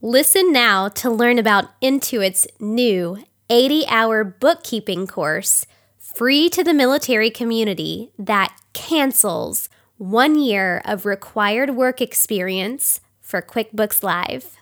Listen 0.00 0.52
now 0.52 0.86
to 0.86 1.10
learn 1.10 1.40
about 1.40 1.80
Intuit's 1.80 2.46
new 2.60 3.18
80 3.50 3.84
hour 3.88 4.22
bookkeeping 4.22 5.08
course, 5.08 5.66
free 5.98 6.48
to 6.50 6.62
the 6.62 6.72
military 6.72 7.30
community, 7.30 8.12
that 8.16 8.56
cancels 8.74 9.68
one 9.96 10.38
year 10.38 10.80
of 10.84 11.04
required 11.04 11.70
work 11.70 12.00
experience 12.00 13.00
for 13.20 13.42
QuickBooks 13.42 14.04
Live. 14.04 14.56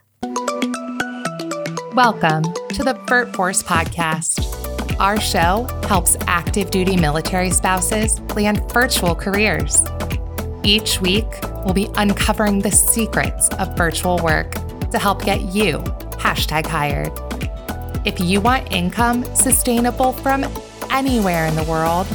Welcome 1.95 2.45
to 2.71 2.83
the 2.83 2.95
VirtForce 3.07 3.63
Podcast. 3.63 4.41
Our 4.99 5.21
show 5.21 5.69
helps 5.87 6.17
active 6.27 6.71
duty 6.71 6.97
military 6.97 7.51
spouses 7.51 8.21
plan 8.21 8.67
virtual 8.71 9.15
careers. 9.15 9.85
Each 10.65 10.99
week, 11.03 11.27
we'll 11.63 11.75
be 11.75 11.91
uncovering 11.97 12.61
the 12.61 12.73
secrets 12.73 13.51
of 13.59 13.77
virtual 13.77 14.19
work 14.25 14.66
to 14.91 14.99
help 14.99 15.25
get 15.25 15.41
you 15.55 15.79
hashtag 16.19 16.67
hired. 16.67 17.13
If 18.07 18.21
you 18.21 18.41
want 18.41 18.73
income 18.73 19.25
sustainable 19.35 20.13
from 20.13 20.45
anywhere 20.91 21.47
in 21.47 21.57
the 21.57 21.65
world, 21.65 22.07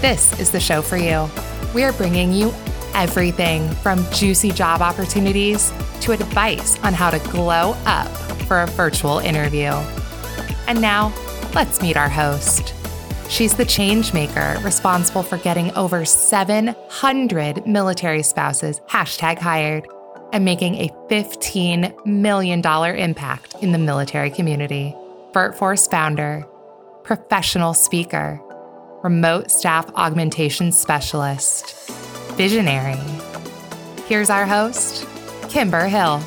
this 0.00 0.38
is 0.38 0.50
the 0.50 0.60
show 0.60 0.82
for 0.82 0.96
you. 0.96 1.28
We 1.74 1.84
are 1.84 1.92
bringing 1.92 2.32
you 2.32 2.52
everything 2.94 3.68
from 3.68 4.04
juicy 4.12 4.50
job 4.50 4.80
opportunities 4.80 5.72
to 6.00 6.12
advice 6.12 6.78
on 6.82 6.92
how 6.92 7.10
to 7.10 7.18
glow 7.30 7.74
up 7.86 8.08
for 8.42 8.62
a 8.62 8.66
virtual 8.66 9.18
interview. 9.18 9.70
And 10.66 10.80
now, 10.80 11.12
let's 11.54 11.80
meet 11.80 11.96
our 11.96 12.08
host. 12.08 12.74
She's 13.28 13.54
the 13.54 13.64
change 13.64 14.14
maker 14.14 14.58
responsible 14.62 15.22
for 15.22 15.36
getting 15.38 15.70
over 15.72 16.04
700 16.04 17.66
military 17.66 18.22
spouses 18.22 18.80
hashtag 18.88 19.38
hired 19.38 19.86
and 20.32 20.44
making 20.44 20.76
a 20.76 20.88
$15 21.08 22.06
million 22.06 22.64
impact 22.64 23.54
in 23.60 23.72
the 23.72 23.78
military 23.78 24.30
community. 24.30 24.94
VirtForce 25.32 25.90
founder, 25.90 26.46
professional 27.02 27.74
speaker, 27.74 28.40
remote 29.02 29.50
staff 29.50 29.90
augmentation 29.94 30.72
specialist, 30.72 31.90
visionary. 32.36 32.98
Here's 34.06 34.30
our 34.30 34.46
host, 34.46 35.06
Kimber 35.48 35.86
Hill. 35.86 36.20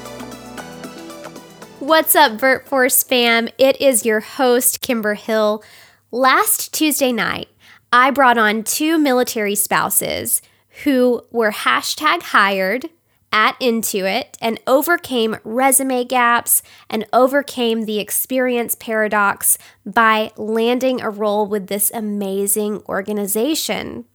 What's 1.80 2.16
up, 2.16 2.34
VirtForce 2.34 3.06
fam? 3.06 3.50
It 3.58 3.80
is 3.82 4.06
your 4.06 4.20
host, 4.20 4.82
Kimber 4.82 5.16
Hill. 5.16 5.64
Last 6.12 6.74
Tuesday 6.74 7.12
night, 7.12 7.50
I 7.92 8.12
brought 8.12 8.38
on 8.38 8.64
two 8.64 8.98
military 8.98 9.56
spouses 9.56 10.42
who 10.84 11.26
were 11.32 11.52
hashtag 11.52 12.22
hired 12.22 12.90
at 13.32 13.60
Intuit 13.60 14.26
and 14.42 14.60
overcame 14.68 15.38
resume 15.44 16.04
gaps 16.04 16.62
and 16.90 17.06
overcame 17.14 17.86
the 17.86 18.00
experience 18.00 18.76
paradox 18.76 19.58
by 19.86 20.32
landing 20.36 21.02
a 21.02 21.10
role 21.10 21.46
with 21.46 21.68
this 21.68 21.92
amazing 21.94 22.82
organization. 22.90 24.06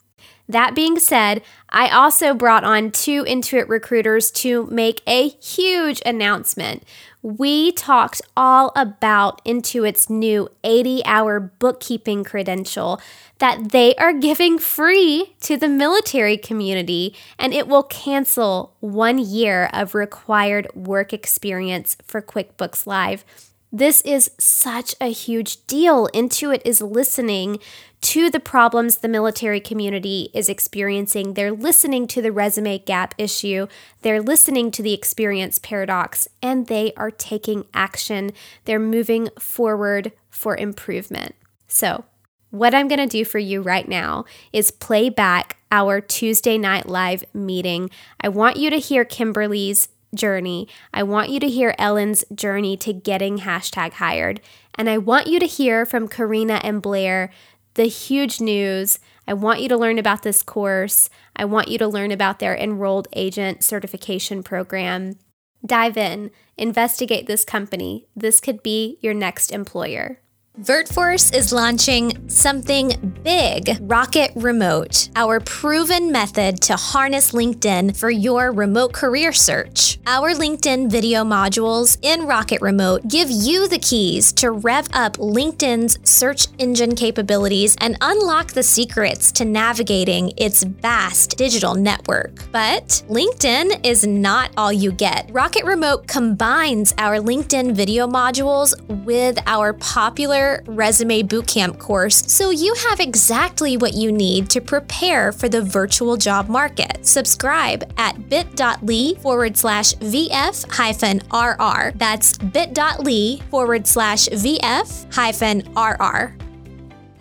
That 0.49 0.75
being 0.77 0.99
said, 0.99 1.43
I 1.71 1.89
also 1.89 2.33
brought 2.33 2.63
on 2.63 2.93
two 2.93 3.25
Intuit 3.25 3.69
recruiters 3.69 4.31
to 4.33 4.67
make 4.67 5.03
a 5.07 5.29
huge 5.29 6.01
announcement. 6.07 6.85
We 7.27 7.73
talked 7.73 8.23
all 8.37 8.71
about 8.77 9.45
Intuit's 9.45 10.09
new 10.09 10.49
80 10.63 11.05
hour 11.05 11.41
bookkeeping 11.41 12.23
credential 12.23 13.01
that 13.39 13.73
they 13.73 13.97
are 13.97 14.13
giving 14.13 14.61
free 14.61 15.35
to 15.41 15.57
the 15.57 15.67
military 15.67 16.37
community, 16.37 17.17
and 17.37 17.53
it 17.53 17.67
will 17.67 17.83
cancel 17.83 18.77
one 18.79 19.19
year 19.19 19.69
of 19.73 19.93
required 19.93 20.69
work 20.77 21.13
experience 21.13 21.97
for 22.05 22.23
QuickBooks 22.23 22.87
Live. 22.87 23.25
This 23.73 24.03
is 24.03 24.31
such 24.39 24.95
a 25.01 25.11
huge 25.11 25.67
deal. 25.67 26.07
Intuit 26.15 26.63
is 26.65 26.81
listening 26.81 27.59
to 28.07 28.31
the 28.31 28.39
problems 28.39 28.99
the 28.99 29.09
military 29.09 29.59
community 29.59 30.31
is 30.33 30.49
experiencing. 30.49 31.35
They're 31.35 31.51
listening 31.51 32.07
to 32.07 32.23
the 32.23 32.31
resume 32.31 32.79
gap 32.79 33.17
issue. 33.19 33.67
They're 34.03 34.23
listening 34.23 34.71
to 34.73 34.83
the 34.83 34.93
experience 34.93 35.59
paradox, 35.59 36.29
and 36.41 36.69
they 36.69 36.93
are 36.97 37.11
taking 37.11 37.65
action. 37.75 38.31
They're 38.65 38.79
moving 38.79 39.31
forward 39.41 40.13
for 40.31 40.57
improvement. 40.57 41.35
So, 41.67 42.05
what 42.51 42.77
I'm 42.77 42.87
going 42.87 43.01
to 43.01 43.09
do 43.09 43.25
for 43.25 43.41
you 43.41 43.61
right 43.61 43.89
now 43.89 44.25
is 44.53 44.71
play 44.71 45.09
back 45.09 45.57
our 45.73 46.01
Tuesday 46.01 46.59
Night 46.59 46.89
Live 46.89 47.25
meeting. 47.35 47.91
I 48.21 48.29
want 48.29 48.57
you 48.57 48.71
to 48.71 48.79
hear 48.79 49.05
Kimberly's 49.05 49.89
journey. 50.15 50.69
I 50.95 51.03
want 51.03 51.31
you 51.31 51.41
to 51.41 51.49
hear 51.49 51.75
Ellen's 51.77 52.25
journey 52.33 52.77
to 52.77 52.93
getting 52.93 53.39
hashtag 53.39 53.95
hired. 53.95 54.41
And 54.77 54.89
I 54.89 54.99
want 54.99 55.27
you 55.27 55.41
to 55.41 55.47
hear 55.47 55.85
from 55.85 56.07
Karina 56.07 56.61
and 56.63 56.81
Blair 56.81 57.31
the 57.77 57.85
huge 57.85 58.41
news. 58.41 58.99
I 59.29 59.35
want 59.35 59.61
you 59.61 59.69
to 59.69 59.77
learn 59.77 59.99
about 59.99 60.23
this 60.23 60.43
course. 60.43 61.09
I 61.37 61.45
want 61.45 61.69
you 61.69 61.79
to 61.79 61.87
learn 61.87 62.11
about 62.11 62.39
their 62.39 62.57
enrolled 62.57 63.09
agent 63.13 63.63
certification 63.63 64.43
program. 64.43 65.19
Dive 65.65 65.97
in, 65.97 66.31
investigate 66.57 67.27
this 67.27 67.45
company. 67.45 68.07
This 68.17 68.41
could 68.41 68.63
be 68.63 68.99
your 69.01 69.15
next 69.15 69.51
employer. 69.51 70.21
VirtForce 70.61 71.37
is 71.37 71.53
launching 71.53 72.31
something 72.31 73.21
big 73.23 73.77
Rocket 73.83 74.31
Remote, 74.37 75.11
our 75.15 75.39
proven 75.39 76.11
method 76.11 76.63
to 76.63 76.77
harness 76.77 77.33
LinkedIn 77.33 77.95
for 77.95 78.09
your 78.09 78.53
remote 78.53 78.95
career 78.95 79.35
search. 79.35 79.99
Our 80.07 80.33
LinkedIn 80.33 80.91
video 80.91 81.25
modules 81.25 81.99
in 82.01 82.27
Rocket 82.27 82.63
Remote 82.63 83.07
give 83.07 83.29
you 83.31 83.69
the 83.69 83.79
keys 83.79 84.33
to 84.35 84.51
rev 84.53 84.89
up 84.95 85.19
LinkedIn's 85.19 85.99
search 86.09 86.47
engine 86.59 86.95
capabilities 86.95 87.77
and 87.83 87.99
unlock 88.01 88.53
the 88.53 88.63
secrets 88.63 89.31
to 89.33 89.45
navigating 89.45 90.33
its 90.39 90.63
vast 90.63 91.37
digital 91.37 91.75
network. 91.75 92.51
But 92.51 93.03
LinkedIn 93.11 93.85
is 93.85 94.07
not 94.07 94.53
all 94.57 94.73
you 94.73 94.91
get. 94.91 95.29
Rocket 95.33 95.67
Remote 95.67 96.07
combines 96.07 96.95
our 96.97 97.17
LinkedIn 97.17 97.75
video 97.75 98.07
modules 98.07 98.75
with 99.05 99.39
our 99.47 99.75
popular 99.75 100.46
Resume 100.67 101.23
Bootcamp 101.23 101.79
course 101.79 102.17
so 102.33 102.51
you 102.51 102.75
have 102.89 103.01
exactly 103.01 103.77
what 103.77 103.95
you 103.95 104.11
need 104.13 104.49
to 104.51 104.61
prepare 104.61 105.33
for 105.33 105.49
the 105.49 105.63
virtual 105.63 106.17
job 106.17 106.49
market. 106.49 107.07
Subscribe 107.07 107.91
at 107.97 108.29
bit.ly 108.29 109.15
forward 109.21 109.57
slash 109.57 109.95
VF 109.95 110.71
hyphen 110.71 111.21
RR. 111.33 111.93
That's 111.97 112.39
bit.ly 112.39 113.41
forward 113.51 113.87
slash 113.87 114.29
VF 114.29 115.15
hyphen 115.15 115.63
RR. 115.77 116.37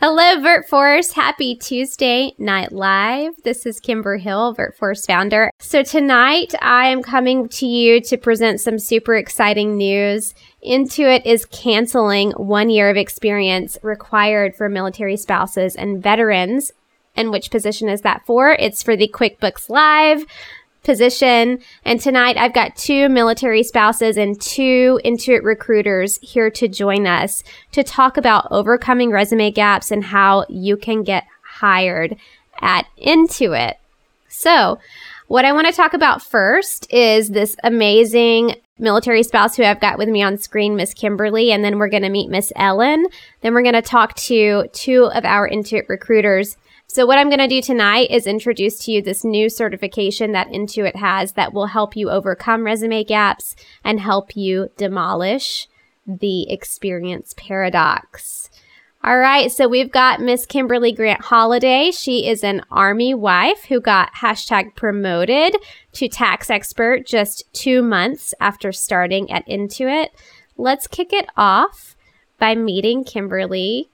Hello, 0.02 0.36
VirtForce. 0.36 1.13
Happy 1.13 1.56
Tuesday 1.56 2.34
Night 2.38 2.72
Live. 2.72 3.31
This 3.44 3.66
is 3.66 3.80
Kimber 3.80 4.18
Hill, 4.18 4.53
VirtForce 4.53 5.07
founder. 5.07 5.50
So, 5.57 5.84
tonight 5.84 6.53
I 6.62 6.90
am 6.90 7.02
coming 7.02 7.47
to 7.50 7.66
you 7.66 8.02
to 8.02 8.18
present 8.18 8.59
some 8.59 8.78
super 8.78 9.16
exciting 9.16 9.78
news. 9.78 10.36
Intuit 10.65 11.25
is 11.25 11.45
canceling 11.45 12.31
one 12.31 12.69
year 12.69 12.89
of 12.89 12.97
experience 12.97 13.77
required 13.81 14.55
for 14.55 14.67
military 14.67 15.17
spouses 15.17 15.75
and 15.75 16.01
veterans. 16.01 16.71
And 17.15 17.31
which 17.31 17.51
position 17.51 17.87
is 17.87 18.01
that 18.01 18.25
for? 18.25 18.51
It's 18.51 18.83
for 18.83 18.95
the 18.95 19.07
QuickBooks 19.07 19.69
Live 19.69 20.25
position. 20.83 21.59
And 21.83 21.99
tonight 21.99 22.37
I've 22.37 22.53
got 22.53 22.75
two 22.75 23.09
military 23.09 23.63
spouses 23.63 24.17
and 24.17 24.39
two 24.39 24.99
Intuit 25.03 25.43
recruiters 25.43 26.17
here 26.21 26.49
to 26.51 26.67
join 26.67 27.07
us 27.07 27.43
to 27.71 27.83
talk 27.83 28.17
about 28.17 28.47
overcoming 28.51 29.11
resume 29.11 29.51
gaps 29.51 29.91
and 29.91 30.03
how 30.03 30.45
you 30.47 30.77
can 30.77 31.03
get 31.03 31.25
hired 31.41 32.15
at 32.61 32.85
Intuit. 33.01 33.75
So, 34.27 34.79
what 35.27 35.45
I 35.45 35.53
want 35.53 35.65
to 35.67 35.73
talk 35.73 35.93
about 35.93 36.21
first 36.21 36.91
is 36.93 37.29
this 37.29 37.55
amazing 37.63 38.55
military 38.78 39.24
spouse 39.24 39.56
who 39.56 39.63
I've 39.63 39.80
got 39.80 39.97
with 39.97 40.09
me 40.09 40.22
on 40.22 40.38
screen, 40.38 40.75
Miss 40.75 40.94
Kimberly, 40.94 41.51
and 41.51 41.63
then 41.63 41.77
we're 41.77 41.89
going 41.89 42.04
to 42.04 42.10
meet 42.10 42.30
Miss 42.30 42.51
Ellen. 42.56 43.07
Then 43.42 43.54
we're 43.54 43.63
going 43.63 43.74
to 43.74 43.81
talk 43.81 44.16
to 44.16 44.68
two 44.74 45.06
of 45.13 45.25
our 45.25 45.50
Intuit 45.50 45.88
recruiters 45.88 46.57
so, 46.88 47.06
what 47.06 47.18
I'm 47.18 47.30
going 47.30 47.39
to 47.39 47.48
do 47.48 47.62
tonight 47.62 48.12
is 48.12 48.27
introduce 48.27 48.80
to 48.86 48.92
you 48.92 49.01
this 49.01 49.25
new 49.25 49.50
certification 49.50 50.31
that 50.31 50.48
Intuit 50.48 50.95
has 50.95 51.33
that 51.33 51.51
will 51.51 51.66
help 51.66 51.95
you 51.95 52.10
overcome 52.10 52.63
resume 52.63 53.04
gaps 53.04 53.56
and 53.83 54.00
help 54.00 54.38
you 54.38 54.69
demolish 54.78 55.68
the 56.07 56.50
experience 56.50 57.33
paradox. 57.36 58.50
All 59.06 59.19
right, 59.19 59.52
so 59.52 59.68
we've 59.68 59.92
got 59.92 60.19
Miss 60.19 60.48
Kimberly 60.48 60.92
Grant 60.92 61.22
Holiday. 61.22 61.92
She 61.92 62.28
is 62.28 62.44
an 62.44 62.63
Army 62.72 63.13
wife 63.13 63.66
who 63.66 63.80
got 63.80 64.16
hashtag 64.16 64.75
promoted 64.75 65.56
to 65.94 66.10
tax 66.10 66.50
expert 66.50 67.06
just 67.06 67.44
two 67.54 67.84
months 67.84 68.34
after 68.40 68.72
starting 68.72 69.31
at 69.31 69.48
Intuit. 69.48 70.07
Let's 70.57 70.88
kick 70.88 71.13
it 71.13 71.30
off 71.38 71.96
by 72.40 72.56
meeting 72.56 73.04
Kimberly 73.04 73.90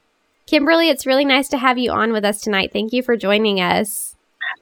Kimberly, 0.52 0.90
it's 0.90 1.06
really 1.06 1.24
nice 1.24 1.48
to 1.48 1.58
have 1.58 1.78
you 1.78 1.92
on 1.92 2.12
with 2.12 2.26
us 2.26 2.42
tonight. 2.42 2.72
Thank 2.74 2.92
you 2.92 3.02
for 3.02 3.16
joining 3.16 3.62
us. 3.62 4.18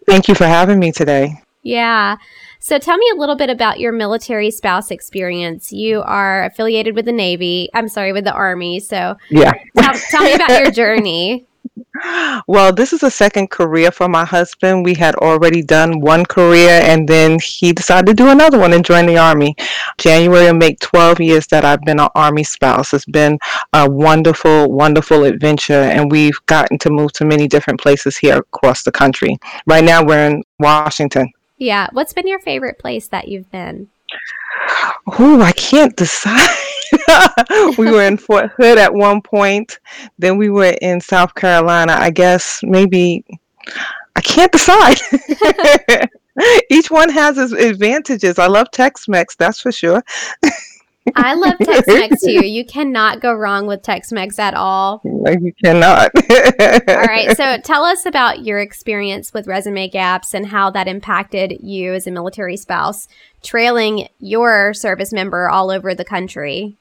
Thank 0.06 0.28
you 0.28 0.36
for 0.36 0.46
having 0.46 0.78
me 0.78 0.92
today. 0.92 1.42
Yeah. 1.64 2.18
So 2.60 2.78
tell 2.78 2.98
me 2.98 3.10
a 3.14 3.18
little 3.18 3.36
bit 3.36 3.50
about 3.50 3.80
your 3.80 3.94
military 3.94 4.52
spouse 4.52 4.92
experience. 4.92 5.72
You 5.72 6.02
are 6.02 6.44
affiliated 6.44 6.94
with 6.94 7.06
the 7.06 7.14
Navy. 7.14 7.70
I'm 7.74 7.88
sorry, 7.88 8.12
with 8.12 8.26
the 8.26 8.34
Army. 8.34 8.82
So 8.82 9.16
yeah, 9.30 9.54
tell, 9.78 9.94
tell 9.94 10.24
me 10.24 10.34
about 10.34 10.50
your 10.50 10.72
journey. 10.72 11.48
Well, 12.48 12.74
this 12.74 12.94
is 12.94 13.04
a 13.04 13.12
second 13.12 13.50
career 13.50 13.92
for 13.92 14.08
my 14.08 14.26
husband. 14.26 14.86
We 14.86 14.94
had 14.94 15.16
already 15.16 15.62
done 15.62 16.00
one 16.00 16.26
career 16.26 16.82
and 16.84 17.08
then 17.08 17.40
he 17.40 17.74
decided 17.74 18.08
to 18.08 18.14
do 18.14 18.30
another 18.30 18.58
one 18.58 18.74
and 18.74 18.86
join 18.86 19.06
the 19.06 19.18
Army. 19.18 19.56
January 19.98 20.46
will 20.46 20.54
make 20.54 20.80
12 20.80 21.20
years 21.20 21.48
that 21.48 21.66
I've 21.66 21.82
been 21.82 22.00
an 22.00 22.10
Army 22.16 22.44
spouse. 22.44 22.94
It's 22.94 23.06
been 23.06 23.38
a 23.74 23.90
wonderful, 23.90 24.72
wonderful 24.72 25.24
adventure 25.24 25.74
and 25.74 26.12
we've 26.12 26.40
gotten 26.46 26.78
to 26.80 26.90
move 26.90 27.14
to 27.14 27.26
many 27.26 27.48
different 27.48 27.80
places 27.80 28.18
here 28.18 28.38
across 28.38 28.84
the 28.84 28.92
country. 28.92 29.38
Right 29.66 29.84
now 29.84 30.04
we're 30.04 30.26
in 30.26 30.44
Washington. 30.60 31.32
Yeah. 31.60 31.90
What's 31.92 32.14
been 32.14 32.28
your 32.28 32.40
favorite 32.40 32.80
place 32.80 33.08
that 33.10 33.28
you've 33.28 33.52
been? 33.52 33.90
Oh, 35.20 35.42
I 35.42 35.52
can't 35.52 35.96
decide. 35.96 36.50
we 37.78 37.92
were 37.92 38.04
in 38.04 38.18
Fort 38.18 38.52
Hood 38.58 38.78
at 38.78 38.94
one 38.94 39.22
point. 39.22 39.80
Then 40.18 40.38
we 40.38 40.50
were 40.50 40.76
in 40.82 41.02
South 41.02 41.36
Carolina. 41.36 41.94
I 41.94 42.10
guess 42.10 42.62
maybe 42.64 43.24
I 44.16 44.22
can't 44.22 44.52
decide. 44.52 45.00
Each 46.70 46.90
one 46.90 47.10
has 47.10 47.38
its 47.38 47.52
advantages. 47.52 48.40
I 48.40 48.48
love 48.48 48.72
Tex-Mex, 48.72 49.36
that's 49.36 49.60
for 49.60 49.72
sure. 49.72 50.04
I 51.16 51.34
love 51.34 51.58
Tex-Mex 51.60 52.22
too. 52.22 52.46
You 52.50 52.66
cannot 52.66 53.22
go 53.22 53.34
wrong 53.34 53.68
with 53.68 53.82
Tex-Mex 53.84 54.40
at 54.40 54.54
all. 54.54 55.02
No, 55.04 55.32
you 55.32 55.54
cannot. 55.64 56.12
all 56.88 56.96
right. 56.96 57.36
So 57.36 57.58
tell 57.64 57.84
us 57.84 58.06
about 58.06 58.44
your 58.44 58.60
experience 58.60 59.34
with 59.34 59.48
resume 59.48 59.88
gaps 59.88 60.34
and 60.34 60.48
how 60.48 60.70
that 60.72 60.88
impacted 60.88 61.58
you 61.62 61.94
as 61.94 62.08
a 62.08 62.12
military 62.12 62.58
spouse, 62.58 63.08
trailing 63.44 64.08
your 64.20 64.74
service 64.74 65.14
member 65.14 65.50
all 65.50 65.72
over 65.72 65.94
the 65.94 66.06
country. 66.06 66.78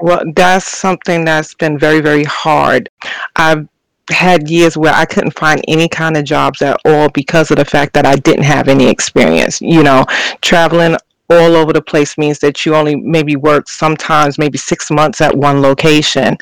Well, 0.00 0.22
that's 0.34 0.66
something 0.66 1.24
that's 1.24 1.54
been 1.54 1.78
very, 1.78 2.00
very 2.00 2.24
hard. 2.24 2.88
I've 3.36 3.68
had 4.10 4.48
years 4.48 4.76
where 4.76 4.94
I 4.94 5.04
couldn't 5.04 5.38
find 5.38 5.62
any 5.68 5.88
kind 5.88 6.16
of 6.16 6.24
jobs 6.24 6.62
at 6.62 6.80
all 6.84 7.08
because 7.10 7.50
of 7.50 7.56
the 7.56 7.64
fact 7.64 7.92
that 7.94 8.06
I 8.06 8.16
didn't 8.16 8.44
have 8.44 8.68
any 8.68 8.88
experience. 8.88 9.60
You 9.60 9.82
know, 9.82 10.04
traveling 10.40 10.96
all 11.30 11.56
over 11.56 11.72
the 11.72 11.82
place 11.82 12.16
means 12.16 12.38
that 12.38 12.64
you 12.64 12.74
only 12.74 12.96
maybe 12.96 13.36
work 13.36 13.68
sometimes 13.68 14.38
maybe 14.38 14.56
six 14.56 14.90
months 14.90 15.20
at 15.20 15.36
one 15.36 15.60
location 15.60 16.36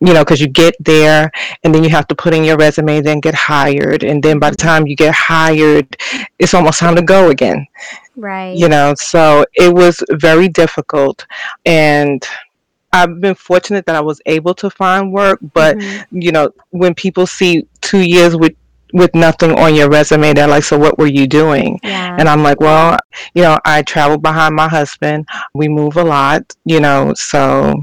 you 0.00 0.14
know 0.14 0.24
because 0.24 0.40
you 0.40 0.46
get 0.46 0.74
there 0.80 1.30
and 1.64 1.74
then 1.74 1.82
you 1.82 1.90
have 1.90 2.06
to 2.06 2.14
put 2.14 2.32
in 2.32 2.44
your 2.44 2.56
resume 2.56 3.00
then 3.00 3.20
get 3.20 3.34
hired 3.34 4.04
and 4.04 4.22
then 4.22 4.38
by 4.38 4.50
the 4.50 4.56
time 4.56 4.86
you 4.86 4.94
get 4.94 5.14
hired 5.14 5.96
it's 6.38 6.54
almost 6.54 6.78
time 6.78 6.94
to 6.94 7.02
go 7.02 7.30
again 7.30 7.66
right 8.16 8.56
you 8.56 8.68
know 8.68 8.94
so 8.96 9.44
it 9.54 9.72
was 9.74 10.02
very 10.12 10.48
difficult 10.48 11.26
and 11.66 12.24
I've 12.90 13.20
been 13.20 13.34
fortunate 13.34 13.84
that 13.86 13.96
I 13.96 14.00
was 14.00 14.20
able 14.24 14.54
to 14.54 14.70
find 14.70 15.12
work, 15.12 15.40
but 15.52 15.76
mm-hmm. 15.76 16.22
you 16.22 16.32
know, 16.32 16.50
when 16.70 16.94
people 16.94 17.26
see 17.26 17.66
two 17.82 18.00
years 18.00 18.34
with 18.34 18.54
with 18.92 19.14
nothing 19.14 19.52
on 19.52 19.74
your 19.74 19.90
resume, 19.90 20.32
they're 20.32 20.48
like, 20.48 20.64
"So 20.64 20.78
what 20.78 20.98
were 20.98 21.06
you 21.06 21.26
doing?" 21.26 21.78
Yeah. 21.82 22.16
And 22.18 22.28
I'm 22.28 22.42
like, 22.42 22.60
"Well, 22.60 22.98
you 23.34 23.42
know, 23.42 23.58
I 23.64 23.82
travel 23.82 24.18
behind 24.18 24.54
my 24.54 24.68
husband. 24.68 25.26
We 25.54 25.68
move 25.68 25.96
a 25.96 26.04
lot, 26.04 26.42
you 26.64 26.80
know, 26.80 27.12
so 27.16 27.74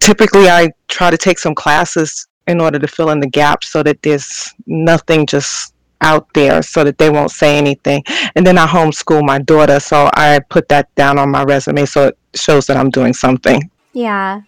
typically 0.00 0.48
I 0.48 0.70
try 0.88 1.10
to 1.10 1.18
take 1.18 1.38
some 1.38 1.54
classes 1.54 2.26
in 2.46 2.60
order 2.60 2.78
to 2.78 2.88
fill 2.88 3.10
in 3.10 3.20
the 3.20 3.28
gap 3.28 3.62
so 3.62 3.82
that 3.82 4.02
there's 4.02 4.54
nothing 4.66 5.26
just 5.26 5.74
out 6.00 6.26
there 6.34 6.62
so 6.62 6.84
that 6.84 6.98
they 6.98 7.10
won't 7.10 7.30
say 7.30 7.58
anything. 7.58 8.02
And 8.36 8.46
then 8.46 8.58
I 8.58 8.66
homeschool 8.66 9.24
my 9.24 9.38
daughter, 9.38 9.80
so 9.80 10.10
I 10.14 10.40
put 10.48 10.68
that 10.68 10.94
down 10.94 11.18
on 11.18 11.30
my 11.30 11.42
resume 11.42 11.84
so 11.86 12.08
it 12.08 12.18
shows 12.34 12.66
that 12.66 12.76
I'm 12.76 12.90
doing 12.90 13.12
something. 13.12 13.70
Yeah. 13.92 14.42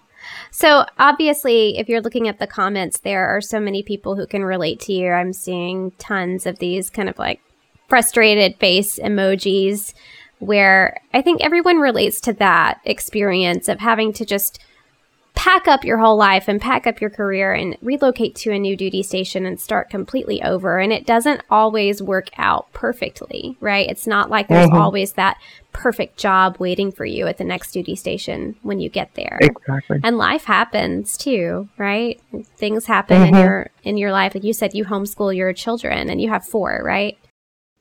So 0.51 0.85
obviously, 0.99 1.79
if 1.79 1.89
you're 1.89 2.01
looking 2.01 2.29
at 2.29 2.39
the 2.39 2.47
comments, 2.47 2.99
there 2.99 3.29
are 3.29 3.41
so 3.41 3.61
many 3.61 3.83
people 3.83 4.17
who 4.17 4.27
can 4.27 4.45
relate 4.45 4.81
to 4.81 4.93
you. 4.93 5.11
I'm 5.11 5.33
seeing 5.33 5.93
tons 5.93 6.47
of 6.47 6.59
these 6.59 6.91
kind 6.91 7.09
of 7.09 7.19
like 7.19 7.41
frustrated 7.89 8.57
face 8.57 8.99
emojis 8.99 9.95
where 10.39 11.01
I 11.13 11.23
think 11.23 11.43
everyone 11.43 11.79
relates 11.79 12.21
to 12.23 12.33
that 12.35 12.81
experience 12.85 13.69
of 13.69 13.79
having 13.79 14.13
to 14.15 14.25
just 14.25 14.59
pack 15.35 15.67
up 15.67 15.85
your 15.85 15.99
whole 15.99 16.17
life 16.17 16.49
and 16.49 16.61
pack 16.61 16.87
up 16.87 17.01
your 17.01 17.11
career 17.11 17.53
and 17.53 17.77
relocate 17.81 18.35
to 18.37 18.53
a 18.53 18.59
new 18.59 18.77
duty 18.77 19.03
station 19.03 19.47
and 19.47 19.61
start 19.61 19.89
completely 19.89 20.43
over. 20.43 20.79
And 20.79 20.93
it 20.93 21.07
doesn't 21.07 21.43
always 21.51 22.03
work 22.03 22.29
out 22.37 22.73
perfectly, 22.73 23.57
right? 23.61 23.89
It's 23.89 24.07
not 24.07 24.31
like 24.31 24.49
there's 24.49 24.69
mm-hmm. 24.69 24.77
always 24.77 25.13
that 25.13 25.39
perfect 25.73 26.17
job 26.17 26.57
waiting 26.59 26.93
for 26.93 27.05
you 27.05 27.27
at 27.27 27.39
the 27.39 27.45
next 27.45 27.73
duty 27.73 27.97
station 27.97 28.57
when 28.63 28.81
you 28.81 28.89
get 28.89 29.15
there. 29.15 29.39
Exactly. 29.41 30.01
And 30.03 30.19
life 30.19 30.45
happens 30.45 31.17
too, 31.17 31.69
right? 31.79 32.21
Things 32.57 32.87
happen 32.87 33.23
mm-hmm. 33.23 33.35
in 33.35 33.41
your 33.43 33.71
in 33.83 33.97
your 33.97 34.13
life. 34.13 34.35
Like 34.35 34.45
you 34.45 34.53
said, 34.53 34.75
you 34.75 34.85
homeschool 34.85 35.35
your 35.35 35.53
children 35.53 36.11
and 36.11 36.21
you 36.21 36.29
have 36.29 36.45
four, 36.45 36.83
right? 36.85 37.17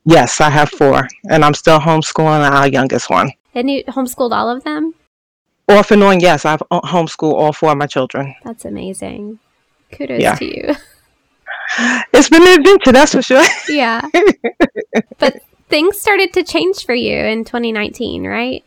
Yes, 0.04 0.40
I 0.40 0.50
have 0.50 0.70
four. 0.70 1.08
And 1.28 1.44
I'm 1.44 1.54
still 1.54 1.78
homeschooling 1.78 2.50
our 2.50 2.68
youngest 2.68 3.10
one. 3.10 3.32
And 3.54 3.70
you 3.70 3.84
homeschooled 3.84 4.32
all 4.32 4.48
of 4.48 4.64
them? 4.64 4.94
Off 5.70 5.90
and 5.90 6.02
on, 6.02 6.20
yes. 6.20 6.44
I've 6.44 6.62
uh, 6.70 6.80
homeschooled 6.82 7.34
all 7.34 7.52
four 7.52 7.72
of 7.72 7.78
my 7.78 7.86
children. 7.86 8.34
That's 8.44 8.64
amazing. 8.64 9.38
Kudos 9.92 10.20
yeah. 10.20 10.34
to 10.36 10.44
you. 10.44 10.74
It's 12.12 12.28
been 12.28 12.42
an 12.42 12.58
adventure, 12.58 12.90
that's 12.90 13.12
for 13.14 13.22
sure. 13.22 13.44
yeah. 13.68 14.00
but 15.18 15.40
things 15.68 16.00
started 16.00 16.32
to 16.32 16.42
change 16.42 16.84
for 16.84 16.94
you 16.94 17.16
in 17.16 17.44
2019, 17.44 18.26
right? 18.26 18.64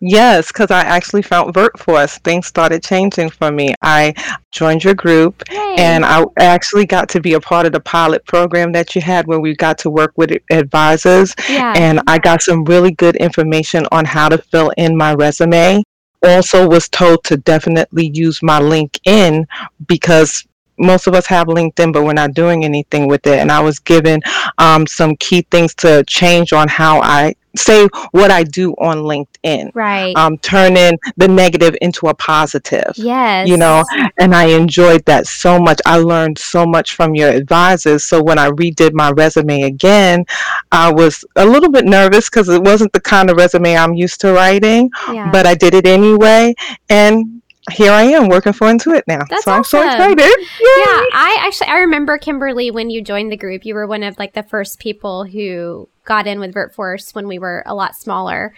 Yes, 0.00 0.48
because 0.48 0.70
I 0.70 0.80
actually 0.80 1.22
found 1.22 1.54
VirtForce. 1.54 2.18
Things 2.18 2.46
started 2.46 2.82
changing 2.82 3.30
for 3.30 3.50
me. 3.50 3.74
I 3.80 4.12
joined 4.50 4.84
your 4.84 4.94
group 4.94 5.42
Yay. 5.50 5.76
and 5.78 6.04
I 6.04 6.26
actually 6.36 6.84
got 6.84 7.08
to 7.10 7.20
be 7.20 7.32
a 7.32 7.40
part 7.40 7.64
of 7.64 7.72
the 7.72 7.80
pilot 7.80 8.24
program 8.26 8.72
that 8.72 8.94
you 8.94 9.00
had 9.00 9.26
where 9.26 9.40
we 9.40 9.56
got 9.56 9.78
to 9.78 9.90
work 9.90 10.12
with 10.16 10.32
advisors. 10.50 11.34
Yeah. 11.48 11.72
And 11.74 12.02
I 12.06 12.18
got 12.18 12.42
some 12.42 12.64
really 12.64 12.90
good 12.90 13.16
information 13.16 13.86
on 13.90 14.04
how 14.04 14.28
to 14.28 14.36
fill 14.36 14.70
in 14.76 14.94
my 14.96 15.14
resume 15.14 15.82
also 16.26 16.68
was 16.68 16.88
told 16.88 17.24
to 17.24 17.36
definitely 17.36 18.10
use 18.12 18.42
my 18.42 18.60
LinkedIn 18.60 19.44
because 19.86 20.46
most 20.78 21.06
of 21.06 21.14
us 21.14 21.26
have 21.26 21.46
LinkedIn, 21.46 21.92
but 21.92 22.04
we're 22.04 22.12
not 22.12 22.34
doing 22.34 22.64
anything 22.64 23.08
with 23.08 23.26
it. 23.26 23.38
And 23.38 23.50
I 23.50 23.60
was 23.60 23.78
given 23.78 24.20
um, 24.58 24.86
some 24.86 25.16
key 25.16 25.46
things 25.50 25.74
to 25.76 26.04
change 26.06 26.52
on 26.52 26.68
how 26.68 27.00
I 27.00 27.34
say 27.58 27.88
what 28.10 28.30
I 28.30 28.42
do 28.42 28.72
on 28.72 28.98
LinkedIn. 28.98 29.74
Right. 29.74 30.14
Um, 30.16 30.38
turning 30.38 30.98
the 31.16 31.28
negative 31.28 31.76
into 31.80 32.08
a 32.08 32.14
positive. 32.14 32.92
Yes. 32.96 33.48
You 33.48 33.56
know, 33.56 33.84
and 34.18 34.34
I 34.34 34.46
enjoyed 34.46 35.04
that 35.06 35.26
so 35.26 35.58
much. 35.58 35.80
I 35.86 35.96
learned 35.98 36.38
so 36.38 36.66
much 36.66 36.94
from 36.94 37.14
your 37.14 37.30
advisors. 37.30 38.04
So 38.04 38.22
when 38.22 38.38
I 38.38 38.50
redid 38.50 38.92
my 38.92 39.10
resume 39.10 39.62
again, 39.62 40.24
I 40.72 40.92
was 40.92 41.24
a 41.36 41.46
little 41.46 41.70
bit 41.70 41.84
nervous 41.84 42.28
because 42.28 42.48
it 42.48 42.62
wasn't 42.62 42.92
the 42.92 43.00
kind 43.00 43.30
of 43.30 43.36
resume 43.36 43.76
I'm 43.76 43.94
used 43.94 44.20
to 44.22 44.32
writing, 44.32 44.90
yeah. 45.12 45.30
but 45.30 45.46
I 45.46 45.54
did 45.54 45.74
it 45.74 45.86
anyway. 45.86 46.54
And 46.88 47.35
here 47.72 47.92
I 47.92 48.04
am 48.04 48.28
working 48.28 48.52
for 48.52 48.66
Intuit 48.68 49.02
now. 49.06 49.24
That's 49.28 49.44
so 49.44 49.52
awesome. 49.52 49.80
I'm 49.80 49.90
so 49.90 50.10
excited. 50.10 50.38
Yay. 50.38 50.74
Yeah, 50.76 51.04
I 51.12 51.42
actually 51.46 51.68
I 51.68 51.78
remember 51.78 52.18
Kimberly 52.18 52.70
when 52.70 52.90
you 52.90 53.02
joined 53.02 53.32
the 53.32 53.36
group. 53.36 53.64
You 53.64 53.74
were 53.74 53.86
one 53.86 54.02
of 54.02 54.18
like 54.18 54.34
the 54.34 54.42
first 54.42 54.78
people 54.78 55.24
who 55.24 55.88
got 56.04 56.26
in 56.26 56.40
with 56.40 56.54
VirtForce 56.54 57.14
when 57.14 57.26
we 57.26 57.38
were 57.38 57.62
a 57.66 57.74
lot 57.74 57.96
smaller. 57.96 58.54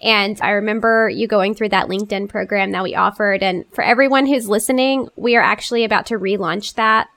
And 0.00 0.40
I 0.40 0.50
remember 0.50 1.08
you 1.08 1.28
going 1.28 1.54
through 1.54 1.70
that 1.70 1.88
LinkedIn 1.88 2.28
program 2.28 2.72
that 2.72 2.82
we 2.82 2.94
offered. 2.94 3.42
And 3.42 3.64
for 3.72 3.84
everyone 3.84 4.26
who's 4.26 4.48
listening, 4.48 5.08
we 5.14 5.36
are 5.36 5.42
actually 5.42 5.84
about 5.84 6.06
to 6.06 6.18
relaunch 6.18 6.74
that. 6.74 7.08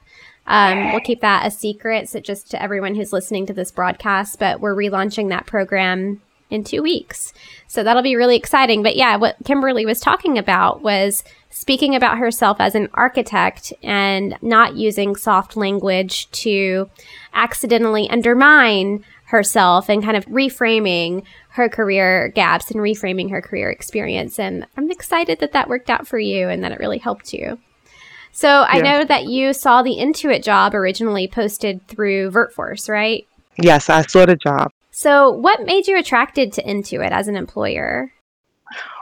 Um, 0.48 0.92
we'll 0.92 1.02
keep 1.02 1.22
that 1.22 1.48
a 1.48 1.52
secret, 1.52 2.08
so 2.08 2.20
just 2.20 2.52
to 2.52 2.62
everyone 2.62 2.94
who's 2.94 3.12
listening 3.12 3.48
to 3.48 3.54
this 3.54 3.72
broadcast. 3.72 4.38
But 4.38 4.60
we're 4.60 4.75
relaunching 4.75 5.30
that 5.30 5.48
program 5.48 6.22
in 6.50 6.64
two 6.64 6.82
weeks. 6.82 7.34
So 7.68 7.84
that'll 7.84 8.04
be 8.04 8.16
really 8.16 8.36
exciting. 8.36 8.84
But 8.84 8.96
yeah, 8.96 9.16
what 9.18 9.38
Kimberly 9.46 9.86
was 9.86 10.00
talking 10.00 10.38
about 10.38 10.82
was 10.82 11.24
speaking 11.50 11.96
about 11.96 12.18
herself 12.18 12.58
as 12.60 12.75
an 12.75 12.90
architect 12.94 13.74
and 13.82 14.38
not 14.42 14.75
using 14.75 15.16
soft 15.16 15.58
language 15.58 16.30
to 16.32 16.90
accidentally 17.34 18.10
undermine 18.10 19.04
herself 19.25 19.90
and 19.90 20.04
kind 20.04 20.16
of 20.16 20.25
reframing 20.28 21.24
her 21.50 21.68
career 21.68 22.30
gaps 22.36 22.70
and 22.70 22.80
reframing 22.80 23.32
her 23.32 23.42
career 23.42 23.70
experience. 23.70 24.38
And 24.38 24.68
I'm 24.78 24.92
excited 24.92 25.40
that 25.40 25.54
that 25.54 25.70
worked 25.70 25.90
out 25.90 26.08
for 26.08 26.20
you 26.20 26.50
and 26.50 26.64
that 26.64 26.72
it 26.72 26.80
really 26.80 27.00
helped 27.00 27.34
you. 27.34 27.58
So 28.32 28.66
I 28.68 28.82
know 28.82 29.06
that 29.06 29.24
you 29.24 29.54
saw 29.54 29.82
the 29.82 29.96
Intuit 29.96 30.44
job 30.44 30.75
originally 30.75 31.25
posted 31.25 31.88
through 31.88 32.32
VirtForce, 32.32 32.90
right? 32.90 33.25
Yes, 33.58 33.90
I 33.90 34.02
saw 34.02 34.25
the 34.25 34.36
job. 34.36 34.74
So, 34.98 35.30
what 35.30 35.66
made 35.66 35.88
you 35.88 36.00
attracted 36.00 36.54
to 36.54 36.64
Intuit 36.64 37.12
as 37.12 37.28
an 37.28 37.36
employer? 37.36 38.14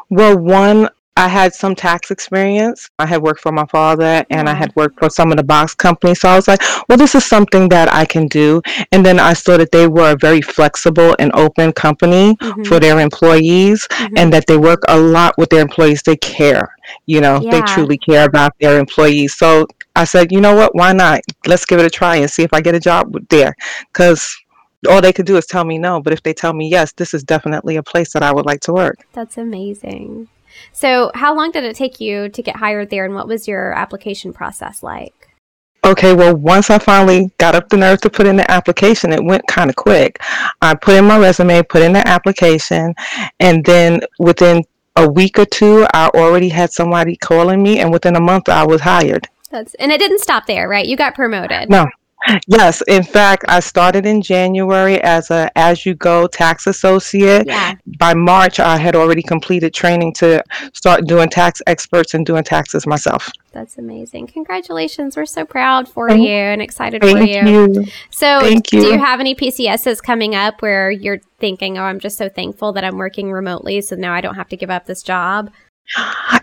Well, 0.10 0.36
one, 0.36 0.90
I 1.16 1.28
had 1.28 1.54
some 1.54 1.76
tax 1.76 2.10
experience. 2.10 2.90
I 2.98 3.06
had 3.06 3.22
worked 3.22 3.42
for 3.42 3.52
my 3.52 3.68
father 3.68 4.26
and 4.32 4.50
I 4.50 4.56
had 4.56 4.76
worked 4.76 4.98
for 4.98 5.12
some 5.12 5.30
of 5.30 5.38
the 5.38 5.44
box 5.44 5.76
companies. 5.76 6.22
So 6.22 6.30
I 6.30 6.36
was 6.36 6.48
like, 6.48 6.64
well, 6.90 6.98
this 6.98 7.14
is 7.14 7.24
something 7.24 7.70
that 7.70 7.94
I 7.94 8.06
can 8.06 8.26
do. 8.26 8.60
And 8.92 9.06
then 9.06 9.20
I 9.20 9.34
saw 9.34 9.56
that 9.58 9.72
they 9.72 9.86
were 9.86 10.14
a 10.14 10.18
very 10.18 10.42
flexible 10.42 11.16
and 11.20 11.32
open 11.36 11.72
company 11.74 12.36
mm-hmm. 12.38 12.64
for 12.64 12.80
their 12.80 13.00
employees 13.00 13.88
mm-hmm. 13.92 14.18
and 14.18 14.34
that 14.34 14.48
they 14.48 14.58
work 14.58 14.82
a 14.88 15.00
lot 15.00 15.38
with 15.38 15.52
their 15.52 15.62
employees. 15.62 16.02
They 16.02 16.18
care, 16.18 16.76
you 17.06 17.22
know, 17.22 17.40
yeah. 17.40 17.52
they 17.52 17.62
truly 17.72 18.00
care 18.00 18.26
about 18.26 18.54
their 18.60 18.80
employees. 18.80 19.36
So 19.36 19.68
I 19.96 20.06
said, 20.06 20.32
you 20.32 20.42
know 20.42 20.56
what? 20.56 20.74
Why 20.74 20.92
not? 20.92 21.22
Let's 21.46 21.68
give 21.68 21.80
it 21.80 21.86
a 21.86 21.90
try 21.92 22.16
and 22.16 22.32
see 22.32 22.42
if 22.42 22.52
I 22.52 22.62
get 22.62 22.74
a 22.74 22.80
job 22.80 23.16
there. 23.30 23.56
Because 23.90 24.36
all 24.88 25.02
they 25.02 25.13
could 25.13 25.25
do 25.25 25.38
is 25.38 25.46
tell 25.46 25.63
me 25.63 25.78
no. 25.78 26.02
But 26.02 26.13
if 26.13 26.24
they 26.24 26.34
tell 26.34 26.54
me 26.54 26.70
yes, 26.70 26.92
this 26.94 27.13
is 27.13 27.24
definitely 27.24 27.75
a 27.75 27.84
place 27.84 28.13
that 28.13 28.24
I 28.24 28.32
would 28.34 28.46
like 28.46 28.62
to 28.62 28.74
work. 28.74 28.98
That's 29.13 29.38
amazing. 29.38 30.30
So, 30.72 31.12
how 31.16 31.36
long 31.36 31.52
did 31.52 31.63
it 31.63 31.75
take 31.75 32.00
you 32.00 32.30
to 32.30 32.42
get 32.44 32.58
hired 32.58 32.90
there, 32.90 33.06
and 33.06 33.16
what 33.16 33.28
was 33.28 33.48
your 33.48 33.74
application 33.74 34.34
process 34.34 34.84
like? 34.84 35.30
Okay, 35.86 36.13
well, 36.13 36.36
once 36.36 36.70
I 36.70 36.78
finally 36.78 37.30
got 37.38 37.56
up 37.56 37.68
the 37.68 37.75
nerve 37.75 38.00
to 38.02 38.10
put 38.10 38.25
in 38.25 38.38
the 38.38 38.50
application, 38.50 39.12
it 39.12 39.24
went 39.24 39.46
kind 39.48 39.70
of 39.70 39.75
quick. 39.75 40.18
I 40.62 40.75
put 40.75 40.96
in 40.96 41.06
my 41.06 41.20
resume, 41.20 41.62
put 41.63 41.82
in 41.82 41.92
the 41.92 42.08
application, 42.08 42.94
and 43.40 43.66
then 43.66 44.00
within 44.18 44.63
a 44.96 45.10
week 45.10 45.40
or 45.40 45.46
two, 45.46 45.86
I 45.94 46.10
already 46.13 46.50
had 46.50 46.72
somebody 46.72 47.18
calling 47.18 47.62
me, 47.62 47.80
and 47.80 47.92
within 47.92 48.16
a 48.16 48.22
month, 48.22 48.48
I 48.48 48.66
was 48.66 48.82
hired. 48.82 49.28
That's 49.50 49.74
and 49.75 49.92
it 49.92 50.00
didn't 50.00 50.20
stop 50.20 50.46
there, 50.46 50.70
right? 50.70 50.86
You 50.86 50.96
got 50.96 51.16
promoted. 51.16 51.70
No, 51.70 51.86
Yes, 52.48 52.82
in 52.88 53.03
fact, 53.03 53.46
I 53.48 53.60
started 53.60 54.06
in 54.06 54.22
January 54.22 55.01
as 55.01 55.30
a 55.30 55.50
as 55.58 55.86
you 55.86 55.94
go 55.96 56.27
tax 56.27 56.68
associate. 56.68 57.48
Yeah. 57.48 57.75
By 57.98 58.13
March, 58.13 58.60
I 58.60 58.77
had 58.77 58.96
already 58.96 59.22
completed 59.22 59.74
training 59.74 60.13
to 60.15 60.44
start 60.74 61.06
doing 61.06 61.30
tax 61.30 61.62
experts 61.68 62.13
and 62.13 62.25
doing 62.25 62.44
taxes 62.44 62.88
myself. 62.88 63.30
That's 63.51 63.77
amazing. 63.77 64.27
Congratulations. 64.27 65.15
We're 65.15 65.25
so 65.25 65.46
proud 65.46 65.88
for 65.88 66.10
thank, 66.10 66.22
you 66.22 66.30
and 66.30 66.62
excited 66.62 67.03
for 67.03 67.20
you. 67.20 67.48
you. 67.48 67.86
So, 68.10 68.39
thank 68.39 68.72
you. 68.72 68.82
do 68.82 68.88
you 68.88 69.00
have 69.00 69.20
any 69.20 69.36
PCSs 69.36 70.01
coming 70.01 70.34
up 70.34 70.62
where 70.62 70.89
you're 70.89 71.20
thinking, 71.39 71.77
"Oh, 71.77 71.84
I'm 71.84 72.00
just 72.00 72.18
so 72.18 72.30
thankful 72.30 72.74
that 72.74 72.84
I'm 72.84 72.98
working 72.98 73.32
remotely 73.32 73.82
so 73.82 73.96
now 73.96 74.13
I 74.13 74.22
don't 74.22 74.36
have 74.36 74.50
to 74.50 74.58
give 74.58 74.70
up 74.70 74.86
this 74.86 75.03
job?" 75.03 75.51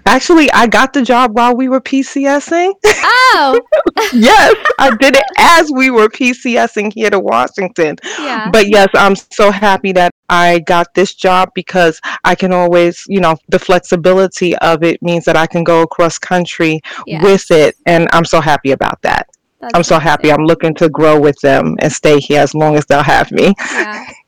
Actually, 0.07 0.51
I 0.53 0.67
got 0.67 0.93
the 0.93 1.03
job 1.03 1.35
while 1.35 1.57
we 1.57 1.69
were 1.69 1.81
PCSing. 1.81 2.73
Oh. 2.85 3.61
yes, 4.13 4.55
I 4.79 4.95
did 4.97 5.17
it 5.17 5.25
as 5.39 5.71
we 5.71 5.91
were 5.91 6.09
PCSing 6.09 6.93
here 6.93 7.11
to 7.11 7.19
Washington. 7.19 7.97
Yeah. 8.19 8.51
But 8.51 8.69
yes, 8.69 8.89
I'm 8.95 9.17
so 9.17 9.51
happy 9.51 9.93
that 9.93 10.13
I 10.29 10.61
got 10.61 10.95
this 10.95 11.15
job 11.15 11.51
because 11.55 12.01
I 12.25 12.35
can 12.35 12.53
always, 12.53 13.05
you 13.09 13.21
know, 13.21 13.37
the 13.49 13.59
flexibility 13.59 14.57
of 14.59 14.83
it 14.83 15.03
means 15.03 15.25
that 15.25 15.37
I 15.37 15.47
can 15.47 15.65
go 15.65 15.83
across 15.83 16.19
country 16.19 16.81
yes. 17.07 17.23
with 17.23 17.51
it. 17.51 17.77
And 17.87 18.09
I'm 18.13 18.25
so 18.25 18.41
happy 18.41 18.73
about 18.73 19.01
that. 19.03 19.29
That's 19.61 19.75
I'm 19.75 19.83
so 19.83 19.99
happy. 19.99 20.33
I'm 20.33 20.45
looking 20.45 20.75
to 20.77 20.89
grow 20.89 21.21
with 21.21 21.39
them 21.41 21.77
and 21.81 21.93
stay 21.93 22.19
here 22.19 22.41
as 22.41 22.55
long 22.55 22.77
as 22.77 22.87
they'll 22.87 23.03
have 23.03 23.31
me. 23.31 23.55
Yeah. 23.59 24.07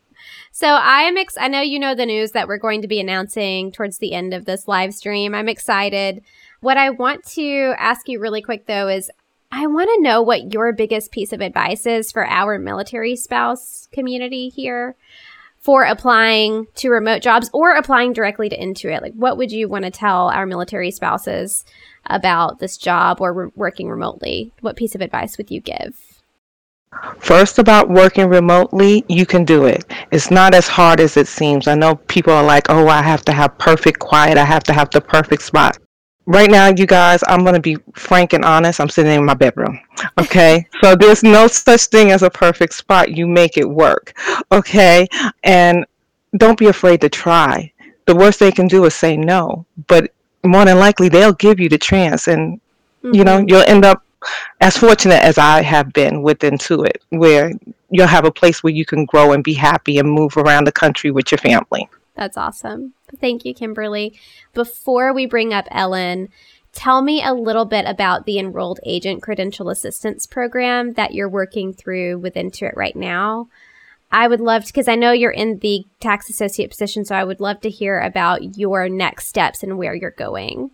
So 0.62 0.68
I 0.68 1.00
am 1.00 1.16
ex- 1.16 1.36
I 1.40 1.48
know 1.48 1.60
you 1.60 1.80
know 1.80 1.96
the 1.96 2.06
news 2.06 2.30
that 2.30 2.46
we're 2.46 2.56
going 2.56 2.82
to 2.82 2.86
be 2.86 3.00
announcing 3.00 3.72
towards 3.72 3.98
the 3.98 4.12
end 4.12 4.32
of 4.32 4.44
this 4.44 4.68
live 4.68 4.94
stream. 4.94 5.34
I'm 5.34 5.48
excited. 5.48 6.22
What 6.60 6.76
I 6.76 6.90
want 6.90 7.24
to 7.30 7.74
ask 7.78 8.08
you 8.08 8.20
really 8.20 8.42
quick 8.42 8.66
though 8.66 8.86
is 8.86 9.10
I 9.50 9.66
want 9.66 9.90
to 9.92 10.02
know 10.02 10.22
what 10.22 10.54
your 10.54 10.72
biggest 10.72 11.10
piece 11.10 11.32
of 11.32 11.40
advice 11.40 11.84
is 11.84 12.12
for 12.12 12.24
our 12.24 12.60
military 12.60 13.16
spouse 13.16 13.88
community 13.90 14.50
here 14.50 14.94
for 15.58 15.82
applying 15.82 16.68
to 16.76 16.90
remote 16.90 17.22
jobs 17.22 17.50
or 17.52 17.72
applying 17.72 18.12
directly 18.12 18.48
to 18.48 18.56
Intuit. 18.56 19.02
Like 19.02 19.14
what 19.14 19.36
would 19.36 19.50
you 19.50 19.68
want 19.68 19.84
to 19.84 19.90
tell 19.90 20.28
our 20.28 20.46
military 20.46 20.92
spouses 20.92 21.64
about 22.06 22.60
this 22.60 22.76
job 22.76 23.20
or 23.20 23.32
re- 23.32 23.50
working 23.56 23.90
remotely? 23.90 24.52
What 24.60 24.76
piece 24.76 24.94
of 24.94 25.00
advice 25.00 25.36
would 25.38 25.50
you 25.50 25.60
give? 25.60 26.11
First, 27.18 27.58
about 27.58 27.88
working 27.88 28.28
remotely, 28.28 29.04
you 29.08 29.26
can 29.26 29.44
do 29.44 29.66
it. 29.66 29.84
It's 30.10 30.30
not 30.30 30.54
as 30.54 30.68
hard 30.68 31.00
as 31.00 31.16
it 31.16 31.28
seems. 31.28 31.66
I 31.66 31.74
know 31.74 31.96
people 31.96 32.32
are 32.32 32.44
like, 32.44 32.66
oh, 32.68 32.88
I 32.88 33.02
have 33.02 33.24
to 33.26 33.32
have 33.32 33.56
perfect 33.58 33.98
quiet, 33.98 34.38
I 34.38 34.44
have 34.44 34.64
to 34.64 34.72
have 34.72 34.90
the 34.90 35.00
perfect 35.00 35.42
spot. 35.42 35.78
Right 36.26 36.50
now, 36.50 36.68
you 36.68 36.86
guys, 36.86 37.24
I'm 37.26 37.42
going 37.42 37.54
to 37.54 37.60
be 37.60 37.76
frank 37.94 38.32
and 38.32 38.44
honest. 38.44 38.80
I'm 38.80 38.88
sitting 38.88 39.12
in 39.12 39.24
my 39.24 39.34
bedroom. 39.34 39.80
Okay. 40.20 40.66
so 40.80 40.94
there's 40.94 41.24
no 41.24 41.48
such 41.48 41.86
thing 41.86 42.12
as 42.12 42.22
a 42.22 42.30
perfect 42.30 42.74
spot. 42.74 43.10
You 43.10 43.26
make 43.26 43.56
it 43.56 43.68
work. 43.68 44.16
Okay. 44.52 45.08
And 45.42 45.84
don't 46.36 46.58
be 46.58 46.66
afraid 46.66 47.00
to 47.00 47.08
try. 47.08 47.72
The 48.06 48.14
worst 48.14 48.38
they 48.38 48.52
can 48.52 48.68
do 48.68 48.84
is 48.84 48.94
say 48.94 49.16
no, 49.16 49.66
but 49.88 50.12
more 50.44 50.64
than 50.64 50.78
likely 50.78 51.08
they'll 51.08 51.32
give 51.32 51.58
you 51.58 51.68
the 51.68 51.78
chance 51.78 52.28
and, 52.28 52.60
mm-hmm. 53.02 53.14
you 53.14 53.24
know, 53.24 53.38
mm-hmm. 53.38 53.48
you'll 53.48 53.62
end 53.62 53.84
up 53.84 54.04
as 54.60 54.76
fortunate 54.76 55.22
as 55.22 55.38
I 55.38 55.62
have 55.62 55.92
been 55.92 56.22
with 56.22 56.38
Intuit, 56.40 56.96
where 57.10 57.52
you'll 57.90 58.06
have 58.06 58.24
a 58.24 58.32
place 58.32 58.62
where 58.62 58.72
you 58.72 58.84
can 58.84 59.04
grow 59.04 59.32
and 59.32 59.44
be 59.44 59.54
happy 59.54 59.98
and 59.98 60.10
move 60.10 60.36
around 60.36 60.66
the 60.66 60.72
country 60.72 61.10
with 61.10 61.30
your 61.30 61.38
family. 61.38 61.88
That's 62.14 62.36
awesome. 62.36 62.94
Thank 63.20 63.44
you, 63.44 63.54
Kimberly. 63.54 64.18
Before 64.54 65.12
we 65.12 65.26
bring 65.26 65.52
up 65.52 65.66
Ellen, 65.70 66.28
tell 66.72 67.02
me 67.02 67.22
a 67.22 67.34
little 67.34 67.64
bit 67.64 67.86
about 67.86 68.26
the 68.26 68.38
Enrolled 68.38 68.80
Agent 68.84 69.22
Credential 69.22 69.68
Assistance 69.70 70.26
Program 70.26 70.94
that 70.94 71.14
you're 71.14 71.28
working 71.28 71.72
through 71.72 72.18
with 72.18 72.34
Intuit 72.34 72.76
right 72.76 72.96
now. 72.96 73.48
I 74.10 74.28
would 74.28 74.40
love 74.40 74.64
to, 74.64 74.72
because 74.72 74.88
I 74.88 74.94
know 74.94 75.12
you're 75.12 75.30
in 75.30 75.58
the 75.60 75.86
tax 76.00 76.28
associate 76.28 76.70
position, 76.70 77.06
so 77.06 77.14
I 77.14 77.24
would 77.24 77.40
love 77.40 77.62
to 77.62 77.70
hear 77.70 77.98
about 77.98 78.58
your 78.58 78.88
next 78.90 79.28
steps 79.28 79.62
and 79.62 79.78
where 79.78 79.94
you're 79.94 80.10
going. 80.10 80.70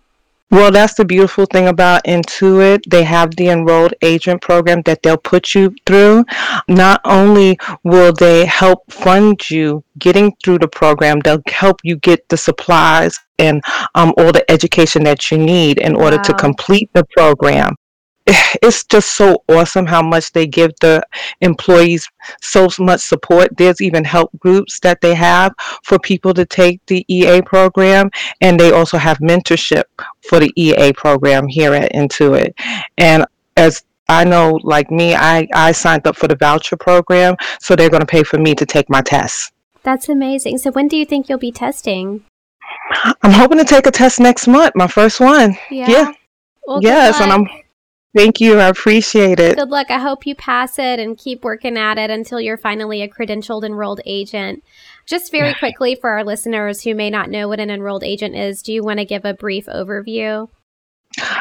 Well, 0.51 0.71
that's 0.71 0.95
the 0.95 1.05
beautiful 1.05 1.45
thing 1.45 1.69
about 1.69 2.05
Intuit. 2.05 2.81
They 2.89 3.05
have 3.05 3.37
the 3.37 3.49
enrolled 3.49 3.93
agent 4.01 4.41
program 4.41 4.81
that 4.87 5.03
they'll 5.03 5.19
put 5.19 5.55
you 5.55 5.75
through. 5.85 6.25
Not 6.69 7.03
only 7.05 7.59
will 7.85 8.15
they 8.15 8.47
help 8.47 8.91
fund 8.91 9.51
you 9.51 9.85
getting 9.99 10.35
through 10.43 10.61
the 10.61 10.69
program, 10.69 11.21
they'll 11.21 11.43
help 11.49 11.81
you 11.85 11.97
get 11.97 12.27
the 12.31 12.39
supplies 12.39 13.21
and 13.39 13.63
um, 13.95 14.15
all 14.17 14.33
the 14.33 14.51
education 14.51 15.05
that 15.05 15.31
you 15.31 15.37
need 15.37 15.79
in 15.79 15.95
order 15.95 16.17
wow. 16.17 16.23
to 16.23 16.35
complete 16.35 16.91
the 16.95 17.05
program. 17.15 17.75
it's 18.63 18.85
just 18.85 19.13
so 19.13 19.43
awesome 19.49 19.87
how 19.87 20.03
much 20.03 20.33
they 20.33 20.47
give 20.47 20.73
the 20.81 21.03
employees 21.41 22.09
so 22.41 22.69
much 22.79 23.01
support. 23.01 23.57
There's 23.57 23.81
even 23.81 24.05
help 24.05 24.31
groups 24.39 24.81
that 24.81 25.01
they 25.01 25.15
have 25.15 25.55
for 25.83 25.99
people 25.99 26.35
to 26.35 26.45
take 26.45 26.85
the 26.87 27.05
EA 27.09 27.41
program, 27.43 28.11
and 28.41 28.59
they 28.59 28.73
also 28.73 28.99
have 28.99 29.19
mentorship 29.19 29.85
for 30.29 30.41
the 30.41 30.53
EA 30.57 30.93
program 30.93 31.49
here 31.49 31.73
at 31.73 31.93
Intuit. 31.93 32.53
And 32.99 33.25
as 33.57 33.83
I 34.09 34.25
know, 34.25 34.59
like 34.63 34.91
me, 34.91 35.15
I, 35.15 35.49
I 35.55 35.73
signed 35.73 36.07
up 36.07 36.17
for 36.17 36.29
the 36.29 36.37
voucher 36.37 36.77
program, 36.77 37.37
so 37.61 37.77
they're 37.77 37.91
going 37.91 38.01
to 38.01 38.07
pay 38.07 38.23
for 38.23 38.39
me 38.39 38.55
to 38.55 38.67
take 38.67 38.89
my 38.91 39.01
tests. 39.01 39.53
That's 39.83 40.09
amazing. 40.09 40.59
So, 40.59 40.71
when 40.71 40.89
do 40.89 40.97
you 40.97 41.07
think 41.07 41.29
you'll 41.29 41.39
be 41.39 41.53
testing? 41.53 42.25
I'm 43.23 43.33
hoping 43.33 43.59
to 43.59 43.65
take 43.65 43.87
a 43.87 43.91
test 43.91 44.21
next 44.21 44.47
month, 44.47 44.73
my 44.75 44.87
first 44.87 45.21
one. 45.21 45.57
Yeah. 45.71 45.91
yeah. 45.91 46.13
Well, 46.67 46.81
yes, 46.83 47.21
and 47.21 47.33
I'm 47.33 47.47
Thank 48.17 48.41
you. 48.41 48.59
I 48.59 48.69
appreciate 48.69 49.39
it. 49.39 49.57
Good 49.57 49.69
luck. 49.69 49.91
I 49.91 49.99
hope 49.99 50.27
you 50.27 50.35
pass 50.35 50.79
it 50.79 50.99
and 50.99 51.19
keep 51.19 51.45
working 51.45 51.77
at 51.77 51.99
it 51.99 52.11
until 52.11 52.41
you're 52.41 52.57
finally 52.57 53.03
a 53.03 53.09
credentialed 53.09 53.65
enrolled 53.65 54.01
agent. 54.07 54.65
Just 55.07 55.31
very 55.31 55.55
quickly 55.55 55.95
for 55.95 56.11
our 56.11 56.25
listeners 56.25 56.83
who 56.83 56.95
may 56.95 57.11
not 57.11 57.31
know 57.31 57.49
what 57.49 57.61
an 57.61 57.71
enrolled 57.71 58.05
agent 58.05 58.35
is, 58.35 58.63
do 58.63 58.73
you 58.73 58.83
want 58.83 58.99
to 58.99 59.05
give 59.05 59.25
a 59.25 59.35
brief 59.35 59.67
overview? 59.67 60.49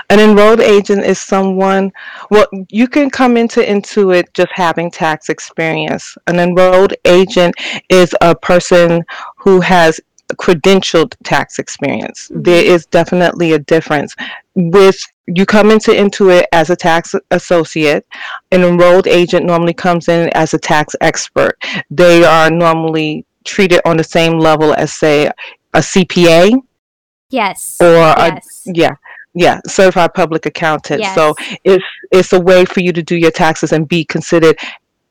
An 0.09 0.19
enrolled 0.19 0.61
agent 0.61 1.03
is 1.03 1.19
someone, 1.19 1.91
well, 2.31 2.47
you 2.69 2.87
can 2.87 3.09
come 3.09 3.35
into 3.35 3.61
Intuit 3.61 4.25
just 4.33 4.51
having 4.53 4.89
tax 4.89 5.29
experience. 5.29 6.17
An 6.27 6.39
enrolled 6.39 6.93
agent 7.05 7.55
is 7.89 8.15
a 8.21 8.33
person 8.33 9.03
who 9.35 9.59
has 9.59 9.99
credentialed 10.35 11.15
tax 11.23 11.59
experience. 11.59 12.29
Mm-hmm. 12.29 12.43
There 12.43 12.63
is 12.63 12.85
definitely 12.87 13.53
a 13.53 13.59
difference. 13.59 14.15
With 14.55 14.97
you 15.27 15.45
come 15.45 15.71
into 15.71 15.91
Intuit 15.91 16.45
as 16.51 16.69
a 16.69 16.75
tax 16.75 17.13
associate, 17.31 18.05
an 18.51 18.63
enrolled 18.63 19.07
agent 19.07 19.45
normally 19.45 19.73
comes 19.73 20.07
in 20.07 20.29
as 20.33 20.53
a 20.53 20.57
tax 20.57 20.95
expert. 21.01 21.57
They 21.89 22.23
are 22.23 22.49
normally 22.49 23.25
treated 23.43 23.81
on 23.85 23.97
the 23.97 24.03
same 24.03 24.39
level 24.39 24.73
as 24.73 24.93
say 24.93 25.27
a 25.73 25.79
CPA. 25.79 26.53
Yes. 27.29 27.77
Or 27.81 27.93
yes. 27.93 28.63
a 28.67 28.71
yeah 28.73 28.95
yeah 29.37 29.59
certified 29.67 30.13
public 30.13 30.45
accountant 30.47 30.99
yes. 31.01 31.13
so 31.13 31.35
it's 31.63 31.83
it's 32.11 32.33
a 32.33 32.39
way 32.39 32.65
for 32.65 32.79
you 32.79 32.91
to 32.91 33.03
do 33.03 33.15
your 33.15 33.29
taxes 33.29 33.71
and 33.71 33.87
be 33.87 34.03
considered 34.03 34.57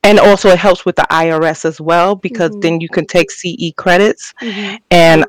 and 0.07 0.21
also 0.21 0.49
it 0.51 0.59
helps 0.59 0.85
with 0.85 0.97
the 0.97 1.07
IRS 1.11 1.65
as 1.65 1.81
well 1.81 2.15
because 2.15 2.51
mm-hmm. 2.51 2.61
then 2.61 2.81
you 2.81 2.89
can 2.89 3.07
take 3.07 3.31
CE 3.31 3.73
credits 3.77 4.33
mm-hmm. 4.41 4.77
and 4.91 5.25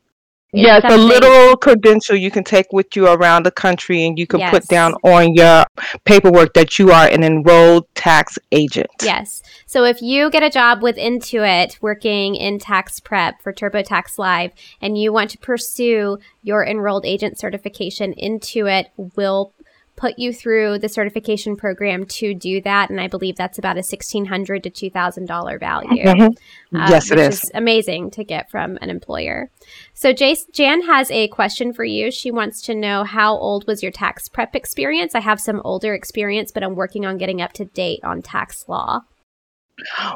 Yes, 0.54 0.82
a 0.90 0.98
little 0.98 1.58
credential 1.58 2.16
you 2.16 2.32
can 2.32 2.44
take 2.44 2.72
with 2.72 2.96
you 2.96 3.08
around 3.08 3.46
the 3.46 3.52
country 3.52 4.06
and 4.06 4.18
you 4.18 4.26
can 4.26 4.40
yes. 4.40 4.50
put 4.50 4.68
down 4.68 4.94
on 5.04 5.34
your 5.34 5.66
paperwork 6.06 6.54
that 6.54 6.80
you 6.80 6.90
are 6.90 7.06
an 7.06 7.24
enrolled 7.24 7.86
tax 7.96 8.40
agent. 8.54 8.90
Yes. 9.04 9.44
So 9.66 9.84
if 9.84 10.02
you 10.02 10.30
get 10.30 10.44
a 10.44 10.50
job 10.50 10.82
with 10.82 10.96
Intuit 10.96 11.82
working 11.82 12.36
in 12.36 12.60
tax 12.60 13.02
prep 13.02 13.42
for 13.42 13.52
TurboTax 13.52 14.18
Live 14.18 14.52
and 14.82 14.98
you 14.98 15.12
want 15.12 15.32
to 15.32 15.38
pursue 15.38 16.18
your 16.42 16.66
enrolled 16.66 17.06
agent 17.06 17.38
certification, 17.38 18.14
Intuit 18.14 18.86
will 18.96 19.54
put 19.98 20.18
you 20.18 20.32
through 20.32 20.78
the 20.78 20.88
certification 20.88 21.58
program 21.58 22.06
to 22.06 22.34
do 22.34 22.62
that. 22.62 22.90
And 22.90 23.02
I 23.02 23.08
believe 23.08 23.36
that's 23.36 23.58
about 23.58 23.76
a 23.76 23.84
1,600 23.84 24.64
to 24.64 24.70
$2,000 24.70 25.60
value. 25.60 26.04
Mm-hmm. 26.04 26.78
Uh, 26.78 26.90
yes, 26.90 27.12
it 27.12 27.20
is. 27.20 27.44
is. 27.44 27.52
amazing 27.54 28.12
to 28.12 28.24
get 28.24 28.50
from 28.50 28.78
an 28.80 28.90
employer. 28.90 29.50
So 29.94 30.14
Jace, 30.14 30.50
Jan 30.54 30.84
has 30.84 31.10
a 31.12 31.28
question 31.30 31.74
for 31.74 31.84
you. 31.84 32.12
She 32.12 32.32
wants 32.32 32.62
to 32.64 32.76
know 32.76 33.04
how 33.04 33.36
old 33.36 33.66
was 33.68 33.82
your 33.82 33.92
tax 33.92 34.30
prep 34.30 34.56
experience? 34.56 35.16
I 35.16 35.20
have 35.22 35.42
some 35.42 35.62
older 35.66 35.94
experience, 35.94 36.52
but 36.52 36.64
I'm 36.64 36.76
working 36.76 37.06
on 37.06 37.18
getting 37.18 37.42
up 37.42 37.54
to 37.54 37.66
date 37.66 38.04
on 38.04 38.22
tax 38.22 38.70
law. 38.70 39.02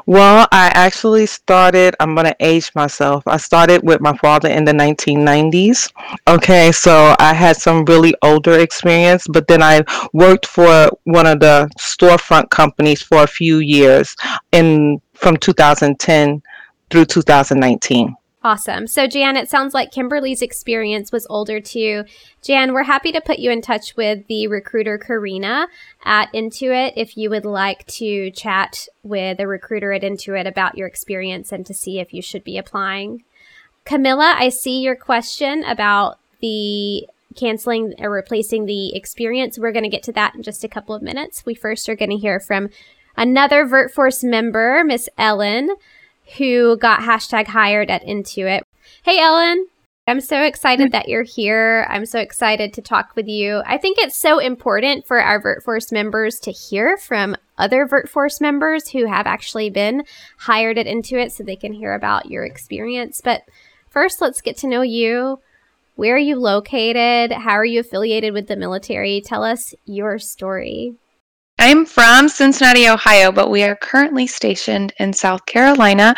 Well, 0.06 0.48
I 0.50 0.70
actually 0.74 1.26
started, 1.26 1.94
I'm 2.00 2.14
going 2.14 2.26
to 2.26 2.36
age 2.40 2.72
myself. 2.74 3.22
I 3.26 3.36
started 3.36 3.82
with 3.82 4.00
my 4.00 4.16
father 4.16 4.48
in 4.48 4.64
the 4.64 4.72
1990s. 4.72 5.92
Okay, 6.28 6.72
so 6.72 7.14
I 7.18 7.32
had 7.32 7.56
some 7.56 7.84
really 7.84 8.14
older 8.22 8.58
experience, 8.58 9.26
but 9.28 9.46
then 9.46 9.62
I 9.62 9.84
worked 10.12 10.46
for 10.46 10.90
one 11.04 11.26
of 11.26 11.40
the 11.40 11.70
storefront 11.78 12.50
companies 12.50 13.02
for 13.02 13.22
a 13.22 13.26
few 13.26 13.58
years 13.58 14.16
in 14.50 15.00
from 15.14 15.36
2010 15.36 16.42
through 16.90 17.04
2019. 17.04 18.16
Awesome. 18.44 18.88
So, 18.88 19.06
Jan, 19.06 19.36
it 19.36 19.48
sounds 19.48 19.72
like 19.72 19.92
Kimberly's 19.92 20.42
experience 20.42 21.12
was 21.12 21.28
older 21.30 21.60
too. 21.60 22.04
Jan, 22.42 22.74
we're 22.74 22.82
happy 22.82 23.12
to 23.12 23.20
put 23.20 23.38
you 23.38 23.52
in 23.52 23.62
touch 23.62 23.96
with 23.96 24.26
the 24.26 24.48
recruiter 24.48 24.98
Karina 24.98 25.68
at 26.04 26.32
Intuit 26.32 26.92
if 26.96 27.16
you 27.16 27.30
would 27.30 27.44
like 27.44 27.86
to 27.86 28.32
chat 28.32 28.88
with 29.04 29.38
a 29.38 29.46
recruiter 29.46 29.92
at 29.92 30.02
Intuit 30.02 30.48
about 30.48 30.76
your 30.76 30.88
experience 30.88 31.52
and 31.52 31.64
to 31.66 31.74
see 31.74 32.00
if 32.00 32.12
you 32.12 32.20
should 32.20 32.42
be 32.42 32.58
applying. 32.58 33.22
Camilla, 33.84 34.34
I 34.36 34.48
see 34.48 34.80
your 34.80 34.96
question 34.96 35.62
about 35.62 36.18
the 36.40 37.06
canceling 37.36 37.94
or 37.98 38.10
replacing 38.10 38.66
the 38.66 38.96
experience. 38.96 39.56
We're 39.56 39.72
going 39.72 39.84
to 39.84 39.88
get 39.88 40.02
to 40.04 40.12
that 40.12 40.34
in 40.34 40.42
just 40.42 40.64
a 40.64 40.68
couple 40.68 40.96
of 40.96 41.02
minutes. 41.02 41.46
We 41.46 41.54
first 41.54 41.88
are 41.88 41.96
going 41.96 42.10
to 42.10 42.16
hear 42.16 42.40
from 42.40 42.70
another 43.16 43.64
VirtForce 43.64 44.24
member, 44.24 44.82
Miss 44.84 45.08
Ellen 45.16 45.70
who 46.38 46.76
got 46.76 47.00
hashtag 47.00 47.48
hired 47.48 47.90
at 47.90 48.04
Intuit. 48.04 48.62
Hey, 49.02 49.18
Ellen. 49.18 49.66
I'm 50.08 50.20
so 50.20 50.42
excited 50.42 50.90
that 50.90 51.08
you're 51.08 51.22
here. 51.22 51.86
I'm 51.88 52.06
so 52.06 52.18
excited 52.18 52.72
to 52.72 52.82
talk 52.82 53.14
with 53.14 53.28
you. 53.28 53.62
I 53.64 53.78
think 53.78 53.98
it's 53.98 54.18
so 54.18 54.40
important 54.40 55.06
for 55.06 55.22
our 55.22 55.40
VirtForce 55.40 55.92
members 55.92 56.40
to 56.40 56.50
hear 56.50 56.96
from 56.96 57.36
other 57.56 57.86
VirtForce 57.86 58.40
members 58.40 58.88
who 58.90 59.06
have 59.06 59.28
actually 59.28 59.70
been 59.70 60.04
hired 60.38 60.76
at 60.76 60.86
Intuit 60.86 61.30
so 61.30 61.44
they 61.44 61.54
can 61.54 61.72
hear 61.72 61.94
about 61.94 62.26
your 62.28 62.44
experience. 62.44 63.20
But 63.22 63.42
first, 63.90 64.20
let's 64.20 64.40
get 64.40 64.56
to 64.58 64.66
know 64.66 64.82
you. 64.82 65.38
Where 65.94 66.16
are 66.16 66.18
you 66.18 66.34
located? 66.34 67.30
How 67.30 67.52
are 67.52 67.64
you 67.64 67.78
affiliated 67.78 68.32
with 68.32 68.48
the 68.48 68.56
military? 68.56 69.20
Tell 69.20 69.44
us 69.44 69.72
your 69.84 70.18
story. 70.18 70.96
I'm 71.64 71.86
from 71.86 72.28
Cincinnati, 72.28 72.88
Ohio, 72.88 73.30
but 73.30 73.48
we 73.48 73.62
are 73.62 73.76
currently 73.76 74.26
stationed 74.26 74.92
in 74.98 75.12
South 75.12 75.46
Carolina. 75.46 76.12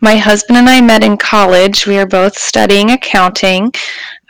My 0.00 0.16
husband 0.16 0.58
and 0.58 0.68
I 0.68 0.80
met 0.80 1.04
in 1.04 1.16
college. 1.16 1.86
We 1.86 1.96
are 1.96 2.06
both 2.06 2.36
studying 2.36 2.90
accounting. 2.90 3.72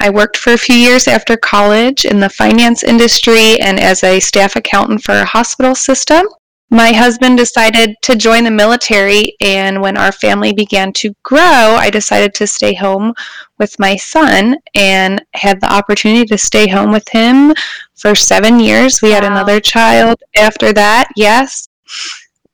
I 0.00 0.10
worked 0.10 0.36
for 0.36 0.52
a 0.52 0.58
few 0.58 0.76
years 0.76 1.08
after 1.08 1.38
college 1.38 2.04
in 2.04 2.20
the 2.20 2.28
finance 2.28 2.82
industry 2.82 3.58
and 3.58 3.80
as 3.80 4.04
a 4.04 4.20
staff 4.20 4.54
accountant 4.54 5.02
for 5.02 5.14
a 5.14 5.24
hospital 5.24 5.74
system 5.74 6.26
my 6.70 6.92
husband 6.92 7.36
decided 7.36 7.96
to 8.02 8.14
join 8.14 8.44
the 8.44 8.50
military, 8.50 9.34
and 9.40 9.82
when 9.82 9.96
our 9.96 10.12
family 10.12 10.52
began 10.52 10.92
to 10.94 11.12
grow, 11.24 11.40
I 11.40 11.90
decided 11.90 12.32
to 12.34 12.46
stay 12.46 12.74
home 12.74 13.12
with 13.58 13.76
my 13.80 13.96
son 13.96 14.56
and 14.74 15.20
had 15.34 15.60
the 15.60 15.72
opportunity 15.72 16.24
to 16.26 16.38
stay 16.38 16.68
home 16.68 16.92
with 16.92 17.08
him 17.08 17.54
for 17.94 18.14
seven 18.14 18.60
years. 18.60 19.02
We 19.02 19.08
wow. 19.08 19.16
had 19.16 19.24
another 19.24 19.58
child 19.58 20.22
after 20.36 20.72
that, 20.72 21.08
yes. 21.16 21.68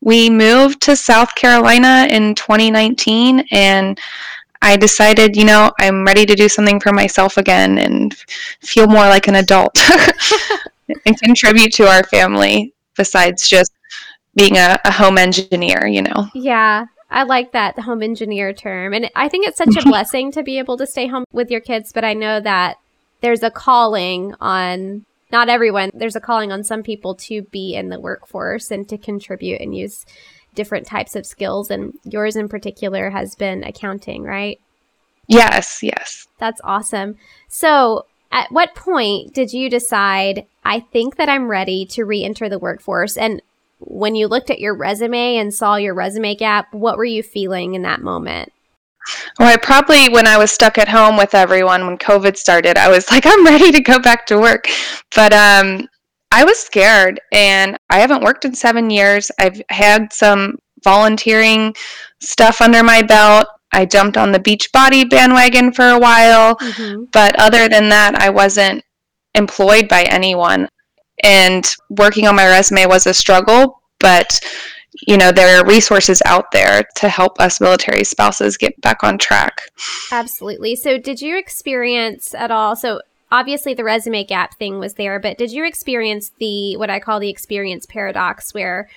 We 0.01 0.31
moved 0.31 0.81
to 0.83 0.97
South 0.97 1.35
Carolina 1.35 2.07
in 2.11 2.35
2019, 2.35 3.45
and 3.51 4.01
I 4.63 4.77
decided, 4.77 5.37
you 5.37 5.45
know, 5.45 5.71
I'm 5.79 6.07
ready 6.07 6.25
to 6.25 6.35
do 6.35 6.49
something 6.49 6.81
for 6.81 6.93
myself 6.93 7.37
again 7.37 7.79
and 7.79 8.15
feel 8.63 8.87
more 8.87 9.07
like 9.07 9.29
an 9.29 9.37
adult 9.37 9.79
and 11.07 11.21
contribute 11.21 11.75
to 11.75 11.87
our 11.87 12.03
family 12.05 12.73
besides 12.97 13.47
just 13.47 13.73
being 14.37 14.57
a, 14.57 14.79
a 14.85 14.93
home 14.93 15.19
engineer, 15.19 15.87
you 15.87 16.03
know? 16.03 16.29
Yeah. 16.35 16.87
I 17.11 17.23
like 17.23 17.53
that 17.53 17.79
home 17.79 18.03
engineer 18.03 18.53
term. 18.53 18.93
And 18.93 19.11
I 19.17 19.29
think 19.29 19.47
it's 19.47 19.59
such 19.59 19.77
a 19.77 19.83
blessing 19.89 20.31
to 20.33 20.43
be 20.43 20.59
able 20.59 20.77
to 20.77 20.87
stay 20.87 21.07
home 21.07 21.25
with 21.33 21.51
your 21.51 21.61
kids, 21.61 21.93
but 21.93 22.05
I 22.05 22.15
know 22.15 22.41
that 22.41 22.77
there's 23.21 23.43
a 23.43 23.51
calling 23.51 24.35
on 24.41 25.05
not 25.33 25.49
everyone, 25.49 25.91
there's 25.93 26.15
a 26.15 26.21
calling 26.21 26.53
on 26.53 26.63
some 26.63 26.83
people 26.83 27.15
to 27.15 27.43
be 27.43 27.75
in 27.75 27.89
the 27.89 27.99
workforce 27.99 28.71
and 28.71 28.89
to 28.89 28.99
contribute 28.99 29.61
and 29.61 29.75
use 29.75 30.07
different 30.55 30.87
types 30.87 31.17
of 31.17 31.27
skills. 31.27 31.71
And 31.71 31.95
yours 32.05 32.37
in 32.37 32.49
particular 32.49 33.11
has 33.11 33.35
been 33.35 33.65
accounting, 33.65 34.23
right? 34.23 34.61
Yes, 35.27 35.83
yes. 35.83 36.29
That's 36.39 36.61
awesome. 36.63 37.17
So, 37.49 38.07
at 38.31 38.51
what 38.53 38.75
point 38.75 39.35
did 39.35 39.53
you 39.53 39.71
decide, 39.71 40.47
I 40.65 40.81
think 40.81 41.17
that 41.17 41.29
I'm 41.29 41.49
ready 41.49 41.87
to 41.87 42.05
re 42.05 42.23
enter 42.25 42.49
the 42.49 42.59
workforce? 42.59 43.17
And 43.17 43.41
when 43.79 44.15
you 44.15 44.29
looked 44.29 44.51
at 44.51 44.59
your 44.59 44.77
resume 44.77 45.37
and 45.37 45.53
saw 45.53 45.77
your 45.77 45.95
resume 45.95 46.35
gap, 46.35 46.73
what 46.73 46.97
were 46.97 47.05
you 47.05 47.23
feeling 47.23 47.75
in 47.75 47.83
that 47.83 48.01
moment? 48.01 48.53
Well, 49.39 49.49
I 49.49 49.57
probably, 49.57 50.09
when 50.09 50.27
I 50.27 50.37
was 50.37 50.51
stuck 50.51 50.79
at 50.79 50.89
home 50.89 51.17
with 51.17 51.35
everyone 51.35 51.87
when 51.87 51.99
COVID 51.99 52.37
started, 52.37 52.77
I 52.77 52.89
was 52.89 53.11
like, 53.11 53.25
I'm 53.27 53.45
ready 53.45 53.71
to 53.73 53.81
go 53.81 53.99
back 53.99 54.27
to 54.27 54.39
work. 54.39 54.69
But 55.15 55.33
um, 55.33 55.89
I 56.33 56.45
was 56.45 56.59
scared, 56.59 57.21
and 57.33 57.77
I 57.91 58.01
haven't 58.01 58.25
worked 58.25 58.45
in 58.45 58.55
seven 58.55 58.91
years. 58.91 59.31
I've 59.39 59.61
had 59.69 60.13
some 60.13 60.59
volunteering 60.83 61.75
stuff 62.21 62.61
under 62.61 62.83
my 62.83 63.03
belt. 63.03 63.47
I 63.73 63.85
jumped 63.85 64.17
on 64.17 64.33
the 64.33 64.41
Beachbody 64.41 65.09
bandwagon 65.09 65.73
for 65.73 65.91
a 65.91 65.99
while. 65.99 66.57
Mm-hmm. 66.57 67.05
But 67.13 67.39
other 67.39 67.69
than 67.69 67.89
that, 67.91 68.15
I 68.17 68.31
wasn't 68.31 68.83
employed 69.35 69.89
by 69.89 70.03
anyone 70.05 70.69
and 71.23 71.67
working 71.91 72.27
on 72.27 72.37
my 72.37 72.47
resume 72.47 72.87
was 72.87 73.07
a 73.07 73.15
struggle, 73.15 73.81
but 73.99 74.41
you 75.07 75.17
know 75.17 75.31
there 75.31 75.59
are 75.59 75.67
resources 75.67 76.23
out 76.25 76.51
there 76.53 76.83
to 76.97 77.09
help 77.09 77.39
us 77.39 77.61
military 77.61 78.05
spouses 78.05 78.57
get 78.57 78.81
back 78.81 79.05
on 79.05 79.19
track. 79.19 79.71
Absolutely. 80.11 80.75
So 80.77 80.99
did 80.99 81.21
you 81.21 81.39
experience 81.39 82.35
at 82.35 82.51
all 82.51 82.77
so 82.77 83.01
obviously 83.31 83.75
the 83.75 83.85
resume 83.85 84.25
gap 84.25 84.59
thing 84.59 84.79
was 84.79 84.95
there, 84.95 85.19
but 85.21 85.39
did 85.39 85.53
you 85.53 85.67
experience 85.67 86.31
the 86.39 86.77
what 86.77 86.91
I 86.91 87.01
call 87.01 87.21
the 87.21 87.29
experience 87.29 87.87
paradox 87.87 88.55
where 88.55 88.89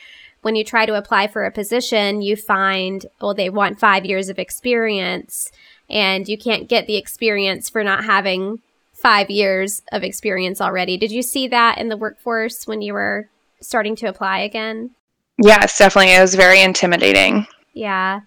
when 0.41 0.55
you 0.55 0.63
try 0.63 0.85
to 0.85 0.95
apply 0.95 1.27
for 1.27 1.45
a 1.45 1.51
position, 1.51 2.21
you 2.21 2.35
find, 2.35 3.05
well, 3.19 3.33
they 3.33 3.49
want 3.49 3.79
five 3.79 4.05
years 4.05 4.29
of 4.29 4.39
experience 4.39 5.51
and 5.89 6.29
you 6.29 6.37
can't 6.37 6.69
get 6.69 6.87
the 6.87 6.95
experience 6.95 7.69
for 7.69 7.83
not 7.83 8.05
having 8.05 8.59
five 9.01 9.29
years 9.29 9.81
of 9.91 10.03
experience 10.03 10.61
already. 10.61 10.97
Did 10.97 11.11
you 11.11 11.21
see 11.21 11.47
that 11.47 11.77
in 11.77 11.89
the 11.89 11.97
workforce 11.97 12.67
when 12.67 12.81
you 12.81 12.93
were 12.93 13.29
starting 13.61 13.95
to 13.97 14.07
apply 14.07 14.39
again? 14.39 14.91
Yes, 15.37 15.77
definitely. 15.77 16.13
It 16.13 16.21
was 16.21 16.35
very 16.35 16.61
intimidating. 16.61 17.47
Yeah. 17.73 18.21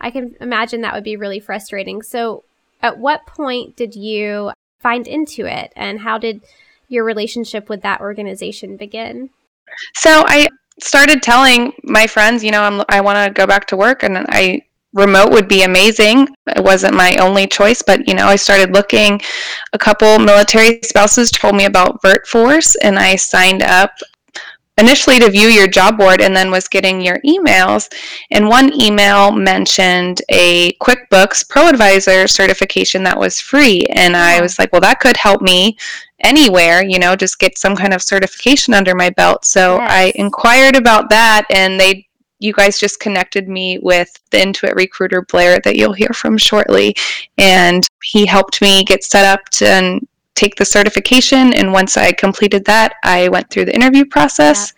I 0.00 0.10
can 0.10 0.36
imagine 0.40 0.80
that 0.80 0.94
would 0.94 1.04
be 1.04 1.16
really 1.16 1.40
frustrating. 1.40 2.02
So, 2.02 2.44
at 2.82 2.98
what 2.98 3.26
point 3.26 3.76
did 3.76 3.94
you 3.94 4.52
find 4.80 5.06
Intuit 5.06 5.70
and 5.74 6.00
how 6.00 6.18
did 6.18 6.42
your 6.88 7.04
relationship 7.04 7.68
with 7.68 7.82
that 7.82 8.00
organization 8.00 8.76
begin? 8.76 9.30
So, 9.94 10.24
I 10.26 10.48
started 10.80 11.22
telling 11.22 11.72
my 11.84 12.06
friends, 12.06 12.44
you 12.44 12.50
know, 12.50 12.62
I'm, 12.62 12.82
I 12.88 13.00
want 13.00 13.26
to 13.26 13.32
go 13.32 13.46
back 13.46 13.66
to 13.68 13.76
work 13.76 14.02
and 14.02 14.18
I 14.28 14.62
remote 14.92 15.30
would 15.30 15.48
be 15.48 15.62
amazing. 15.62 16.28
It 16.46 16.62
wasn't 16.62 16.94
my 16.94 17.16
only 17.16 17.46
choice, 17.46 17.82
but 17.82 18.06
you 18.08 18.14
know, 18.14 18.26
I 18.26 18.36
started 18.36 18.72
looking. 18.72 19.20
A 19.72 19.78
couple 19.78 20.18
military 20.18 20.80
spouses 20.82 21.30
told 21.30 21.54
me 21.54 21.66
about 21.66 22.02
VirtForce, 22.02 22.76
and 22.82 22.98
I 22.98 23.16
signed 23.16 23.62
up 23.62 23.92
initially 24.78 25.18
to 25.18 25.30
view 25.30 25.48
your 25.48 25.66
job 25.66 25.96
board 25.96 26.20
and 26.20 26.36
then 26.36 26.50
was 26.50 26.68
getting 26.68 27.00
your 27.00 27.18
emails. 27.20 27.90
And 28.30 28.48
one 28.48 28.78
email 28.78 29.32
mentioned 29.32 30.20
a 30.28 30.72
QuickBooks 30.74 31.48
Pro 31.48 31.68
Advisor 31.68 32.28
certification 32.28 33.02
that 33.04 33.18
was 33.18 33.40
free. 33.40 33.86
And 33.94 34.14
I 34.16 34.40
was 34.40 34.58
like, 34.58 34.72
well, 34.72 34.82
that 34.82 35.00
could 35.00 35.16
help 35.16 35.40
me 35.40 35.78
anywhere, 36.20 36.82
you 36.82 36.98
know, 36.98 37.16
just 37.16 37.38
get 37.38 37.58
some 37.58 37.76
kind 37.76 37.94
of 37.94 38.02
certification 38.02 38.74
under 38.74 38.94
my 38.94 39.10
belt. 39.10 39.44
So 39.44 39.78
yes. 39.78 39.90
I 39.90 40.12
inquired 40.16 40.76
about 40.76 41.08
that 41.10 41.46
and 41.50 41.78
they 41.80 42.05
you 42.38 42.52
guys 42.52 42.78
just 42.78 43.00
connected 43.00 43.48
me 43.48 43.78
with 43.78 44.18
the 44.30 44.38
Intuit 44.38 44.74
recruiter 44.74 45.22
Blair 45.22 45.58
that 45.60 45.76
you'll 45.76 45.92
hear 45.92 46.10
from 46.14 46.36
shortly. 46.36 46.94
And 47.38 47.82
he 48.02 48.26
helped 48.26 48.60
me 48.60 48.84
get 48.84 49.04
set 49.04 49.24
up 49.24 49.48
to 49.50 49.66
and 49.66 50.06
take 50.34 50.56
the 50.56 50.64
certification. 50.64 51.54
And 51.54 51.72
once 51.72 51.96
I 51.96 52.12
completed 52.12 52.64
that, 52.66 52.94
I 53.02 53.28
went 53.28 53.50
through 53.50 53.66
the 53.66 53.74
interview 53.74 54.04
process 54.04 54.72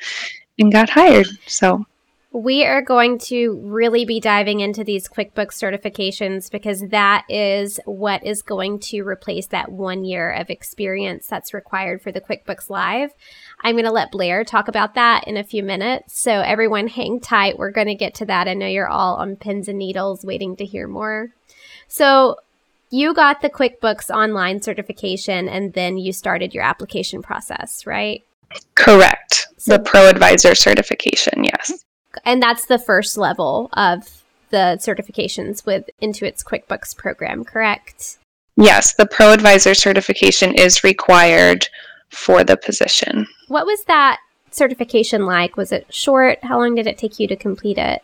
yeah. 0.57 0.64
and 0.64 0.73
got 0.73 0.90
hired. 0.90 1.27
So 1.47 1.85
we 2.31 2.64
are 2.64 2.83
going 2.83 3.18
to 3.18 3.59
really 3.64 4.05
be 4.05 4.21
diving 4.21 4.61
into 4.61 4.85
these 4.85 5.09
QuickBooks 5.09 5.55
certifications 5.55 6.51
because 6.51 6.83
that 6.88 7.25
is 7.29 7.81
what 7.87 8.25
is 8.25 8.42
going 8.42 8.79
to 8.81 9.01
replace 9.01 9.47
that 9.47 9.73
one 9.73 10.05
year 10.05 10.31
of 10.31 10.51
experience 10.51 11.27
that's 11.27 11.55
required 11.55 12.03
for 12.03 12.12
the 12.12 12.21
QuickBooks 12.21 12.68
Live. 12.68 13.12
I'm 13.61 13.75
going 13.75 13.85
to 13.85 13.90
let 13.90 14.12
Blair 14.12 14.44
talk 14.44 14.68
about 14.68 14.94
that 14.94 15.27
in 15.27 15.37
a 15.37 15.44
few 15.44 15.62
minutes. 15.62 16.21
So, 16.21 16.40
everyone, 16.40 16.88
hang 16.88 17.21
tight. 17.21 17.59
We're 17.59 17.71
going 17.71 17.88
to 17.88 17.94
get 17.94 18.14
to 18.16 18.27
that. 18.27 18.49
I 18.49 18.55
know 18.55 18.66
you're 18.66 18.88
all 18.88 19.16
on 19.16 19.37
pins 19.37 19.68
and 19.68 19.79
needles 19.79 20.25
waiting 20.25 20.57
to 20.57 20.64
hear 20.64 20.87
more. 20.87 21.31
So, 21.88 22.37
you 22.90 23.14
got 23.14 23.42
the 23.42 23.51
QuickBooks 23.51 24.11
Online 24.11 24.62
certification 24.62 25.49
and 25.49 25.75
then 25.75 25.99
you 25.99 26.12
started 26.12 26.55
your 26.55 26.64
application 26.64 27.21
process, 27.21 27.87
right? 27.87 28.25
Correct. 28.75 29.49
So, 29.59 29.77
the 29.77 29.83
Pro 29.83 30.09
Advisor 30.09 30.55
certification, 30.55 31.44
yes 31.44 31.85
and 32.25 32.42
that's 32.42 32.66
the 32.66 32.79
first 32.79 33.16
level 33.16 33.68
of 33.75 34.23
the 34.51 34.79
certifications 34.81 35.66
with 35.66 35.88
Intuit's 36.03 36.42
QuickBooks 36.42 36.97
program, 36.97 37.44
correct? 37.44 38.18
Yes, 38.57 38.94
the 38.94 39.07
Pro 39.07 39.33
Advisor 39.33 39.75
certification 39.75 40.55
is 40.55 40.83
required 40.83 41.68
for 42.11 42.42
the 42.42 42.57
position. 42.57 43.27
What 43.48 43.66
was 43.66 43.84
that 43.84 44.20
certification 44.50 45.26
like? 45.26 45.56
Was 45.56 45.72
it 45.72 45.92
short? 45.92 46.38
How 46.42 46.58
long 46.58 46.74
did 46.74 46.87
it 46.87 46.98
take 46.98 47.18
you 47.18 47.26
to 47.28 47.37
complete 47.37 47.78
it? 47.78 48.02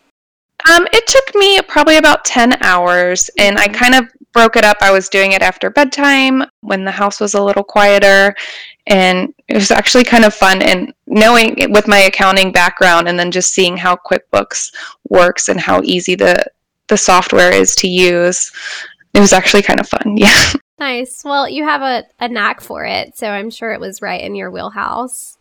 Um, 0.71 0.87
it 0.93 1.07
took 1.07 1.35
me 1.35 1.61
probably 1.63 1.99
about 1.99 2.25
10 2.25 2.63
hours, 2.63 3.31
and 3.39 3.59
I 3.59 3.67
mm-hmm. 3.67 3.75
kind 3.75 3.95
of 3.95 4.09
broke 4.33 4.57
it 4.57 4.65
up. 4.65 4.79
I 4.81 4.91
was 4.91 5.09
doing 5.09 5.33
it 5.33 5.43
after 5.43 5.71
bedtime 5.71 6.43
when 6.61 6.85
the 6.85 6.91
house 6.91 7.21
was 7.21 7.35
a 7.35 7.43
little 7.43 7.63
quieter, 7.63 8.35
and 8.87 9.35
it 9.49 9.55
was 9.55 9.71
actually 9.71 10.05
kind 10.05 10.25
of 10.25 10.35
fun 10.35 10.63
and 10.63 10.93
knowing 11.07 11.57
with 11.71 11.89
my 11.89 11.99
accounting 11.99 12.53
background 12.53 13.09
and 13.09 13.19
then 13.19 13.31
just 13.31 13.55
seeing 13.55 13.77
how 13.77 13.97
quickbooks 13.97 14.73
works 15.09 15.49
and 15.49 15.61
how 15.61 15.81
easy 15.83 16.15
the 16.15 16.45
the 16.89 16.97
software 16.97 17.51
is 17.51 17.75
to 17.75 17.89
use 17.89 18.53
it 19.15 19.21
was 19.21 19.33
actually 19.33 19.63
kind 19.63 19.81
of 19.81 19.89
fun 19.89 20.03
yeah 20.17 20.53
nice 20.79 21.23
well 21.25 21.49
you 21.49 21.65
have 21.65 21.83
a, 21.83 22.05
a 22.21 22.29
knack 22.29 22.61
for 22.61 22.85
it 22.85 23.17
so 23.17 23.29
i'm 23.29 23.51
sure 23.51 23.73
it 23.73 23.81
was 23.81 24.03
right 24.03 24.23
in 24.23 24.35
your 24.35 24.51
wheelhouse 24.51 25.39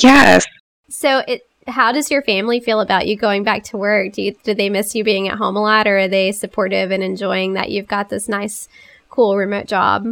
yes 0.00 0.44
so 0.88 1.22
it 1.26 1.42
how 1.66 1.92
does 1.92 2.10
your 2.10 2.20
family 2.22 2.60
feel 2.60 2.80
about 2.80 3.06
you 3.06 3.16
going 3.16 3.42
back 3.42 3.62
to 3.64 3.78
work 3.78 4.12
do, 4.12 4.22
you, 4.22 4.36
do 4.42 4.52
they 4.52 4.68
miss 4.68 4.94
you 4.94 5.02
being 5.02 5.28
at 5.28 5.38
home 5.38 5.56
a 5.56 5.62
lot 5.62 5.86
or 5.86 5.98
are 5.98 6.08
they 6.08 6.30
supportive 6.30 6.90
and 6.90 7.02
enjoying 7.02 7.54
that 7.54 7.70
you've 7.70 7.88
got 7.88 8.08
this 8.08 8.28
nice 8.28 8.68
cool 9.08 9.36
remote 9.36 9.66
job 9.66 10.06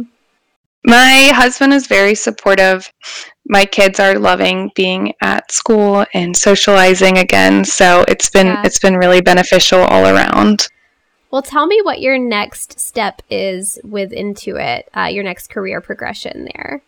my 0.85 1.31
husband 1.33 1.73
is 1.73 1.87
very 1.87 2.15
supportive. 2.15 2.91
My 3.47 3.65
kids 3.65 3.99
are 3.99 4.19
loving 4.19 4.71
being 4.75 5.13
at 5.21 5.51
school 5.51 6.05
and 6.13 6.35
socializing 6.35 7.17
again, 7.17 7.63
so 7.63 8.03
it's 8.07 8.29
been 8.29 8.47
yeah. 8.47 8.63
it's 8.65 8.79
been 8.79 8.97
really 8.97 9.21
beneficial 9.21 9.79
all 9.79 10.07
around. 10.07 10.67
Well, 11.33 11.41
tell 11.41 11.65
me 11.65 11.81
what 11.81 11.99
your 11.99 12.19
next 12.19 12.79
step 12.79 13.23
is 13.27 13.79
with 13.83 14.11
Intuit, 14.11 14.83
uh, 14.95 15.05
your 15.05 15.23
next 15.23 15.49
career 15.49 15.81
progression 15.81 16.47
there. 16.53 16.83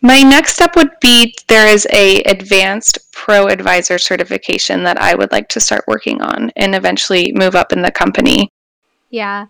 My 0.00 0.22
next 0.22 0.54
step 0.54 0.76
would 0.76 0.92
be 1.00 1.34
there 1.48 1.66
is 1.66 1.84
a 1.92 2.22
advanced 2.22 3.00
pro 3.10 3.48
advisor 3.48 3.98
certification 3.98 4.84
that 4.84 5.02
I 5.02 5.16
would 5.16 5.32
like 5.32 5.48
to 5.48 5.58
start 5.58 5.82
working 5.88 6.22
on 6.22 6.52
and 6.54 6.76
eventually 6.76 7.32
move 7.34 7.56
up 7.56 7.72
in 7.72 7.82
the 7.82 7.90
company. 7.90 8.50
Yeah. 9.10 9.46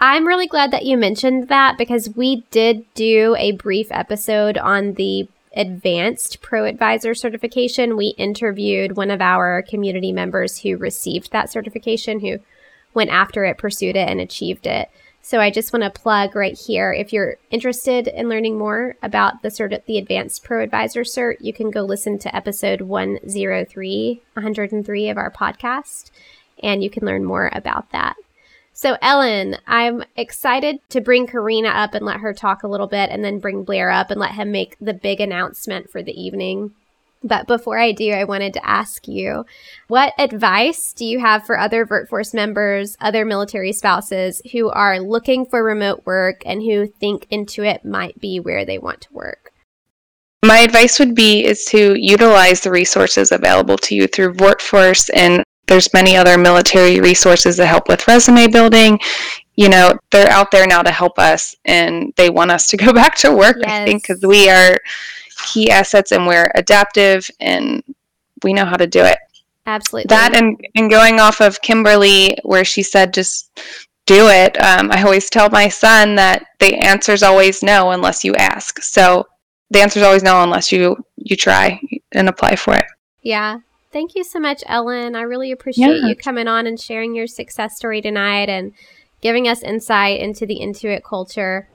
I'm 0.00 0.26
really 0.26 0.46
glad 0.46 0.70
that 0.70 0.86
you 0.86 0.96
mentioned 0.96 1.48
that 1.48 1.76
because 1.76 2.16
we 2.16 2.44
did 2.50 2.86
do 2.94 3.36
a 3.38 3.52
brief 3.52 3.88
episode 3.90 4.56
on 4.56 4.94
the 4.94 5.28
advanced 5.54 6.40
pro 6.40 6.64
advisor 6.64 7.14
certification. 7.14 7.98
We 7.98 8.14
interviewed 8.16 8.96
one 8.96 9.10
of 9.10 9.20
our 9.20 9.60
community 9.60 10.12
members 10.12 10.60
who 10.60 10.78
received 10.78 11.30
that 11.32 11.52
certification, 11.52 12.20
who 12.20 12.38
went 12.94 13.10
after 13.10 13.44
it, 13.44 13.58
pursued 13.58 13.96
it, 13.96 14.08
and 14.08 14.20
achieved 14.20 14.66
it. 14.66 14.88
So 15.24 15.40
I 15.40 15.50
just 15.50 15.72
want 15.72 15.84
to 15.84 15.90
plug 15.90 16.36
right 16.36 16.56
here. 16.56 16.92
If 16.92 17.10
you're 17.10 17.36
interested 17.50 18.08
in 18.08 18.28
learning 18.28 18.58
more 18.58 18.96
about 19.02 19.40
the 19.42 19.48
cert, 19.48 19.84
the 19.86 19.96
advanced 19.96 20.44
pro 20.44 20.62
advisor 20.62 21.00
cert, 21.00 21.36
you 21.40 21.52
can 21.54 21.70
go 21.70 21.80
listen 21.80 22.18
to 22.18 22.36
episode 22.36 22.82
103, 22.82 24.22
103 24.34 25.08
of 25.08 25.16
our 25.16 25.30
podcast, 25.30 26.10
and 26.62 26.84
you 26.84 26.90
can 26.90 27.06
learn 27.06 27.24
more 27.24 27.50
about 27.54 27.90
that. 27.92 28.16
So, 28.74 28.98
Ellen, 29.00 29.56
I'm 29.66 30.04
excited 30.14 30.80
to 30.90 31.00
bring 31.00 31.26
Karina 31.26 31.68
up 31.68 31.94
and 31.94 32.04
let 32.04 32.20
her 32.20 32.34
talk 32.34 32.62
a 32.62 32.68
little 32.68 32.88
bit, 32.88 33.08
and 33.08 33.24
then 33.24 33.38
bring 33.38 33.64
Blair 33.64 33.90
up 33.90 34.10
and 34.10 34.20
let 34.20 34.32
him 34.32 34.52
make 34.52 34.76
the 34.78 34.92
big 34.92 35.20
announcement 35.20 35.90
for 35.90 36.02
the 36.02 36.20
evening. 36.20 36.72
But 37.24 37.46
before 37.46 37.78
I 37.78 37.92
do, 37.92 38.12
I 38.12 38.24
wanted 38.24 38.52
to 38.52 38.68
ask 38.68 39.08
you 39.08 39.46
what 39.88 40.12
advice 40.18 40.92
do 40.92 41.06
you 41.06 41.20
have 41.20 41.46
for 41.46 41.58
other 41.58 41.86
VirtForce 41.86 42.34
members, 42.34 42.98
other 43.00 43.24
military 43.24 43.72
spouses 43.72 44.42
who 44.52 44.68
are 44.68 45.00
looking 45.00 45.46
for 45.46 45.64
remote 45.64 46.02
work 46.04 46.42
and 46.44 46.62
who 46.62 46.86
think 46.86 47.26
Intuit 47.30 47.82
might 47.82 48.20
be 48.20 48.40
where 48.40 48.66
they 48.66 48.78
want 48.78 49.00
to 49.02 49.12
work? 49.12 49.52
My 50.44 50.58
advice 50.58 50.98
would 50.98 51.14
be 51.14 51.42
is 51.46 51.64
to 51.70 51.94
utilize 51.98 52.60
the 52.60 52.70
resources 52.70 53.32
available 53.32 53.78
to 53.78 53.94
you 53.94 54.06
through 54.06 54.34
VirtForce 54.34 55.08
and 55.14 55.42
there's 55.66 55.94
many 55.94 56.14
other 56.14 56.36
military 56.36 57.00
resources 57.00 57.56
that 57.56 57.66
help 57.66 57.88
with 57.88 58.06
resume 58.06 58.48
building 58.48 59.00
you 59.56 59.68
know 59.68 59.92
they're 60.10 60.30
out 60.30 60.50
there 60.50 60.66
now 60.66 60.82
to 60.82 60.90
help 60.90 61.18
us 61.18 61.54
and 61.64 62.12
they 62.16 62.28
want 62.28 62.50
us 62.50 62.66
to 62.68 62.76
go 62.76 62.92
back 62.92 63.14
to 63.16 63.34
work 63.34 63.56
yes. 63.60 63.70
i 63.70 63.84
think 63.84 64.02
because 64.02 64.22
we 64.22 64.50
are 64.50 64.76
key 65.44 65.70
assets 65.70 66.12
and 66.12 66.26
we're 66.26 66.50
adaptive 66.54 67.30
and 67.40 67.82
we 68.42 68.52
know 68.52 68.64
how 68.64 68.76
to 68.76 68.86
do 68.86 69.02
it 69.02 69.18
absolutely 69.66 70.06
that 70.08 70.34
and, 70.34 70.60
and 70.74 70.90
going 70.90 71.20
off 71.20 71.40
of 71.40 71.60
kimberly 71.62 72.36
where 72.42 72.64
she 72.64 72.82
said 72.82 73.14
just 73.14 73.60
do 74.06 74.28
it 74.28 74.60
um, 74.62 74.90
i 74.92 75.02
always 75.02 75.30
tell 75.30 75.48
my 75.50 75.68
son 75.68 76.14
that 76.14 76.46
the 76.58 76.74
answer 76.74 77.12
is 77.12 77.22
always 77.22 77.62
no 77.62 77.90
unless 77.90 78.24
you 78.24 78.34
ask 78.34 78.82
so 78.82 79.26
the 79.70 79.80
answer 79.80 79.98
is 79.98 80.04
always 80.04 80.22
no 80.22 80.42
unless 80.42 80.70
you 80.70 80.96
you 81.16 81.36
try 81.36 81.80
and 82.12 82.28
apply 82.28 82.54
for 82.54 82.74
it 82.74 82.84
yeah 83.22 83.58
Thank 83.94 84.16
you 84.16 84.24
so 84.24 84.40
much, 84.40 84.64
Ellen. 84.66 85.14
I 85.14 85.20
really 85.20 85.52
appreciate 85.52 86.00
yeah. 86.00 86.08
you 86.08 86.16
coming 86.16 86.48
on 86.48 86.66
and 86.66 86.80
sharing 86.80 87.14
your 87.14 87.28
success 87.28 87.76
story 87.76 88.02
tonight 88.02 88.48
and 88.48 88.72
giving 89.20 89.46
us 89.46 89.62
insight 89.62 90.18
into 90.18 90.46
the 90.46 90.58
Intuit 90.58 91.04
culture. 91.04 91.68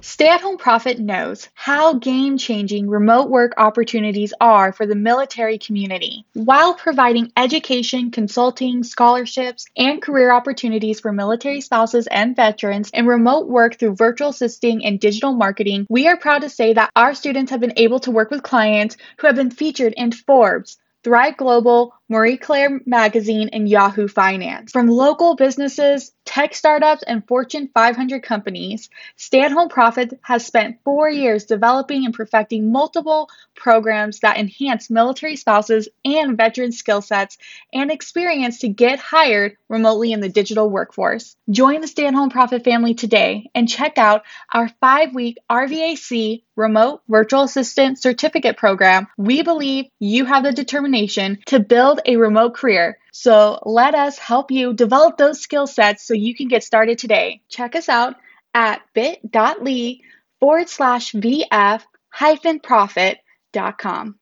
Stay 0.00 0.28
at 0.28 0.40
Home 0.42 0.58
Profit 0.58 1.00
knows 1.00 1.48
how 1.54 1.94
game 1.94 2.38
changing 2.38 2.88
remote 2.88 3.30
work 3.30 3.54
opportunities 3.56 4.32
are 4.40 4.72
for 4.72 4.86
the 4.86 4.94
military 4.94 5.58
community. 5.58 6.24
While 6.34 6.74
providing 6.74 7.32
education, 7.36 8.10
consulting, 8.10 8.84
scholarships, 8.84 9.66
and 9.76 10.00
career 10.00 10.30
opportunities 10.30 11.00
for 11.00 11.12
military 11.12 11.60
spouses 11.60 12.06
and 12.06 12.36
veterans 12.36 12.90
in 12.90 13.06
remote 13.06 13.48
work 13.48 13.78
through 13.78 13.96
virtual 13.96 14.28
assisting 14.28 14.84
and 14.84 15.00
digital 15.00 15.34
marketing, 15.34 15.86
we 15.88 16.06
are 16.06 16.16
proud 16.16 16.42
to 16.42 16.48
say 16.48 16.72
that 16.74 16.90
our 16.94 17.14
students 17.14 17.50
have 17.50 17.60
been 17.60 17.72
able 17.76 18.00
to 18.00 18.12
work 18.12 18.30
with 18.30 18.42
clients 18.42 18.96
who 19.18 19.26
have 19.26 19.36
been 19.36 19.50
featured 19.50 19.94
in 19.96 20.12
Forbes, 20.12 20.78
Thrive 21.02 21.36
Global, 21.36 21.94
Marie 22.10 22.38
Claire 22.38 22.80
Magazine, 22.86 23.50
and 23.52 23.68
Yahoo 23.68 24.08
Finance. 24.08 24.72
From 24.72 24.88
local 24.88 25.36
businesses, 25.36 26.12
tech 26.24 26.54
startups, 26.54 27.02
and 27.02 27.26
Fortune 27.26 27.68
500 27.74 28.22
companies, 28.22 28.88
Stay 29.16 29.42
at 29.42 29.52
Home 29.52 29.68
Profit 29.68 30.18
has 30.22 30.46
spent 30.46 30.78
four 30.84 31.10
years 31.10 31.44
developing 31.44 32.06
and 32.06 32.14
perfecting 32.14 32.72
multiple 32.72 33.28
programs 33.54 34.20
that 34.20 34.38
enhance 34.38 34.88
military 34.88 35.36
spouses 35.36 35.88
and 36.04 36.36
veteran 36.36 36.72
skill 36.72 37.02
sets 37.02 37.36
and 37.74 37.90
experience 37.90 38.60
to 38.60 38.68
get 38.68 38.98
hired 38.98 39.56
remotely 39.68 40.12
in 40.12 40.20
the 40.20 40.28
digital 40.28 40.70
workforce. 40.70 41.36
Join 41.50 41.80
the 41.82 41.88
Stay 41.88 42.06
at 42.06 42.14
Home 42.14 42.30
Profit 42.30 42.64
family 42.64 42.94
today 42.94 43.50
and 43.54 43.68
check 43.68 43.98
out 43.98 44.22
our 44.52 44.68
five 44.80 45.14
week 45.14 45.38
RVAC 45.50 46.42
Remote 46.56 47.02
Virtual 47.08 47.42
Assistant 47.42 48.00
Certificate 48.00 48.56
Program. 48.56 49.06
We 49.16 49.42
believe 49.42 49.86
you 50.00 50.24
have 50.24 50.42
the 50.42 50.52
determination 50.52 51.38
to 51.46 51.60
build 51.60 51.97
a 52.06 52.16
remote 52.16 52.54
career. 52.54 52.98
So 53.12 53.60
let 53.64 53.94
us 53.94 54.18
help 54.18 54.50
you 54.50 54.72
develop 54.72 55.16
those 55.16 55.40
skill 55.40 55.66
sets 55.66 56.06
so 56.06 56.14
you 56.14 56.34
can 56.34 56.48
get 56.48 56.64
started 56.64 56.98
today. 56.98 57.42
Check 57.48 57.74
us 57.74 57.88
out 57.88 58.16
at 58.54 58.82
bit.ly 58.94 60.00
forward 60.40 60.68
slash 60.68 61.12
VF 61.12 61.82
hyphen 62.10 62.60
profit.com. 62.60 64.18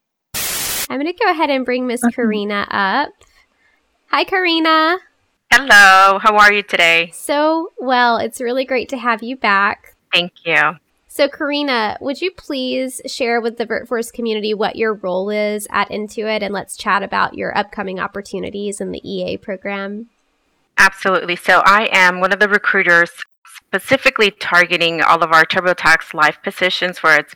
I'm 0.88 1.00
going 1.00 1.12
to 1.12 1.24
go 1.24 1.30
ahead 1.30 1.50
and 1.50 1.64
bring 1.64 1.86
Miss 1.86 2.02
Karina 2.14 2.66
up. 2.70 3.10
Hi, 4.08 4.24
Karina. 4.24 4.98
Hello. 5.52 6.18
How 6.18 6.36
are 6.36 6.52
you 6.52 6.62
today? 6.62 7.10
So 7.12 7.72
well. 7.78 8.18
It's 8.18 8.40
really 8.40 8.64
great 8.64 8.88
to 8.90 8.96
have 8.96 9.22
you 9.22 9.36
back. 9.36 9.96
Thank 10.12 10.32
you. 10.44 10.76
So, 11.16 11.30
Karina, 11.30 11.96
would 12.02 12.20
you 12.20 12.30
please 12.30 13.00
share 13.06 13.40
with 13.40 13.56
the 13.56 13.64
VirtForce 13.64 14.12
community 14.12 14.52
what 14.52 14.76
your 14.76 14.92
role 14.92 15.30
is 15.30 15.66
at 15.70 15.88
Intuit 15.88 16.42
and 16.42 16.52
let's 16.52 16.76
chat 16.76 17.02
about 17.02 17.32
your 17.32 17.56
upcoming 17.56 17.98
opportunities 17.98 18.82
in 18.82 18.90
the 18.90 19.00
EA 19.02 19.38
program? 19.38 20.10
Absolutely. 20.76 21.34
So, 21.34 21.62
I 21.64 21.88
am 21.90 22.20
one 22.20 22.34
of 22.34 22.38
the 22.38 22.50
recruiters 22.50 23.12
specifically 23.46 24.30
targeting 24.30 25.00
all 25.00 25.24
of 25.24 25.32
our 25.32 25.46
TurboTax 25.46 26.12
live 26.12 26.42
positions 26.42 27.02
where 27.02 27.20
it's 27.20 27.32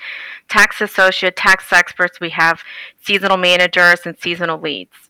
tax 0.51 0.83
associate, 0.83 1.37
tax 1.37 1.73
experts, 1.73 2.21
we 2.21 2.29
have 2.29 2.63
seasonal 3.03 3.39
managers 3.39 4.01
and 4.05 4.15
seasonal 4.19 4.61
leads. 4.61 5.09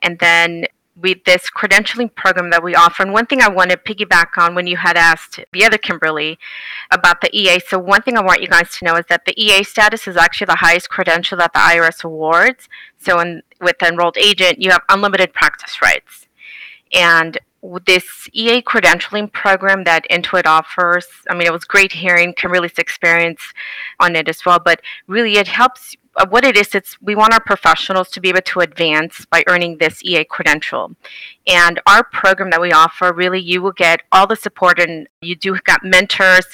And 0.00 0.20
then 0.20 0.66
with 0.94 1.24
this 1.24 1.44
credentialing 1.50 2.14
program 2.14 2.50
that 2.50 2.62
we 2.62 2.74
offer. 2.74 3.02
And 3.02 3.12
one 3.12 3.26
thing 3.26 3.40
I 3.40 3.48
want 3.48 3.70
to 3.70 3.76
piggyback 3.76 4.36
on 4.36 4.54
when 4.54 4.66
you 4.66 4.76
had 4.76 4.96
asked 4.96 5.40
the 5.52 5.64
other 5.64 5.78
Kimberly 5.78 6.38
about 6.90 7.20
the 7.20 7.34
EA. 7.36 7.60
So, 7.60 7.78
one 7.78 8.02
thing 8.02 8.16
I 8.16 8.22
want 8.22 8.42
you 8.42 8.48
guys 8.48 8.76
to 8.78 8.84
know 8.84 8.96
is 8.96 9.06
that 9.08 9.24
the 9.24 9.40
EA 9.42 9.62
status 9.64 10.06
is 10.06 10.16
actually 10.16 10.46
the 10.46 10.56
highest 10.56 10.90
credential 10.90 11.38
that 11.38 11.52
the 11.52 11.60
IRS 11.60 12.04
awards. 12.04 12.68
So, 12.98 13.20
in, 13.20 13.42
with 13.60 13.78
the 13.78 13.88
enrolled 13.88 14.18
agent, 14.18 14.60
you 14.60 14.70
have 14.70 14.82
unlimited 14.88 15.32
practice 15.32 15.80
rights. 15.80 16.28
And 16.92 17.38
this 17.86 18.28
EA 18.32 18.60
credentialing 18.60 19.32
program 19.32 19.84
that 19.84 20.04
Intuit 20.10 20.46
offers, 20.46 21.06
I 21.30 21.34
mean, 21.34 21.46
it 21.46 21.52
was 21.52 21.64
great 21.64 21.92
hearing 21.92 22.34
Kimberly's 22.34 22.78
experience 22.78 23.40
on 24.00 24.16
it 24.16 24.28
as 24.28 24.44
well, 24.44 24.58
but 24.58 24.80
really 25.06 25.36
it 25.36 25.46
helps 25.46 25.96
what 26.28 26.44
it 26.44 26.56
is, 26.56 26.74
it's 26.74 27.00
we 27.00 27.14
want 27.14 27.32
our 27.32 27.42
professionals 27.42 28.10
to 28.10 28.20
be 28.20 28.28
able 28.28 28.42
to 28.42 28.60
advance 28.60 29.24
by 29.26 29.42
earning 29.48 29.78
this 29.78 30.04
EA 30.04 30.24
credential. 30.24 30.94
And 31.46 31.80
our 31.86 32.04
program 32.04 32.50
that 32.50 32.60
we 32.60 32.72
offer, 32.72 33.12
really, 33.12 33.40
you 33.40 33.62
will 33.62 33.72
get 33.72 34.02
all 34.12 34.26
the 34.26 34.36
support, 34.36 34.78
and 34.78 35.08
you 35.20 35.34
do 35.34 35.56
got 35.64 35.82
mentors, 35.82 36.46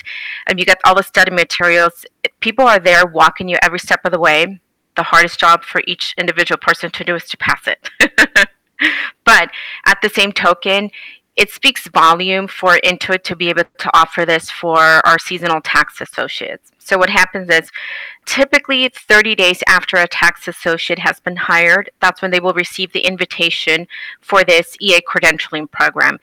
and 0.47 0.59
you 0.59 0.65
get 0.65 0.81
all 0.85 0.95
the 0.95 1.03
study 1.03 1.33
materials. 1.33 2.07
People 2.41 2.67
are 2.67 2.79
there 2.79 3.07
walking 3.07 3.49
you 3.49 3.57
every 3.63 3.81
step 3.81 4.01
of 4.05 4.13
the 4.13 4.21
way. 4.21 4.61
The 4.97 5.03
hardest 5.05 5.41
job 5.41 5.65
for 5.65 5.83
each 5.87 6.15
individual 6.17 6.59
person 6.59 6.91
to 6.91 7.05
do 7.05 7.15
is 7.17 7.25
to 7.27 7.37
pass 7.37 7.67
it. 7.67 7.91
but 9.25 9.51
at 9.87 10.01
the 10.03 10.09
same 10.09 10.33
token, 10.33 10.91
it 11.39 11.53
speaks 11.53 11.87
volume 11.87 12.49
for 12.49 12.79
Intuit 12.85 13.23
to 13.23 13.37
be 13.37 13.49
able 13.49 13.63
to 13.79 13.91
offer 13.97 14.27
this 14.27 14.51
for 14.51 14.79
our 15.07 15.21
seasonal 15.21 15.61
tax 15.61 16.01
associates. 16.01 16.73
So 16.79 16.99
what 16.99 17.11
happens 17.11 17.49
is 17.49 17.71
typically 18.27 18.89
30 18.89 19.37
days 19.37 19.63
after 19.69 19.99
a 19.99 20.09
tax 20.09 20.49
associate 20.49 20.99
has 20.99 21.21
been 21.21 21.37
hired, 21.37 21.91
that's 22.01 22.21
when 22.21 22.33
they 22.33 22.41
will 22.41 22.55
receive 22.55 22.93
the 22.93 23.07
invitation 23.07 23.87
for 24.21 24.43
this 24.43 24.77
EA 24.81 25.01
credentialing 25.09 25.71
program 25.71 26.19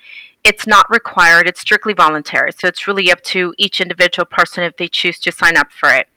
it's 0.46 0.68
not 0.68 0.88
required, 0.92 1.48
it's 1.48 1.62
strictly 1.62 1.94
voluntary. 1.94 2.52
So 2.52 2.68
it's 2.68 2.88
really 2.88 3.12
up 3.12 3.22
to 3.24 3.56
each 3.58 3.82
individual 3.82 4.28
person 4.28 4.64
if 4.64 4.78
they 4.78 4.88
choose 4.88 5.18
to 5.22 5.32
sign 5.32 5.58
up 5.58 5.72
for 5.72 5.90
it. 5.90 6.08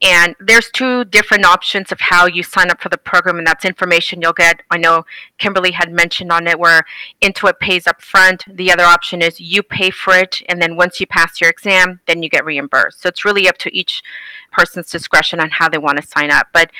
And 0.00 0.36
there's 0.40 0.70
two 0.70 1.04
different 1.04 1.44
options 1.44 1.90
of 1.90 1.98
how 2.00 2.26
you 2.26 2.44
sign 2.44 2.70
up 2.70 2.80
for 2.80 2.88
the 2.88 2.98
program, 2.98 3.38
and 3.38 3.46
that's 3.46 3.64
information 3.64 4.20
you'll 4.20 4.32
get. 4.32 4.62
I 4.70 4.78
know 4.78 5.04
Kimberly 5.38 5.72
had 5.72 5.92
mentioned 5.92 6.32
on 6.32 6.46
it 6.46 6.58
where 6.58 6.82
Intuit 7.20 7.58
pays 7.60 7.86
up 7.86 8.02
front. 8.02 8.44
The 8.48 8.72
other 8.72 8.84
option 8.84 9.20
is 9.20 9.40
you 9.40 9.62
pay 9.62 9.90
for 9.90 10.14
it, 10.14 10.42
and 10.48 10.62
then 10.62 10.76
once 10.76 11.00
you 11.00 11.06
pass 11.06 11.40
your 11.40 11.50
exam, 11.50 12.00
then 12.06 12.22
you 12.22 12.28
get 12.28 12.44
reimbursed. 12.44 13.02
So 13.02 13.08
it's 13.08 13.24
really 13.24 13.48
up 13.48 13.58
to 13.58 13.76
each 13.76 14.02
person's 14.52 14.90
discretion 14.90 15.40
on 15.40 15.50
how 15.50 15.68
they 15.68 15.78
want 15.78 16.00
to 16.00 16.06
sign 16.06 16.30
up. 16.30 16.48
But 16.52 16.70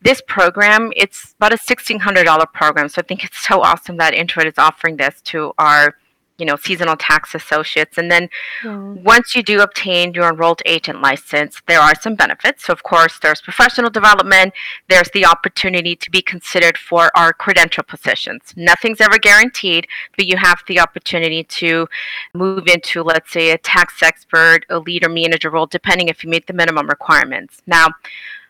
this 0.00 0.22
program, 0.26 0.92
it's 0.96 1.34
about 1.34 1.52
a 1.52 1.58
$1,600 1.58 2.52
program. 2.52 2.88
So 2.88 3.00
I 3.00 3.06
think 3.06 3.24
it's 3.24 3.46
so 3.46 3.62
awesome 3.62 3.96
that 3.98 4.14
Intuit 4.14 4.46
is 4.46 4.58
offering 4.58 4.96
this 4.96 5.20
to 5.22 5.52
our 5.58 5.94
you 6.42 6.46
know 6.46 6.56
seasonal 6.56 6.96
tax 6.96 7.36
associates. 7.36 7.96
And 7.96 8.10
then 8.10 8.28
yeah. 8.64 8.76
once 9.12 9.36
you 9.36 9.44
do 9.44 9.60
obtain 9.60 10.12
your 10.12 10.28
enrolled 10.28 10.60
agent 10.66 11.00
license 11.00 11.62
there 11.68 11.80
are 11.80 11.94
some 11.94 12.16
benefits. 12.16 12.64
So 12.66 12.72
of 12.72 12.82
course 12.82 13.20
there's 13.20 13.40
professional 13.40 13.90
development. 13.90 14.52
There's 14.88 15.08
the 15.14 15.24
opportunity 15.24 15.94
to 15.94 16.10
be 16.10 16.20
considered 16.20 16.76
for 16.76 17.16
our 17.16 17.32
credential 17.32 17.84
positions. 17.84 18.42
Nothing's 18.56 19.00
ever 19.00 19.18
guaranteed 19.18 19.86
but 20.16 20.26
you 20.26 20.36
have 20.36 20.58
the 20.66 20.80
opportunity 20.80 21.44
to 21.60 21.86
move 22.34 22.66
into 22.66 23.04
let's 23.04 23.30
say 23.30 23.52
a 23.52 23.58
tax 23.58 24.02
expert 24.02 24.66
a 24.68 24.80
lead 24.80 25.04
or 25.06 25.08
manager 25.08 25.50
role 25.50 25.66
depending 25.66 26.08
if 26.08 26.24
you 26.24 26.30
meet 26.30 26.48
the 26.48 26.52
minimum 26.52 26.88
requirements. 26.88 27.62
Now 27.68 27.86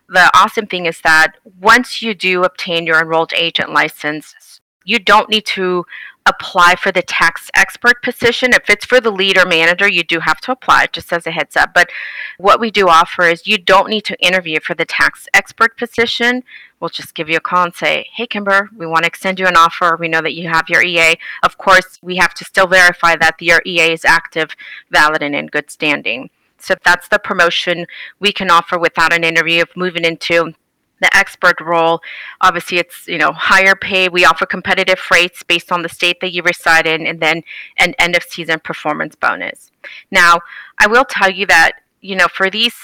the 0.09 0.31
awesome 0.35 0.67
thing 0.67 0.87
is 0.87 1.01
that 1.03 1.33
once 1.61 2.01
you 2.01 2.15
do 2.15 2.43
obtain 2.45 2.87
your 2.87 3.01
enrolled 3.01 3.35
agent 3.35 3.71
license 3.71 4.35
you 4.85 4.99
don't 4.99 5.31
need 5.31 5.47
to 5.47 5.85
apply 6.27 6.77
for 6.77 6.93
the 6.93 7.03
tax 7.03 7.51
expert 7.55 8.03
position. 8.03 8.53
If 8.53 8.71
it's 8.71 8.85
for 8.85 9.01
the 9.01 9.11
leader 9.11 9.45
manager, 9.45 9.89
you 9.89 10.05
do 10.05 10.21
have 10.21 10.41
to 10.43 10.53
apply, 10.53 10.87
just 10.93 11.13
as 11.13 11.27
a 11.27 11.31
heads 11.31 11.57
up. 11.57 11.75
But 11.75 11.91
what 12.39 12.61
we 12.61 12.71
do 12.71 12.89
offer 12.89 13.25
is 13.25 13.47
you 13.47 13.59
don't 13.59 13.91
need 13.91 14.05
to 14.05 14.21
interview 14.25 14.61
for 14.61 14.75
the 14.75 14.85
tax 14.85 15.29
expert 15.35 15.77
position. 15.77 16.45
We'll 16.81 16.91
just 16.91 17.15
give 17.15 17.29
you 17.29 17.37
a 17.37 17.41
call 17.41 17.65
and 17.65 17.75
say, 17.75 18.07
hey, 18.15 18.27
Kimber, 18.27 18.71
we 18.77 18.87
want 18.87 19.05
to 19.05 19.09
extend 19.09 19.39
you 19.39 19.47
an 19.47 19.57
offer. 19.57 19.97
We 19.99 20.09
know 20.09 20.23
that 20.23 20.35
you 20.35 20.49
have 20.49 20.69
your 20.69 20.83
EA. 20.83 21.17
Of 21.43 21.59
course, 21.59 21.99
we 22.03 22.17
have 22.17 22.35
to 22.35 22.45
still 22.45 22.67
verify 22.67 23.17
that 23.17 23.41
your 23.41 23.61
EA 23.67 23.93
is 23.93 24.05
active, 24.05 24.51
valid, 24.91 25.23
and 25.23 25.35
in 25.35 25.47
good 25.47 25.71
standing. 25.71 26.31
So 26.59 26.75
that's 26.85 27.09
the 27.09 27.19
promotion 27.19 27.87
we 28.21 28.33
can 28.33 28.49
offer 28.49 28.79
without 28.79 29.13
an 29.13 29.25
interview 29.25 29.63
of 29.63 29.77
moving 29.77 30.05
into 30.05 30.55
the 31.03 31.15
expert 31.17 31.61
role. 31.61 32.01
Obviously 32.41 32.79
it's 32.79 33.07
you 33.07 33.19
know 33.19 33.33
higher 33.33 33.75
pay. 33.75 34.09
We 34.09 34.25
offer 34.25 34.47
competitive 34.47 35.01
rates 35.11 35.43
based 35.43 35.71
on 35.71 35.83
the 35.83 35.89
state 35.89 36.19
that 36.21 36.33
you 36.33 36.43
reside 36.43 36.87
in 36.87 37.07
and 37.07 37.21
then 37.21 37.43
an 37.79 37.95
end 37.99 38.17
of 38.17 38.23
season 38.23 38.61
performance 38.61 39.15
bonus. 39.15 39.71
Now 40.11 40.41
i 40.79 40.87
will 40.87 41.05
tell 41.05 41.31
you 41.31 41.47
that 41.47 41.73
you 42.01 42.17
know 42.17 42.29
for 42.29 42.51
these 42.51 42.75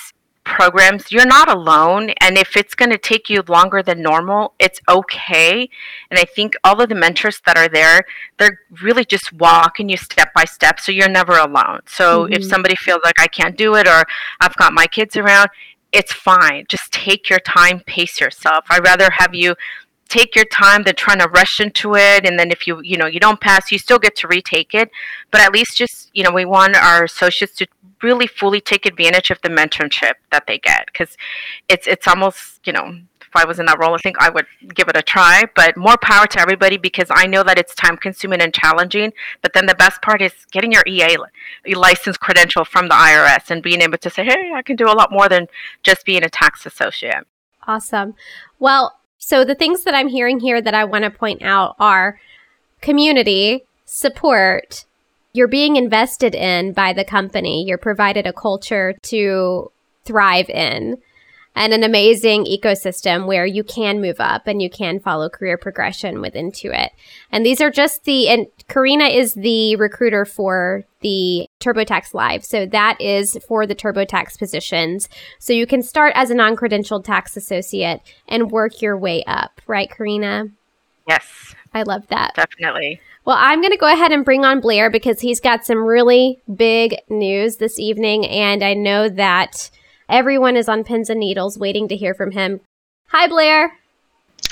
programs 0.45 1.13
you're 1.13 1.27
not 1.27 1.51
alone 1.51 2.11
and 2.23 2.39
if 2.39 2.57
it's 2.57 2.75
going 2.75 2.91
to 2.91 2.97
take 2.97 3.29
you 3.29 3.43
longer 3.49 3.83
than 3.83 4.01
normal 4.01 4.55
it's 4.59 4.81
okay. 4.89 5.69
And 6.11 6.19
i 6.19 6.25
think 6.25 6.55
all 6.65 6.81
of 6.81 6.89
the 6.89 6.95
mentors 6.95 7.41
that 7.47 7.59
are 7.59 7.69
there 7.69 8.03
they're 8.39 8.61
really 8.83 9.05
just 9.05 9.33
walking 9.35 9.89
you 9.89 9.97
step 9.97 10.33
by 10.35 10.45
step 10.45 10.81
so 10.81 10.91
you're 10.91 11.09
never 11.09 11.37
alone. 11.37 11.81
So 11.87 12.25
mm-hmm. 12.25 12.33
if 12.33 12.45
somebody 12.45 12.75
feels 12.77 13.01
like 13.05 13.21
i 13.21 13.27
can't 13.27 13.57
do 13.57 13.75
it 13.75 13.87
or 13.87 14.05
i've 14.41 14.57
got 14.57 14.73
my 14.73 14.87
kids 14.87 15.17
around 15.17 15.49
it's 15.93 16.13
fine. 16.13 16.67
Just 16.69 16.93
take 16.93 17.31
your 17.31 17.41
time, 17.41 17.81
pace 17.81 18.21
yourself. 18.21 18.65
I'd 18.71 18.85
rather 18.85 19.09
have 19.11 19.35
you 19.35 19.55
take 20.09 20.35
your 20.35 20.45
time 20.47 20.83
than 20.85 20.95
trying 20.95 21.19
to 21.19 21.29
rush 21.29 21.61
into 21.61 21.95
it 21.95 22.25
and 22.27 22.39
then 22.39 22.51
if 22.51 22.67
you 22.67 22.81
you 22.83 22.97
know 22.97 23.05
you 23.07 23.21
don't 23.21 23.41
pass 23.41 23.71
you 23.71 23.79
still 23.79 23.99
get 23.99 24.17
to 24.17 24.27
retake 24.27 24.75
it 24.75 24.91
but 25.31 25.41
at 25.41 25.53
least 25.53 25.77
just 25.77 26.11
you 26.15 26.25
know 26.25 26.31
we 26.31 26.47
want 26.47 26.75
our 26.75 27.05
associates 27.05 27.55
to 27.55 27.67
really 28.03 28.27
fully 28.27 28.61
take 28.61 28.87
advantage 28.87 29.31
of 29.31 29.39
the 29.43 29.51
mentorship 29.51 30.15
that 30.33 30.47
they 30.47 30.59
get 30.59 30.87
because 30.87 31.17
it's 31.69 31.87
it's 31.87 32.09
almost 32.09 32.61
you 32.67 32.73
know 32.73 32.99
I 33.35 33.45
was 33.45 33.59
in 33.59 33.67
that 33.67 33.79
role, 33.79 33.95
I 33.95 33.99
think 33.99 34.17
I 34.19 34.29
would 34.31 34.47
give 34.75 34.89
it 34.89 34.97
a 34.97 35.03
try. 35.03 35.45
But 35.55 35.77
more 35.77 35.97
power 36.01 36.27
to 36.27 36.41
everybody 36.41 36.77
because 36.77 37.09
I 37.11 37.27
know 37.27 37.43
that 37.43 37.59
it's 37.59 37.75
time 37.75 37.97
consuming 37.97 38.41
and 38.41 38.53
challenging. 38.53 39.13
But 39.43 39.53
then 39.53 39.67
the 39.67 39.75
best 39.75 40.03
part 40.03 40.23
is 40.23 40.33
getting 40.53 40.73
your 40.73 40.85
EA 40.87 41.17
license 41.75 42.17
credential 42.17 42.65
from 42.65 42.89
the 42.89 42.95
IRS 42.95 43.51
and 43.51 43.63
being 43.63 43.83
able 43.83 43.99
to 43.99 44.11
say, 44.11 44.25
hey, 44.25 44.53
I 44.55 44.63
can 44.63 44.77
do 44.77 44.87
a 44.87 44.95
lot 44.95 45.13
more 45.13 45.29
than 45.29 45.49
just 45.83 46.05
being 46.05 46.23
a 46.23 46.29
tax 46.29 46.67
associate. 46.67 47.27
Awesome. 47.67 48.15
Well, 48.59 48.99
so 49.19 49.45
the 49.45 49.55
things 49.55 49.85
that 49.85 49.95
I'm 49.95 50.09
hearing 50.09 50.41
here 50.41 50.63
that 50.63 50.75
I 50.75 50.85
want 50.85 51.05
to 51.05 51.11
point 51.11 51.43
out 51.43 51.77
are 51.79 52.19
community, 52.81 53.65
support, 53.85 54.85
you're 55.33 55.49
being 55.49 55.77
invested 55.77 56.35
in 56.35 56.73
by 56.73 56.93
the 56.93 57.05
company, 57.05 57.65
you're 57.67 57.79
provided 57.79 58.27
a 58.27 58.33
culture 58.33 58.95
to 59.03 59.71
thrive 60.05 60.49
in 60.49 60.97
and 61.59 61.73
an 61.73 61.83
amazing 61.83 62.45
ecosystem 62.45 63.27
where 63.27 63.45
you 63.45 63.65
can 63.65 64.01
move 64.01 64.21
up 64.21 64.47
and 64.47 64.63
you 64.63 64.71
can 64.71 65.01
follow 65.01 65.29
career 65.29 65.59
progression 65.59 66.21
with 66.21 66.35
Intuit. 66.35 66.91
And 67.33 67.45
these 67.45 67.61
are 67.61 67.71
just 67.71 68.05
the, 68.05 68.29
and 68.29 68.47
Karina 68.69 69.07
is 69.07 69.35
the 69.35 69.75
recruiter 69.75 70.25
for 70.25 70.85
the 71.01 71.49
TurboTax 71.59 72.15
Live. 72.15 72.45
So 72.45 72.65
that 72.67 73.01
is 73.01 73.37
for 73.49 73.67
the 73.67 73.75
TurboTax 73.75 74.39
positions. 74.39 75.09
So 75.41 75.53
you 75.53 75.67
can 75.67 75.83
start 75.83 76.13
as 76.15 76.31
a 76.31 76.35
non 76.35 76.55
credentialed 76.55 77.05
tax 77.05 77.37
associate 77.37 78.03
and 78.29 78.53
work 78.53 78.81
your 78.81 78.97
way 78.97 79.25
up, 79.27 79.61
right, 79.67 79.91
Karina? 79.91 80.45
Yes. 81.09 81.57
I 81.75 81.83
love 81.83 82.07
that. 82.07 82.35
Definitely. 82.37 83.01
Well, 83.25 83.37
I'm 83.39 83.61
going 83.61 83.73
to 83.73 83.79
go 83.79 83.93
ahead 83.93 84.13
and 84.13 84.25
bring 84.25 84.45
on 84.45 84.61
Blair 84.61 84.91
because 84.91 85.21
he's 85.21 85.41
got 85.41 85.67
some 85.67 85.79
really 85.79 86.41
big 86.55 86.95
news 87.09 87.57
this 87.57 87.81
evening. 87.81 88.27
And 88.27 88.63
I 88.63 88.75
know 88.75 89.09
that 89.09 89.71
Everyone 90.09 90.57
is 90.57 90.71
on 90.71 90.85
pins 90.85 91.11
and 91.11 91.21
needles 91.21 91.59
waiting 91.59 91.87
to 91.89 91.97
hear 91.97 92.15
from 92.15 92.31
him. 92.31 92.61
Hi, 93.09 93.27
Blair. 93.29 93.77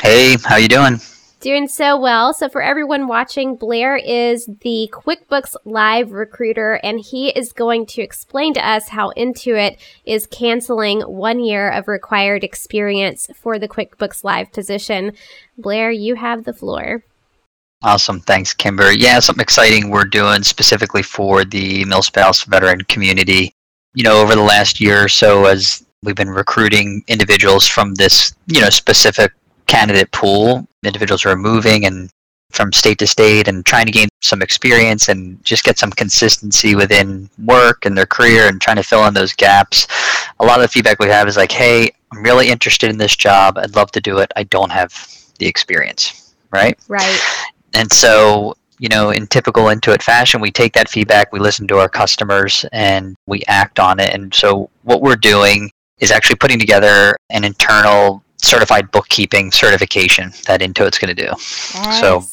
Hey, 0.02 0.36
how 0.44 0.56
you 0.56 0.68
doing? 0.68 1.00
Doing 1.40 1.66
so 1.66 1.98
well. 1.98 2.34
So 2.34 2.50
for 2.50 2.60
everyone 2.60 3.08
watching, 3.08 3.56
Blair 3.56 3.96
is 3.96 4.46
the 4.60 4.90
QuickBooks 4.92 5.56
Live 5.64 6.12
recruiter, 6.12 6.78
and 6.82 7.00
he 7.00 7.30
is 7.30 7.52
going 7.52 7.86
to 7.86 8.02
explain 8.02 8.52
to 8.52 8.68
us 8.68 8.88
how 8.88 9.12
Intuit 9.16 9.78
is 10.04 10.26
canceling 10.26 11.00
one 11.00 11.42
year 11.42 11.70
of 11.70 11.88
required 11.88 12.44
experience 12.44 13.30
for 13.34 13.58
the 13.58 13.68
QuickBooks 13.68 14.24
Live 14.24 14.52
position. 14.52 15.12
Blair, 15.56 15.90
you 15.90 16.16
have 16.16 16.44
the 16.44 16.52
floor. 16.52 17.02
Awesome. 17.82 18.20
Thanks, 18.20 18.52
Kimber. 18.52 18.92
Yeah, 18.92 19.20
something 19.20 19.42
exciting 19.42 19.88
we're 19.88 20.04
doing 20.04 20.42
specifically 20.42 21.02
for 21.02 21.44
the 21.44 21.84
MilSpouse 21.84 22.44
veteran 22.46 22.82
community 22.82 23.55
you 23.96 24.02
know, 24.02 24.20
over 24.20 24.34
the 24.34 24.42
last 24.42 24.78
year 24.78 25.02
or 25.02 25.08
so, 25.08 25.46
as 25.46 25.84
we've 26.02 26.14
been 26.14 26.28
recruiting 26.28 27.02
individuals 27.08 27.66
from 27.66 27.94
this, 27.94 28.34
you 28.46 28.60
know, 28.60 28.68
specific 28.68 29.32
candidate 29.66 30.12
pool, 30.12 30.68
individuals 30.84 31.22
who 31.22 31.30
are 31.30 31.36
moving 31.36 31.86
and 31.86 32.10
from 32.50 32.72
state 32.74 32.98
to 32.98 33.06
state 33.06 33.48
and 33.48 33.64
trying 33.64 33.86
to 33.86 33.92
gain 33.92 34.08
some 34.20 34.42
experience 34.42 35.08
and 35.08 35.42
just 35.44 35.64
get 35.64 35.78
some 35.78 35.90
consistency 35.90 36.74
within 36.74 37.28
work 37.46 37.86
and 37.86 37.96
their 37.96 38.06
career 38.06 38.48
and 38.48 38.60
trying 38.60 38.76
to 38.76 38.82
fill 38.82 39.06
in 39.06 39.14
those 39.14 39.32
gaps. 39.32 39.86
A 40.40 40.44
lot 40.44 40.58
of 40.58 40.62
the 40.62 40.68
feedback 40.68 40.98
we 40.98 41.06
have 41.06 41.26
is 41.26 41.38
like, 41.38 41.50
hey, 41.50 41.90
I'm 42.12 42.22
really 42.22 42.50
interested 42.50 42.90
in 42.90 42.98
this 42.98 43.16
job. 43.16 43.56
I'd 43.56 43.74
love 43.76 43.90
to 43.92 44.00
do 44.00 44.18
it. 44.18 44.30
I 44.36 44.42
don't 44.44 44.70
have 44.70 44.92
the 45.38 45.46
experience. 45.46 46.34
Right? 46.50 46.78
Right. 46.86 47.20
And 47.72 47.90
so, 47.90 48.56
you 48.78 48.88
know, 48.88 49.10
in 49.10 49.26
typical 49.26 49.64
Intuit 49.64 50.02
fashion, 50.02 50.40
we 50.40 50.50
take 50.50 50.72
that 50.74 50.88
feedback, 50.88 51.32
we 51.32 51.40
listen 51.40 51.66
to 51.68 51.78
our 51.78 51.88
customers, 51.88 52.64
and 52.72 53.16
we 53.26 53.42
act 53.48 53.78
on 53.78 54.00
it. 54.00 54.12
And 54.12 54.34
so, 54.34 54.70
what 54.82 55.00
we're 55.00 55.16
doing 55.16 55.70
is 55.98 56.10
actually 56.10 56.36
putting 56.36 56.58
together 56.58 57.16
an 57.30 57.44
internal 57.44 58.22
certified 58.42 58.90
bookkeeping 58.90 59.50
certification 59.50 60.30
that 60.46 60.60
Intuit's 60.60 60.98
going 60.98 61.14
to 61.14 61.22
do. 61.26 61.30
Yes. 61.74 62.00
So 62.00 62.24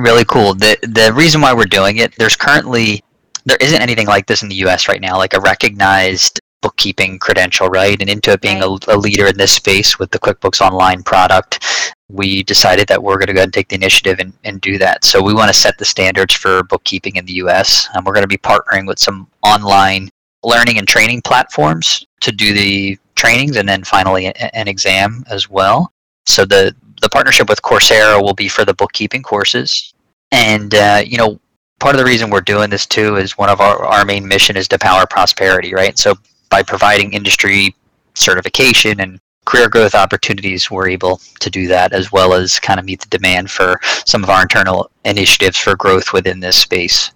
really 0.00 0.24
cool. 0.24 0.54
The 0.54 0.78
the 0.82 1.12
reason 1.12 1.40
why 1.40 1.52
we're 1.52 1.64
doing 1.64 1.98
it, 1.98 2.14
there's 2.16 2.36
currently 2.36 3.02
there 3.44 3.58
isn't 3.60 3.80
anything 3.80 4.06
like 4.06 4.26
this 4.26 4.42
in 4.42 4.48
the 4.48 4.56
US 4.66 4.88
right 4.88 5.00
now, 5.00 5.16
like 5.16 5.34
a 5.34 5.40
recognized 5.40 6.40
bookkeeping 6.62 7.18
credential, 7.18 7.68
right? 7.68 8.00
And 8.00 8.10
Intuit 8.10 8.40
being 8.40 8.62
a, 8.62 8.94
a 8.94 8.96
leader 8.96 9.26
in 9.26 9.36
this 9.36 9.52
space 9.52 9.98
with 9.98 10.10
the 10.10 10.18
QuickBooks 10.18 10.60
Online 10.60 11.02
product, 11.02 11.64
we 12.08 12.42
decided 12.42 12.88
that 12.88 13.02
we're 13.02 13.16
going 13.16 13.28
to 13.28 13.32
go 13.32 13.38
ahead 13.38 13.46
and 13.46 13.54
take 13.54 13.68
the 13.68 13.76
initiative 13.76 14.18
and, 14.18 14.32
and 14.44 14.60
do 14.60 14.78
that. 14.78 15.04
So 15.04 15.22
we 15.22 15.34
want 15.34 15.52
to 15.52 15.58
set 15.58 15.78
the 15.78 15.84
standards 15.84 16.34
for 16.34 16.62
bookkeeping 16.64 17.16
in 17.16 17.24
the 17.24 17.34
US. 17.34 17.88
And 17.94 18.04
we're 18.04 18.14
going 18.14 18.24
to 18.24 18.28
be 18.28 18.36
partnering 18.36 18.86
with 18.86 18.98
some 18.98 19.28
online 19.42 20.10
learning 20.42 20.78
and 20.78 20.88
training 20.88 21.22
platforms 21.22 22.06
to 22.20 22.32
do 22.32 22.52
the 22.52 22.98
trainings 23.14 23.56
and 23.56 23.68
then 23.68 23.84
finally 23.84 24.26
a- 24.26 24.56
an 24.56 24.68
exam 24.68 25.24
as 25.30 25.48
well. 25.48 25.92
So 26.26 26.44
the 26.44 26.74
the 27.02 27.08
partnership 27.08 27.48
with 27.48 27.62
Coursera 27.62 28.22
will 28.22 28.34
be 28.34 28.48
for 28.48 28.64
the 28.64 28.74
bookkeeping 28.74 29.22
courses, 29.22 29.94
and 30.32 30.74
uh, 30.74 31.02
you 31.04 31.16
know 31.16 31.40
part 31.80 31.94
of 31.94 31.98
the 31.98 32.04
reason 32.04 32.30
we're 32.30 32.42
doing 32.42 32.68
this 32.70 32.86
too 32.86 33.16
is 33.16 33.38
one 33.38 33.48
of 33.48 33.60
our 33.60 33.84
our 33.84 34.04
main 34.04 34.26
mission 34.26 34.56
is 34.56 34.68
to 34.68 34.78
power 34.78 35.06
prosperity, 35.06 35.74
right? 35.74 35.98
So 35.98 36.14
by 36.50 36.62
providing 36.62 37.12
industry 37.12 37.74
certification 38.14 39.00
and 39.00 39.20
career 39.46 39.68
growth 39.68 39.94
opportunities, 39.94 40.70
we're 40.70 40.88
able 40.88 41.20
to 41.40 41.50
do 41.50 41.66
that 41.68 41.92
as 41.92 42.12
well 42.12 42.34
as 42.34 42.58
kind 42.58 42.78
of 42.78 42.86
meet 42.86 43.00
the 43.00 43.08
demand 43.08 43.50
for 43.50 43.80
some 44.06 44.22
of 44.22 44.30
our 44.30 44.42
internal 44.42 44.90
initiatives 45.04 45.56
for 45.56 45.74
growth 45.76 46.12
within 46.12 46.40
this 46.40 46.56
space. 46.56 47.12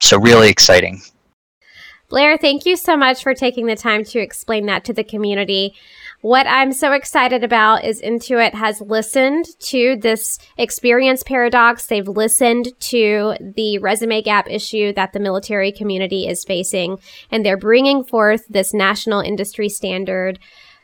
So 0.00 0.18
really 0.18 0.50
exciting. 0.50 1.00
Blair, 2.08 2.36
thank 2.36 2.66
you 2.66 2.76
so 2.76 2.96
much 2.96 3.22
for 3.22 3.32
taking 3.32 3.66
the 3.66 3.76
time 3.76 4.04
to 4.04 4.18
explain 4.18 4.66
that 4.66 4.84
to 4.84 4.92
the 4.92 5.04
community. 5.04 5.74
What 6.22 6.46
I'm 6.46 6.72
so 6.72 6.92
excited 6.92 7.42
about 7.42 7.84
is 7.84 8.00
Intuit 8.00 8.54
has 8.54 8.80
listened 8.80 9.44
to 9.58 9.96
this 10.00 10.38
experience 10.56 11.24
paradox. 11.24 11.86
They've 11.86 12.06
listened 12.06 12.68
to 12.78 13.34
the 13.40 13.78
resume 13.78 14.22
gap 14.22 14.48
issue 14.48 14.92
that 14.92 15.12
the 15.12 15.18
military 15.18 15.72
community 15.72 16.28
is 16.28 16.44
facing, 16.44 16.98
and 17.32 17.44
they're 17.44 17.56
bringing 17.56 18.04
forth 18.04 18.46
this 18.48 18.72
national 18.72 19.18
industry 19.18 19.68
standard 19.68 20.38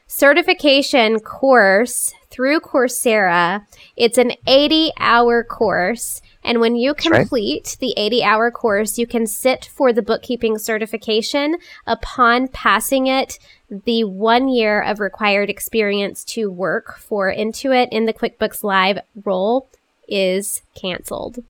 certification 0.09 1.21
course 1.21 2.13
through 2.39 2.61
Coursera. 2.61 3.67
It's 3.97 4.17
an 4.17 4.31
80 4.47 4.93
hour 4.97 5.43
course. 5.43 6.23
And 6.45 6.61
when 6.61 6.77
you 6.77 6.93
That's 6.95 7.11
right. 7.11 7.19
complete 7.23 7.77
the 7.81 7.93
80 7.97 8.23
hour 8.23 8.53
course, 8.53 8.97
you 8.97 9.09
can 9.09 9.27
sit 9.27 9.65
for 9.65 9.93
the 9.93 10.03
bookkeeping 10.03 10.57
certification. 10.57 11.57
Upon 11.85 12.47
passing 12.47 13.09
it, 13.09 13.41
the 13.69 14.05
one 14.05 14.49
year 14.49 14.81
of 14.81 15.01
required 15.01 15.51
experience 15.51 16.23
to 16.27 16.49
work 16.49 16.97
for 16.99 17.35
Intuit 17.35 17.89
in 17.91 18.05
the 18.05 18.13
QuickBooks 18.13 18.63
Live 18.63 19.01
role 19.25 19.69
is 20.07 20.63
canceled. 20.81 21.43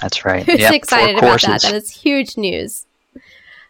That's 0.00 0.24
right. 0.24 0.44
Who's 0.44 0.58
Yep, 0.60 0.74
excited 0.74 1.18
about 1.18 1.40
that? 1.42 1.62
That 1.62 1.74
is 1.74 1.88
huge 1.90 2.36
news. 2.36 2.84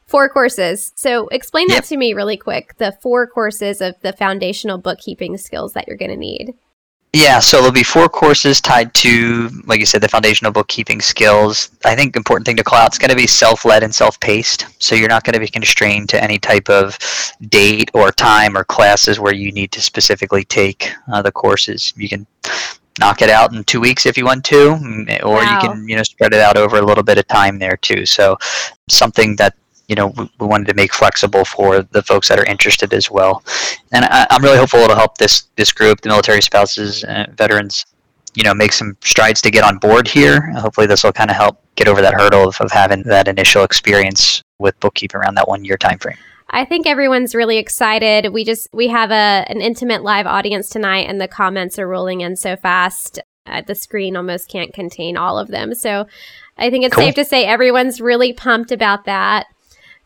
Four 0.09 0.29
courses. 0.29 0.93
So 0.95 1.27
explain 1.29 1.67
that 1.69 1.75
Yep. 1.75 1.85
to 1.87 1.97
me 1.97 2.15
really 2.15 2.37
quick. 2.37 2.77
The 2.79 2.97
four 3.03 3.27
courses 3.27 3.81
of 3.81 3.97
the 4.03 4.13
foundational 4.13 4.79
bookkeeping 4.79 5.37
skills 5.37 5.73
that 5.73 5.89
you're 5.89 5.97
going 5.97 6.13
to 6.13 6.17
need. 6.17 6.55
Yeah, 7.13 7.39
so 7.41 7.57
there'll 7.59 7.73
be 7.73 7.83
four 7.83 8.09
courses 8.11 8.61
tied 8.61 8.93
to, 8.95 9.49
like 9.65 9.81
you 9.81 9.87
said, 9.87 10.03
the 10.03 10.09
foundational 10.09 10.53
bookkeeping 10.53 11.01
skills. 11.01 11.71
I 11.85 11.95
think 11.97 12.15
important 12.15 12.45
thing 12.45 12.57
to 12.57 12.65
call 12.65 12.79
out, 12.79 12.89
it's 12.89 12.99
going 12.99 13.11
to 13.11 13.17
be 13.17 13.27
self-led 13.27 13.83
and 13.83 13.95
self-paced. 13.95 14.67
So 14.79 14.95
you're 14.95 15.09
not 15.09 15.25
going 15.25 15.33
to 15.33 15.41
be 15.41 15.49
constrained 15.49 16.11
to 16.11 16.23
any 16.23 16.39
type 16.39 16.69
of 16.69 16.99
date 17.49 17.91
or 17.95 18.13
time 18.13 18.57
or 18.57 18.65
classes 18.65 19.19
where 19.19 19.33
you 19.35 19.51
need 19.51 19.73
to 19.73 19.81
specifically 19.81 20.45
take 20.45 20.91
uh, 21.11 21.23
the 21.23 21.33
courses. 21.33 21.95
You 21.97 22.09
can 22.09 22.27
knock 23.01 23.23
it 23.23 23.31
out 23.31 23.55
in 23.55 23.65
two 23.65 23.81
weeks 23.81 24.05
if 24.05 24.19
you 24.19 24.27
want 24.27 24.45
to, 24.47 24.73
or 25.23 25.37
Wow. 25.37 25.53
you 25.53 25.69
can, 25.69 25.89
you 25.89 25.97
know, 25.97 26.03
spread 26.03 26.35
it 26.35 26.41
out 26.41 26.59
over 26.59 26.77
a 26.77 26.83
little 26.83 27.05
bit 27.05 27.17
of 27.19 27.27
time 27.29 27.59
there 27.59 27.77
too. 27.79 28.05
So 28.05 28.37
something 28.91 29.37
that 29.37 29.55
you 29.89 29.95
know 29.95 30.09
we, 30.09 30.31
we 30.41 30.47
wanted 30.47 30.67
to 30.67 30.75
make 30.75 30.93
flexible 30.93 31.45
for 31.45 31.83
the 31.83 32.03
folks 32.03 32.29
that 32.29 32.39
are 32.39 32.45
interested 32.45 32.93
as 32.93 33.11
well 33.11 33.43
and 33.93 34.05
I, 34.05 34.27
I'm 34.31 34.43
really 34.43 34.59
hopeful 34.59 34.81
it'll 34.81 34.97
help 34.97 35.19
this 35.19 35.45
this 35.57 35.73
group, 35.73 36.01
the 36.01 36.09
military 36.09 36.43
spouses, 36.43 37.05
uh, 37.05 37.27
veterans, 37.37 37.85
you 38.35 38.43
know, 38.43 38.55
make 38.55 38.73
some 38.73 38.97
strides 39.03 39.41
to 39.43 39.51
get 39.51 39.65
on 39.65 39.79
board 39.79 40.09
here. 40.09 40.53
Hopefully, 40.53 40.87
this 40.87 41.05
will 41.05 41.13
kind 41.13 41.31
of 41.31 41.37
help 41.37 41.63
get 41.77 41.89
over 41.89 42.03
that 42.03 42.15
hurdle 42.15 42.49
of, 42.49 42.61
of 42.61 42.71
having 42.71 43.03
that 43.05 43.29
initial 43.29 43.65
experience 43.65 44.43
with 44.59 44.79
bookkeeping 44.81 45.19
around 45.21 45.35
that 45.37 45.49
one 45.49 45.65
year 45.65 45.77
time 45.77 45.99
frame. 45.99 46.17
I 46.51 46.65
think 46.65 46.87
everyone's 46.87 47.35
really 47.35 47.59
excited. 47.59 48.33
We 48.33 48.45
just 48.45 48.69
we 48.73 48.89
have 48.89 49.11
a 49.11 49.45
an 49.49 49.61
intimate 49.61 50.03
live 50.03 50.27
audience 50.27 50.69
tonight, 50.69 51.09
and 51.09 51.21
the 51.21 51.29
comments 51.29 51.79
are 51.79 51.89
rolling 51.89 52.21
in 52.21 52.37
so 52.37 52.57
fast. 52.57 53.21
Uh, 53.47 53.63
the 53.65 53.77
screen 53.77 54.17
almost 54.17 54.49
can't 54.49 54.75
contain 54.75 55.17
all 55.17 55.39
of 55.39 55.49
them. 55.49 55.73
So 55.73 56.07
I 56.59 56.69
think 56.69 56.85
it's 56.85 56.95
Cool. 56.95 57.05
safe 57.05 57.15
to 57.15 57.25
say 57.25 57.45
everyone's 57.45 58.01
really 58.01 58.33
pumped 58.33 58.73
about 58.73 59.05
that. 59.05 59.47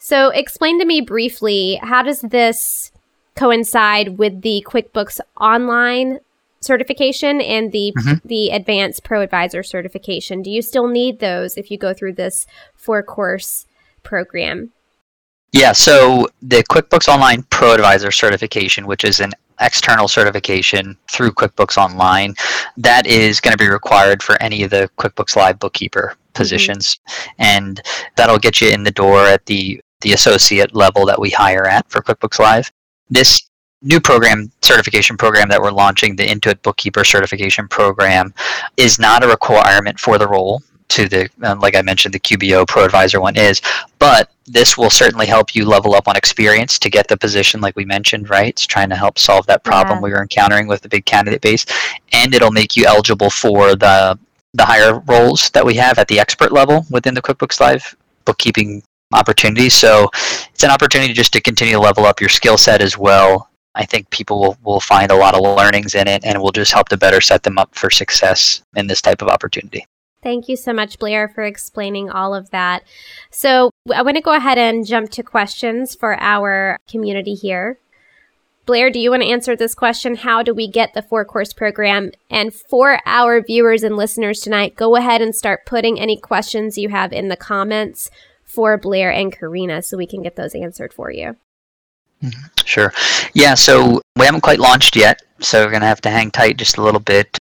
So 0.03 0.31
explain 0.31 0.79
to 0.81 0.87
me 0.87 1.03
briefly 1.03 1.79
how 1.83 2.03
does 2.03 2.23
this 2.23 2.91
coincide 3.37 4.19
with 4.19 4.41
the 4.41 4.65
QuickBooks 4.67 5.21
Online 5.39 6.19
certification 6.61 7.41
and 7.41 7.71
the 7.71 7.93
Mhm. 7.97 8.21
the 8.25 8.51
Advanced 8.51 9.05
Pro 9.05 9.21
Advisor 9.21 9.63
certification? 9.63 10.43
Do 10.43 10.51
you 10.51 10.63
still 10.63 10.89
need 10.89 11.21
those 11.21 11.57
if 11.57 11.71
you 11.71 11.79
go 11.79 11.93
through 11.95 12.15
this 12.15 12.47
four 12.75 13.03
course 13.03 13.67
program? 14.03 14.71
Yeah, 15.53 15.73
so 15.73 16.29
the 16.41 16.63
QuickBooks 16.63 17.09
Online 17.09 17.43
Pro 17.51 17.75
Advisor 17.75 18.11
certification, 18.11 18.87
which 18.87 19.05
is 19.05 19.21
an 19.21 19.33
external 19.61 20.09
certification 20.09 20.97
through 21.13 21.33
QuickBooks 21.33 21.77
Online, 21.77 22.35
that 22.79 23.07
is 23.07 23.41
going 23.41 23.53
to 23.53 23.59
be 23.59 23.69
required 23.69 24.23
for 24.23 24.41
any 24.43 24.63
of 24.63 24.71
the 24.71 24.89
QuickBooks 24.99 25.37
Live 25.37 25.59
bookkeeper 25.59 26.15
positions, 26.33 26.99
and 27.39 27.83
that'll 28.17 28.39
get 28.39 28.61
you 28.63 28.71
in 28.71 28.85
the 28.85 28.91
door 28.91 29.27
at 29.27 29.45
the 29.47 29.81
the 30.01 30.13
associate 30.13 30.75
level 30.75 31.07
that 31.07 31.21
we 31.21 31.31
hire 31.31 31.67
at 31.67 31.89
for 31.91 32.01
QuickBooks 32.01 32.39
Live. 32.39 32.71
This 33.09 33.49
new 33.83 34.01
program 34.01 34.51
certification 34.63 35.17
program 35.17 35.49
that 35.49 35.61
we're 35.61 35.71
launching, 35.71 36.17
the 36.17 36.27
Intuit 36.27 36.61
Bookkeeper 36.63 37.05
Certification 37.05 37.67
Program, 37.69 38.35
is 38.77 38.99
not 38.99 39.25
a 39.25 39.29
requirement 39.29 39.99
for 39.99 40.19
the 40.19 40.29
role. 40.29 40.63
To 40.91 41.09
the 41.09 41.29
um, 41.45 41.61
like 41.61 41.77
I 41.77 41.83
mentioned, 41.83 42.13
the 42.13 42.19
QBO 42.19 42.67
Pro 42.67 42.85
Advisor 42.85 43.21
one 43.21 43.37
is, 43.37 43.63
but 44.01 44.29
this 44.47 44.77
will 44.77 44.91
certainly 44.91 45.27
help 45.27 45.55
you 45.55 45.65
level 45.65 45.95
up 45.95 46.09
on 46.09 46.17
experience 46.17 46.81
to 46.81 46.91
get 46.91 47.07
the 47.07 47.17
position 47.17 47.61
like 47.61 47.77
we 47.77 47.85
mentioned 47.85 48.29
right 48.29 48.49
it's 48.49 48.67
trying 48.67 48.89
to 48.89 48.97
help 48.97 49.17
solve 49.19 49.47
that 49.47 49.63
problem 49.63 49.99
Yeah. 49.99 50.03
we 50.03 50.11
were 50.11 50.23
encountering 50.23 50.67
with 50.67 50.81
the 50.83 50.89
big 50.89 51.05
candidate 51.05 51.41
base 51.41 51.65
and 52.13 52.35
it'll 52.35 52.51
make 52.51 52.77
you 52.77 52.85
eligible 52.87 53.31
for 53.31 53.77
the 53.77 54.19
the 54.55 54.65
higher 54.65 54.99
roles 55.07 55.51
that 55.51 55.65
we 55.65 55.75
have 55.75 55.99
at 56.01 56.09
the 56.09 56.19
expert 56.19 56.51
level 56.51 56.85
within 56.91 57.15
the 57.15 57.23
quickbooks 57.23 57.61
live 57.61 57.95
bookkeeping 58.25 58.83
opportunities 59.13 59.75
so 59.75 60.09
it's 60.53 60.63
an 60.63 60.71
opportunity 60.71 61.13
just 61.13 61.33
to 61.33 61.41
continue 61.41 61.75
to 61.75 61.81
level 61.81 62.07
up 62.07 62.21
your 62.21 62.29
skill 62.29 62.57
set 62.57 62.81
as 62.81 62.97
well 62.97 63.49
i 63.75 63.85
think 63.85 64.09
people 64.11 64.41
will, 64.41 64.57
will 64.63 64.81
find 64.81 65.11
a 65.11 65.17
lot 65.17 65.35
of 65.35 65.41
learnings 65.41 65.95
in 65.95 66.07
it 66.07 66.25
and 66.25 66.41
will 66.41 66.53
just 66.53 66.73
help 66.73 66.89
to 66.89 66.97
better 66.97 67.21
set 67.21 67.43
them 67.43 67.59
up 67.59 67.75
for 67.75 67.91
success 67.91 68.63
in 68.77 68.87
this 68.87 69.03
type 69.03 69.23
of 69.23 69.29
opportunity 69.29 69.85
Thank 70.23 70.51
you 70.51 70.57
so 70.57 70.75
much, 70.75 70.99
Blair, 70.99 71.29
for 71.29 71.45
explaining 71.45 72.11
all 72.11 72.35
of 72.35 72.51
that. 72.51 72.83
So, 73.31 73.71
I 73.91 74.03
want 74.03 74.19
to 74.19 74.23
go 74.23 74.35
ahead 74.35 74.59
and 74.59 74.87
jump 74.87 75.11
to 75.13 75.23
questions 75.23 75.95
for 75.95 76.21
our 76.21 76.79
community 76.87 77.33
here. 77.33 77.79
Blair, 78.67 78.91
do 78.91 79.01
you 79.01 79.11
want 79.11 79.23
to 79.23 79.29
answer 79.29 79.57
this 79.57 79.75
question? 79.75 80.17
How 80.17 80.43
do 80.43 80.55
we 80.55 80.69
get 80.69 80.93
the 80.95 81.03
four 81.03 81.25
course 81.25 81.53
program? 81.53 82.13
And 82.29 82.55
for 82.55 83.01
our 83.07 83.43
viewers 83.43 83.83
and 83.83 83.97
listeners 83.97 84.41
tonight, 84.41 84.77
go 84.77 84.95
ahead 84.95 85.23
and 85.23 85.35
start 85.35 85.67
putting 85.67 85.99
any 85.99 86.17
questions 86.17 86.79
you 86.79 86.91
have 86.91 87.13
in 87.13 87.29
the 87.29 87.37
comments 87.37 88.11
for 88.51 88.77
Blair 88.77 89.13
and 89.13 89.33
Karina 89.33 89.81
so 89.81 89.97
we 89.97 90.07
can 90.07 90.23
get 90.23 90.37
those 90.37 90.55
answered 90.55 90.93
for 90.93 91.11
you. 91.11 91.37
Sure. 92.65 92.93
Yeah, 93.33 93.55
so 93.55 94.01
we 94.17 94.27
haven't 94.27 94.43
quite 94.43 94.59
launched 94.59 94.97
yet, 94.97 95.23
so 95.39 95.65
we're 95.65 95.71
going 95.71 95.81
to 95.81 95.87
have 95.87 96.03
to 96.03 96.11
hang 96.11 96.31
tight 96.31 96.59
just 96.59 96.77
a 96.77 96.83
little 96.83 97.01
bit. 97.01 97.39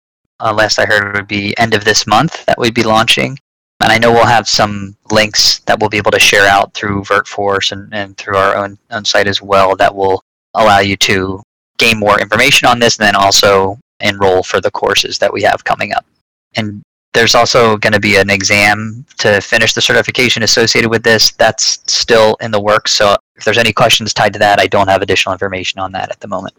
Uh, 0.40 0.52
last 0.52 0.78
I 0.78 0.86
heard, 0.86 1.08
it 1.08 1.18
would 1.18 1.28
be 1.28 1.56
end 1.58 1.74
of 1.74 1.84
this 1.84 2.06
month 2.06 2.46
that 2.46 2.58
we'd 2.58 2.74
be 2.74 2.82
launching. 2.82 3.38
And 3.80 3.90
I 3.90 3.98
know 3.98 4.12
we'll 4.12 4.26
have 4.26 4.48
some 4.48 4.96
links 5.10 5.58
that 5.66 5.80
we'll 5.80 5.90
be 5.90 5.98
able 5.98 6.12
to 6.12 6.20
share 6.20 6.48
out 6.48 6.72
through 6.72 7.02
VirtForce 7.02 7.72
and, 7.72 7.92
and 7.92 8.16
through 8.16 8.36
our 8.36 8.56
own, 8.56 8.78
own 8.90 9.04
site 9.04 9.26
as 9.26 9.42
well 9.42 9.74
that 9.76 9.94
will 9.94 10.22
allow 10.54 10.78
you 10.78 10.96
to 10.98 11.42
gain 11.78 11.98
more 11.98 12.20
information 12.20 12.68
on 12.68 12.78
this 12.78 12.96
and 12.96 13.06
then 13.06 13.16
also 13.16 13.78
enroll 13.98 14.42
for 14.42 14.60
the 14.60 14.70
courses 14.70 15.18
that 15.18 15.32
we 15.32 15.42
have 15.42 15.64
coming 15.64 15.92
up. 15.92 16.06
And 16.54 16.82
there's 17.14 17.34
also 17.34 17.76
going 17.76 17.92
to 17.92 18.00
be 18.00 18.16
an 18.16 18.30
exam 18.30 19.04
to 19.18 19.40
finish 19.40 19.74
the 19.74 19.82
certification 19.82 20.42
associated 20.42 20.90
with 20.90 21.02
this. 21.02 21.32
That's 21.32 21.82
still 21.86 22.36
in 22.40 22.50
the 22.50 22.60
works. 22.60 22.92
So 22.92 23.16
if 23.36 23.44
there's 23.44 23.58
any 23.58 23.72
questions 23.72 24.14
tied 24.14 24.32
to 24.32 24.38
that, 24.38 24.58
I 24.58 24.66
don't 24.66 24.88
have 24.88 25.02
additional 25.02 25.32
information 25.32 25.80
on 25.80 25.92
that 25.92 26.10
at 26.10 26.20
the 26.20 26.28
moment. 26.28 26.54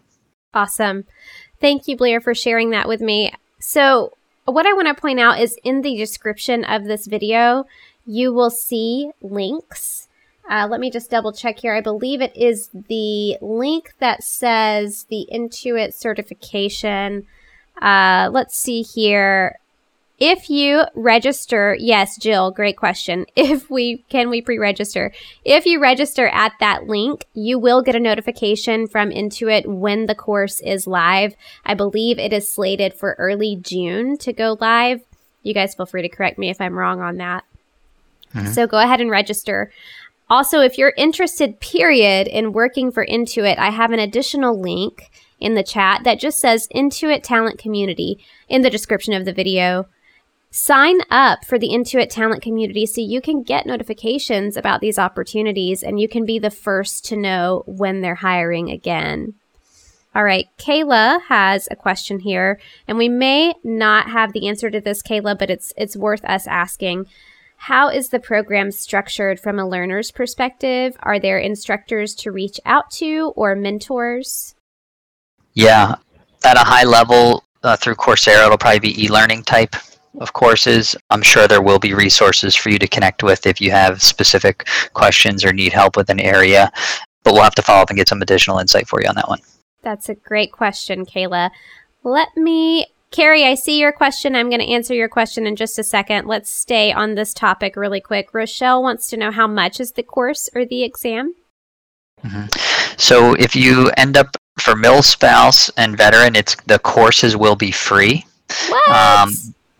Awesome. 0.52 1.04
Thank 1.60 1.88
you, 1.88 1.96
Blair, 1.96 2.20
for 2.20 2.34
sharing 2.34 2.70
that 2.70 2.86
with 2.88 3.00
me. 3.00 3.32
So, 3.58 4.12
what 4.44 4.66
I 4.66 4.74
want 4.74 4.88
to 4.88 5.00
point 5.00 5.18
out 5.18 5.40
is 5.40 5.56
in 5.64 5.80
the 5.80 5.96
description 5.96 6.64
of 6.64 6.84
this 6.84 7.06
video, 7.06 7.64
you 8.04 8.32
will 8.32 8.50
see 8.50 9.10
links. 9.22 10.08
Uh, 10.48 10.68
let 10.70 10.78
me 10.80 10.90
just 10.90 11.10
double 11.10 11.32
check 11.32 11.58
here. 11.58 11.74
I 11.74 11.80
believe 11.80 12.20
it 12.20 12.36
is 12.36 12.68
the 12.88 13.38
link 13.40 13.94
that 14.00 14.22
says 14.22 15.06
the 15.08 15.26
Intuit 15.32 15.94
certification. 15.94 17.26
Uh, 17.80 18.28
let's 18.30 18.56
see 18.56 18.82
here. 18.82 19.58
If 20.18 20.48
you 20.48 20.84
register, 20.94 21.76
yes, 21.78 22.16
Jill, 22.16 22.52
great 22.52 22.76
question. 22.76 23.26
If 23.36 23.68
we 23.68 24.04
can 24.08 24.30
we 24.30 24.40
pre-register? 24.40 25.12
If 25.44 25.66
you 25.66 25.80
register 25.80 26.28
at 26.28 26.52
that 26.60 26.86
link, 26.86 27.26
you 27.34 27.58
will 27.58 27.82
get 27.82 27.96
a 27.96 28.00
notification 28.00 28.86
from 28.86 29.10
Intuit 29.10 29.66
when 29.66 30.06
the 30.06 30.14
course 30.14 30.60
is 30.60 30.86
live. 30.86 31.34
I 31.64 31.74
believe 31.74 32.18
it 32.18 32.32
is 32.32 32.48
slated 32.48 32.94
for 32.94 33.16
early 33.18 33.56
June 33.56 34.16
to 34.18 34.32
go 34.32 34.56
live. 34.60 35.02
You 35.42 35.52
guys 35.52 35.74
feel 35.74 35.86
free 35.86 36.02
to 36.02 36.08
correct 36.08 36.38
me 36.38 36.48
if 36.48 36.60
I'm 36.60 36.78
wrong 36.78 37.00
on 37.00 37.16
that. 37.18 37.44
Mm-hmm. 38.34 38.52
So 38.52 38.66
go 38.66 38.78
ahead 38.78 39.00
and 39.00 39.10
register. 39.10 39.70
Also, 40.30 40.60
if 40.60 40.78
you're 40.78 40.94
interested, 40.96 41.60
period, 41.60 42.26
in 42.26 42.52
working 42.52 42.90
for 42.90 43.04
Intuit, 43.04 43.58
I 43.58 43.70
have 43.70 43.90
an 43.90 43.98
additional 43.98 44.58
link 44.58 45.10
in 45.38 45.54
the 45.54 45.62
chat 45.62 46.02
that 46.04 46.18
just 46.18 46.38
says 46.38 46.68
Intuit 46.74 47.22
Talent 47.22 47.58
Community 47.58 48.18
in 48.48 48.62
the 48.62 48.70
description 48.70 49.12
of 49.12 49.24
the 49.26 49.32
video. 49.32 49.86
Sign 50.56 51.00
up 51.10 51.44
for 51.44 51.58
the 51.58 51.70
Intuit 51.70 52.10
Talent 52.10 52.40
Community 52.40 52.86
so 52.86 53.00
you 53.00 53.20
can 53.20 53.42
get 53.42 53.66
notifications 53.66 54.56
about 54.56 54.80
these 54.80 55.00
opportunities 55.00 55.82
and 55.82 55.98
you 55.98 56.06
can 56.06 56.24
be 56.24 56.38
the 56.38 56.48
first 56.48 57.04
to 57.06 57.16
know 57.16 57.64
when 57.66 58.02
they're 58.02 58.14
hiring 58.14 58.70
again. 58.70 59.34
All 60.14 60.22
right, 60.22 60.46
Kayla 60.56 61.22
has 61.22 61.66
a 61.72 61.74
question 61.74 62.20
here, 62.20 62.60
and 62.86 62.96
we 62.96 63.08
may 63.08 63.54
not 63.64 64.10
have 64.10 64.32
the 64.32 64.46
answer 64.46 64.70
to 64.70 64.80
this, 64.80 65.02
Kayla, 65.02 65.36
but 65.36 65.50
it's 65.50 65.72
it's 65.76 65.96
worth 65.96 66.24
us 66.24 66.46
asking. 66.46 67.06
How 67.56 67.88
is 67.88 68.10
the 68.10 68.20
program 68.20 68.70
structured 68.70 69.40
from 69.40 69.58
a 69.58 69.68
learner's 69.68 70.12
perspective? 70.12 70.96
Are 71.00 71.18
there 71.18 71.38
instructors 71.38 72.14
to 72.14 72.30
reach 72.30 72.60
out 72.64 72.92
to 72.92 73.32
or 73.34 73.56
mentors? 73.56 74.54
Yeah, 75.52 75.96
at 76.44 76.56
a 76.56 76.60
high 76.60 76.84
level 76.84 77.42
uh, 77.64 77.74
through 77.74 77.96
Coursera, 77.96 78.46
it'll 78.46 78.56
probably 78.56 78.78
be 78.78 79.04
e-learning 79.04 79.42
type 79.42 79.74
of 80.20 80.32
courses. 80.32 80.94
I'm 81.10 81.22
sure 81.22 81.48
there 81.48 81.62
will 81.62 81.78
be 81.78 81.94
resources 81.94 82.54
for 82.54 82.70
you 82.70 82.78
to 82.78 82.86
connect 82.86 83.22
with 83.22 83.46
if 83.46 83.60
you 83.60 83.70
have 83.70 84.02
specific 84.02 84.68
questions 84.92 85.44
or 85.44 85.52
need 85.52 85.72
help 85.72 85.96
with 85.96 86.10
an 86.10 86.20
area. 86.20 86.70
But 87.22 87.34
we'll 87.34 87.42
have 87.42 87.54
to 87.56 87.62
follow 87.62 87.82
up 87.82 87.90
and 87.90 87.96
get 87.96 88.08
some 88.08 88.22
additional 88.22 88.58
insight 88.58 88.86
for 88.86 89.00
you 89.02 89.08
on 89.08 89.14
that 89.16 89.28
one. 89.28 89.40
That's 89.82 90.08
a 90.08 90.14
great 90.14 90.52
question, 90.52 91.04
Kayla. 91.04 91.50
Let 92.02 92.36
me, 92.36 92.86
Carrie, 93.10 93.44
I 93.44 93.54
see 93.54 93.78
your 93.78 93.92
question. 93.92 94.34
I'm 94.34 94.48
going 94.48 94.60
to 94.60 94.70
answer 94.70 94.94
your 94.94 95.08
question 95.08 95.46
in 95.46 95.56
just 95.56 95.78
a 95.78 95.84
second. 95.84 96.26
Let's 96.26 96.50
stay 96.50 96.92
on 96.92 97.14
this 97.14 97.32
topic 97.32 97.76
really 97.76 98.00
quick. 98.00 98.32
Rochelle 98.32 98.82
wants 98.82 99.08
to 99.08 99.16
know 99.16 99.30
how 99.30 99.46
much 99.46 99.80
is 99.80 99.92
the 99.92 100.02
course 100.02 100.48
or 100.54 100.64
the 100.64 100.82
exam? 100.82 101.34
Mm-hmm. 102.22 102.46
So 102.96 103.34
if 103.34 103.54
you 103.56 103.90
end 103.96 104.16
up 104.16 104.36
for 104.58 104.76
mill 104.76 105.02
spouse 105.02 105.68
and 105.76 105.96
veteran, 105.96 106.36
it's 106.36 106.56
the 106.66 106.78
courses 106.78 107.36
will 107.36 107.56
be 107.56 107.70
free. 107.70 108.24
What? 108.68 108.88
Um, 108.88 109.32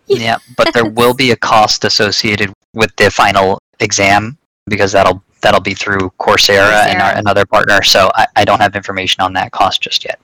yeah, 0.07 0.37
but 0.57 0.73
there 0.73 0.85
will 0.85 1.13
be 1.13 1.31
a 1.31 1.35
cost 1.35 1.83
associated 1.83 2.53
with 2.73 2.95
the 2.97 3.09
final 3.09 3.61
exam 3.79 4.37
because 4.67 4.91
that'll 4.91 5.23
that'll 5.41 5.61
be 5.61 5.73
through 5.73 6.11
Coursera, 6.19 6.71
Coursera. 6.71 6.85
and 6.87 7.01
our, 7.01 7.15
another 7.15 7.45
partner. 7.45 7.83
So 7.83 8.11
I, 8.15 8.27
I 8.35 8.45
don't 8.45 8.59
have 8.59 8.75
information 8.75 9.21
on 9.21 9.33
that 9.33 9.51
cost 9.51 9.81
just 9.81 10.03
yet. 10.03 10.19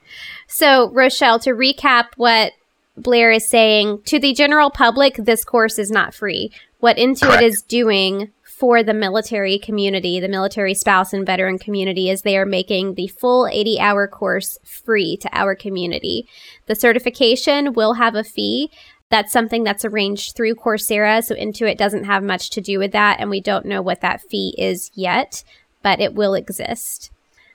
So 0.48 0.90
Rochelle, 0.92 1.40
to 1.40 1.52
recap 1.52 2.08
what 2.18 2.54
Blair 2.98 3.32
is 3.32 3.48
saying 3.48 4.02
to 4.06 4.20
the 4.20 4.34
general 4.34 4.70
public, 4.70 5.16
this 5.16 5.44
course 5.44 5.80
is 5.80 5.92
not 5.92 6.14
free. 6.14 6.52
What 6.80 6.98
Intuit 6.98 7.22
Correct. 7.22 7.44
is 7.44 7.62
doing 7.62 8.32
for 8.44 8.84
the 8.84 8.94
military 8.94 9.58
community, 9.58 10.20
the 10.20 10.28
military 10.28 10.76
spouse 10.76 11.14
and 11.14 11.26
veteran 11.26 11.58
community, 11.58 12.10
is 12.10 12.22
they 12.22 12.38
are 12.38 12.46
making 12.46 12.94
the 12.94 13.08
full 13.08 13.48
80 13.48 13.80
hour 13.80 14.08
course 14.08 14.58
free 14.64 15.18
to 15.18 15.30
our 15.32 15.56
community. 15.56 16.28
The 16.68 16.76
certification 16.76 17.74
will 17.74 17.94
have 17.94 18.14
a 18.14 18.24
fee, 18.24 18.70
that's 19.12 19.32
something 19.32 19.64
that's 19.64 19.86
arranged 19.86 20.36
through 20.36 20.56
Coursera, 20.56 21.24
so 21.24 21.36
Intuit 21.36 21.78
doesn't 21.78 22.06
have 22.06 22.24
much 22.24 22.50
to 22.52 22.62
do 22.62 22.80
with 22.80 22.94
that, 22.94 23.20
and 23.20 23.30
we 23.30 23.42
don't 23.42 23.66
know 23.66 23.82
what 23.82 24.02
that 24.02 24.22
fee 24.22 24.56
is 24.58 24.90
yet, 24.96 25.44
but 25.84 26.00
it 26.00 26.16
will 26.16 26.34
exist. 26.34 27.12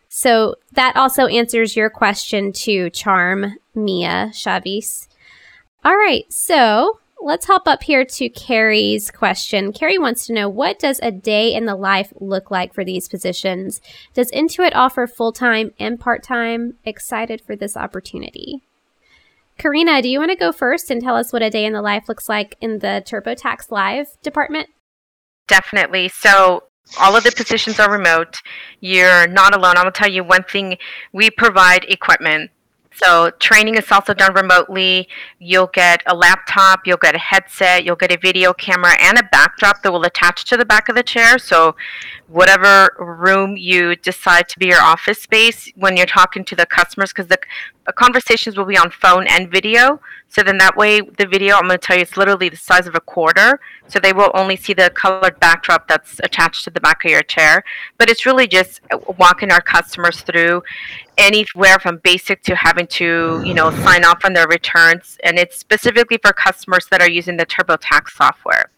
So 0.09 0.57
that 0.73 0.97
also 0.97 1.27
answers 1.27 1.75
your 1.75 1.91
question 1.91 2.53
to 2.53 2.91
Charm 2.91 3.57
Mia 3.75 4.31
Chavis. 4.33 5.09
All 5.85 5.97
right, 5.97 6.31
so 6.33 7.01
let's 7.21 7.47
hop 7.47 7.67
up 7.67 7.83
here 7.83 8.05
to 8.05 8.29
Carrie's 8.29 9.11
question. 9.11 9.73
Carrie 9.73 9.99
wants 9.99 10.27
to 10.27 10.33
know 10.33 10.49
what 10.49 10.79
does 10.79 11.01
a 11.03 11.11
day 11.11 11.55
in 11.55 11.65
the 11.65 11.75
life 11.75 12.13
look 12.21 12.51
like 12.51 12.75
for 12.75 12.85
these 12.85 13.09
positions? 13.09 13.81
Does 14.15 14.31
Intuit 14.31 14.73
offer 14.75 15.07
full 15.07 15.33
time 15.33 15.73
and 15.79 15.99
part 15.99 16.23
time? 16.23 16.75
Excited 16.85 17.41
for 17.41 17.57
this 17.57 17.77
opportunity. 17.77 18.66
Karina, 19.59 20.03
do 20.03 20.09
you 20.09 20.19
want 20.19 20.31
to 20.31 20.37
go 20.37 20.53
first 20.53 20.91
and 20.91 21.01
tell 21.01 21.17
us 21.17 21.33
what 21.33 21.43
a 21.43 21.51
day 21.51 21.65
in 21.65 21.73
the 21.73 21.83
life 21.83 22.09
looks 22.09 22.29
like 22.29 22.57
in 22.61 22.81
the 22.81 23.03
TurboTax 23.07 23.71
Live 23.71 24.21
department? 24.23 24.69
Definitely. 25.49 26.09
So, 26.09 26.65
all 27.01 27.17
of 27.17 27.25
the 27.25 27.33
positions 27.33 27.81
are 27.81 27.91
remote. 27.91 28.37
You're 28.81 29.27
not 29.27 29.57
alone. 29.57 29.77
I 29.77 29.85
will 29.85 29.91
tell 29.91 30.11
you 30.11 30.23
one 30.23 30.45
thing 30.45 30.79
we 31.13 31.31
provide 31.31 31.85
equipment. 31.89 32.51
So 33.05 33.31
training 33.41 33.75
is 33.75 33.93
also 33.93 34.15
done 34.15 34.33
remotely. 34.33 35.09
You'll 35.39 35.67
get 35.67 36.03
a 36.07 36.17
laptop, 36.17 36.87
you'll 36.87 36.97
get 36.97 37.15
a 37.15 37.19
headset, 37.19 37.85
you'll 37.85 37.97
get 37.97 38.11
a 38.11 38.17
video 38.17 38.55
camera 38.55 38.93
and 38.99 39.19
a 39.19 39.23
backdrop 39.31 39.83
that 39.83 39.93
will 39.93 40.05
attach 40.05 40.45
to 40.47 40.57
the 40.57 40.65
back 40.65 40.89
of 40.89 40.97
the 40.97 41.03
chair. 41.03 41.39
So 41.39 41.77
whatever 42.29 42.97
room 42.99 43.57
you 43.57 43.97
decide 43.97 44.49
to 44.49 44.59
be 44.59 44.69
your 44.69 44.81
office 44.81 45.21
space 45.21 45.71
when 45.77 45.99
you're 45.99 46.07
talking 46.07 46.43
to 46.47 46.57
the 46.57 46.65
customers 46.65 47.13
because 47.13 47.27
the 47.27 47.39
Uh, 47.87 47.93
conversations 47.93 48.57
will 48.57 48.65
be 48.65 48.77
on 48.77 48.91
phone 48.91 49.27
and 49.27 49.51
video. 49.51 50.01
So 50.29 50.43
then 50.43 50.59
that 50.59 50.77
way, 50.77 51.01
the 51.01 51.27
video, 51.27 51.57
I'm 51.57 51.69
going 51.69 51.79
to 51.79 51.87
tell 51.87 51.97
you, 51.97 52.03
it's 52.03 52.17
literally 52.17 52.49
the 52.49 52.57
size 52.57 52.87
of 52.87 52.95
a 52.95 53.01
quarter. 53.01 53.61
So 53.89 53.99
they 54.01 54.13
will 54.13 54.31
only 54.35 54.57
see 54.57 54.75
the 54.75 54.91
colored 54.91 55.39
backdrop 55.41 55.89
that's 55.89 56.19
attached 56.21 56.65
to 56.65 56.71
the 56.71 56.81
back 56.81 57.05
of 57.05 57.11
your 57.11 57.23
chair. 57.23 57.63
But 57.99 58.11
it's 58.11 58.27
really 58.27 58.47
just 58.47 58.81
uh, 58.91 58.99
walking 59.19 59.51
our 59.51 59.61
customers 59.61 60.21
through 60.23 60.63
anywhere 61.17 61.79
from 61.79 61.99
basic 61.99 62.43
to 62.43 62.57
having 62.57 62.87
to, 62.89 63.43
you 63.45 63.55
know, 63.55 63.71
sign 63.71 64.05
off 64.05 64.25
on 64.25 64.33
their 64.33 64.49
returns. 64.49 65.17
And 65.23 65.39
it's 65.39 65.57
specifically 65.57 66.19
for 66.19 66.33
customers 66.33 66.87
that 66.91 67.01
are 67.01 67.11
using 67.11 67.37
the 67.37 67.47
TurboTax 67.47 68.11
software. 68.11 68.71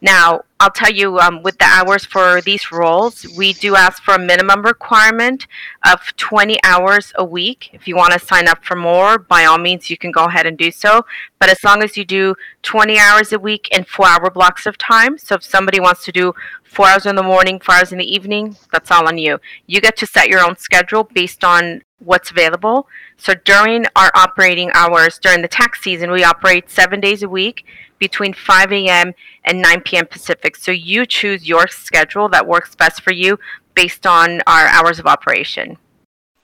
Now, 0.00 0.42
I'll 0.62 0.70
tell 0.70 0.92
you, 0.92 1.18
um, 1.18 1.42
with 1.42 1.58
the 1.58 1.64
hours 1.64 2.04
for 2.04 2.40
these 2.40 2.70
roles, 2.70 3.26
we 3.36 3.52
do 3.52 3.74
ask 3.74 4.00
for 4.00 4.14
a 4.14 4.18
minimum 4.18 4.62
requirement 4.62 5.48
of 5.84 6.14
20 6.16 6.56
hours 6.62 7.12
a 7.16 7.24
week. 7.24 7.70
If 7.72 7.88
you 7.88 7.96
want 7.96 8.12
to 8.12 8.20
sign 8.20 8.46
up 8.46 8.64
for 8.64 8.76
more, 8.76 9.18
by 9.18 9.44
all 9.44 9.58
means, 9.58 9.90
you 9.90 9.96
can 9.96 10.12
go 10.12 10.26
ahead 10.26 10.46
and 10.46 10.56
do 10.56 10.70
so. 10.70 11.04
But 11.40 11.50
as 11.50 11.64
long 11.64 11.82
as 11.82 11.96
you 11.96 12.04
do 12.04 12.36
20 12.62 12.96
hours 12.96 13.32
a 13.32 13.40
week 13.40 13.70
in 13.72 13.82
four 13.82 14.06
hour 14.06 14.30
blocks 14.30 14.64
of 14.64 14.78
time, 14.78 15.18
so 15.18 15.34
if 15.34 15.42
somebody 15.42 15.80
wants 15.80 16.04
to 16.04 16.12
do 16.12 16.32
four 16.62 16.86
hours 16.86 17.06
in 17.06 17.16
the 17.16 17.24
morning, 17.24 17.58
four 17.58 17.74
hours 17.74 17.90
in 17.90 17.98
the 17.98 18.14
evening, 18.14 18.56
that's 18.70 18.92
all 18.92 19.08
on 19.08 19.18
you. 19.18 19.40
You 19.66 19.80
get 19.80 19.96
to 19.96 20.06
set 20.06 20.28
your 20.28 20.46
own 20.46 20.56
schedule 20.58 21.02
based 21.12 21.42
on 21.42 21.82
what's 21.98 22.30
available. 22.30 22.86
So 23.16 23.34
during 23.34 23.86
our 23.96 24.12
operating 24.14 24.70
hours, 24.74 25.18
during 25.18 25.42
the 25.42 25.48
tax 25.48 25.82
season, 25.82 26.12
we 26.12 26.22
operate 26.22 26.70
seven 26.70 27.00
days 27.00 27.24
a 27.24 27.28
week 27.28 27.64
between 28.02 28.34
5 28.34 28.72
a.m. 28.72 29.14
and 29.44 29.62
9 29.62 29.80
p.m. 29.82 30.06
Pacific. 30.06 30.51
So 30.56 30.72
you 30.72 31.06
choose 31.06 31.48
your 31.48 31.68
schedule 31.68 32.28
that 32.30 32.46
works 32.46 32.74
best 32.74 33.02
for 33.02 33.12
you 33.12 33.38
based 33.74 34.06
on 34.06 34.42
our 34.46 34.66
hours 34.66 34.98
of 34.98 35.06
operation. 35.06 35.78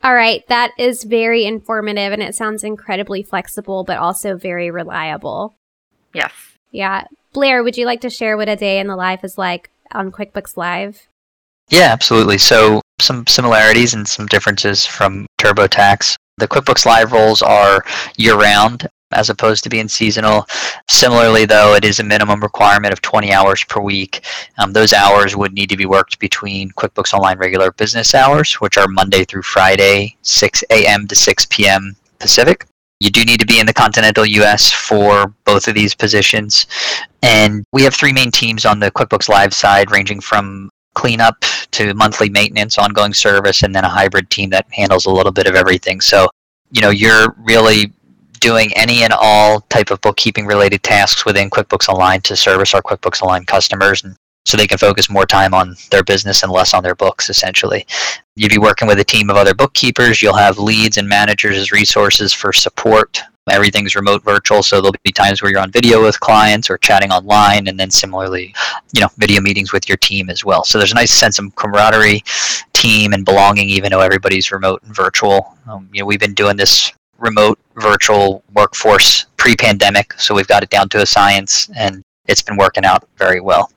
All 0.02 0.14
right, 0.14 0.46
that 0.48 0.70
is 0.78 1.04
very 1.04 1.44
informative 1.44 2.12
and 2.12 2.22
it 2.22 2.34
sounds 2.34 2.62
incredibly 2.62 3.22
flexible, 3.22 3.82
but 3.82 3.98
also 3.98 4.36
very 4.36 4.70
reliable. 4.70 5.56
Yes. 6.14 6.32
Yeah. 6.70 7.04
Blair, 7.32 7.62
would 7.62 7.76
you 7.76 7.84
like 7.84 8.00
to 8.02 8.10
share 8.10 8.36
what 8.36 8.48
a 8.48 8.56
day 8.56 8.78
in 8.78 8.86
the 8.86 8.96
life 8.96 9.24
is 9.24 9.36
like 9.36 9.70
on 9.92 10.12
QuickBooks 10.12 10.56
Live? 10.56 11.08
Yeah, 11.68 11.90
absolutely. 11.92 12.38
So, 12.38 12.80
some 13.00 13.26
similarities 13.26 13.92
and 13.94 14.08
some 14.08 14.26
differences 14.26 14.86
from 14.86 15.26
TurboTax. 15.38 16.16
The 16.38 16.48
QuickBooks 16.48 16.86
Live 16.86 17.12
roles 17.12 17.42
are 17.42 17.84
year 18.16 18.36
round 18.36 18.88
as 19.12 19.30
opposed 19.30 19.62
to 19.64 19.70
being 19.70 19.88
seasonal. 19.88 20.46
Similarly, 20.88 21.46
though, 21.46 21.74
it 21.74 21.84
is 21.84 22.00
a 22.00 22.04
minimum 22.04 22.40
requirement 22.42 22.92
of 22.92 23.00
20 23.02 23.32
hours 23.32 23.64
per 23.64 23.80
week. 23.80 24.24
Um, 24.58 24.72
those 24.72 24.92
hours 24.92 25.36
would 25.36 25.52
need 25.52 25.70
to 25.70 25.76
be 25.76 25.86
worked 25.86 26.18
between 26.18 26.70
QuickBooks 26.72 27.14
Online 27.14 27.38
regular 27.38 27.72
business 27.72 28.14
hours, 28.14 28.54
which 28.54 28.76
are 28.76 28.88
Monday 28.88 29.24
through 29.24 29.42
Friday, 29.42 30.16
6 30.22 30.64
a.m. 30.70 31.06
to 31.06 31.14
6 31.14 31.46
p.m. 31.46 31.96
Pacific. 32.18 32.66
You 33.00 33.10
do 33.10 33.24
need 33.24 33.38
to 33.40 33.46
be 33.46 33.60
in 33.60 33.66
the 33.66 33.72
continental 33.72 34.26
US 34.26 34.72
for 34.72 35.32
both 35.44 35.68
of 35.68 35.74
these 35.74 35.94
positions. 35.94 36.66
And 37.22 37.64
we 37.72 37.82
have 37.82 37.94
three 37.94 38.12
main 38.12 38.30
teams 38.30 38.64
on 38.64 38.80
the 38.80 38.90
QuickBooks 38.90 39.28
Live 39.28 39.54
side, 39.54 39.90
ranging 39.90 40.20
from 40.20 40.68
cleanup 40.94 41.36
to 41.70 41.94
monthly 41.94 42.28
maintenance, 42.28 42.76
ongoing 42.76 43.14
service, 43.14 43.62
and 43.62 43.72
then 43.72 43.84
a 43.84 43.88
hybrid 43.88 44.30
team 44.30 44.50
that 44.50 44.66
handles 44.72 45.06
a 45.06 45.10
little 45.10 45.30
bit 45.30 45.46
of 45.46 45.54
everything. 45.54 46.00
So, 46.00 46.28
you 46.72 46.82
know, 46.82 46.90
you're 46.90 47.36
really 47.38 47.92
doing 48.38 48.72
any 48.74 49.02
and 49.02 49.12
all 49.12 49.60
type 49.62 49.90
of 49.90 50.00
bookkeeping 50.00 50.46
related 50.46 50.82
tasks 50.82 51.24
within 51.24 51.50
QuickBooks 51.50 51.88
Online 51.88 52.20
to 52.22 52.36
service 52.36 52.74
our 52.74 52.82
QuickBooks 52.82 53.22
Online 53.22 53.44
customers 53.44 54.04
and 54.04 54.16
so 54.48 54.56
they 54.56 54.66
can 54.66 54.78
focus 54.78 55.10
more 55.10 55.26
time 55.26 55.52
on 55.52 55.76
their 55.90 56.02
business 56.02 56.42
and 56.42 56.50
less 56.50 56.72
on 56.72 56.82
their 56.82 56.94
books 56.94 57.28
essentially. 57.28 57.86
You'd 58.34 58.50
be 58.50 58.58
working 58.58 58.88
with 58.88 58.98
a 58.98 59.04
team 59.04 59.28
of 59.28 59.36
other 59.36 59.54
bookkeepers, 59.54 60.22
you'll 60.22 60.34
have 60.36 60.58
leads 60.58 60.96
and 60.96 61.06
managers 61.06 61.58
as 61.58 61.70
resources 61.70 62.32
for 62.32 62.52
support. 62.52 63.20
Everything's 63.50 63.94
remote 63.94 64.22
virtual, 64.24 64.62
so 64.62 64.76
there'll 64.76 64.94
be 65.02 65.12
times 65.12 65.42
where 65.42 65.50
you're 65.50 65.60
on 65.60 65.70
video 65.70 66.02
with 66.02 66.20
clients 66.20 66.68
or 66.68 66.76
chatting 66.76 67.10
online, 67.10 67.68
and 67.68 67.80
then 67.80 67.90
similarly, 67.90 68.54
you 68.92 69.00
know, 69.00 69.08
video 69.16 69.40
meetings 69.40 69.72
with 69.72 69.88
your 69.88 69.96
team 69.96 70.28
as 70.28 70.44
well. 70.44 70.64
So 70.64 70.76
there's 70.76 70.92
a 70.92 70.94
nice 70.94 71.12
sense 71.12 71.38
of 71.38 71.54
camaraderie, 71.56 72.22
team, 72.74 73.14
and 73.14 73.24
belonging, 73.24 73.70
even 73.70 73.90
though 73.90 74.00
everybody's 74.00 74.52
remote 74.52 74.82
and 74.82 74.94
virtual. 74.94 75.56
Um, 75.66 75.88
you 75.94 76.00
know, 76.00 76.06
we've 76.06 76.20
been 76.20 76.34
doing 76.34 76.58
this 76.58 76.92
remote 77.18 77.58
virtual 77.80 78.42
workforce 78.54 79.26
pre-pandemic, 79.36 80.12
so 80.14 80.34
we've 80.34 80.48
got 80.48 80.62
it 80.62 80.70
down 80.70 80.88
to 80.90 81.02
a 81.02 81.06
science, 81.06 81.70
and 81.76 82.02
it's 82.26 82.42
been 82.42 82.56
working 82.56 82.84
out 82.84 83.08
very 83.16 83.40
well. 83.40 83.70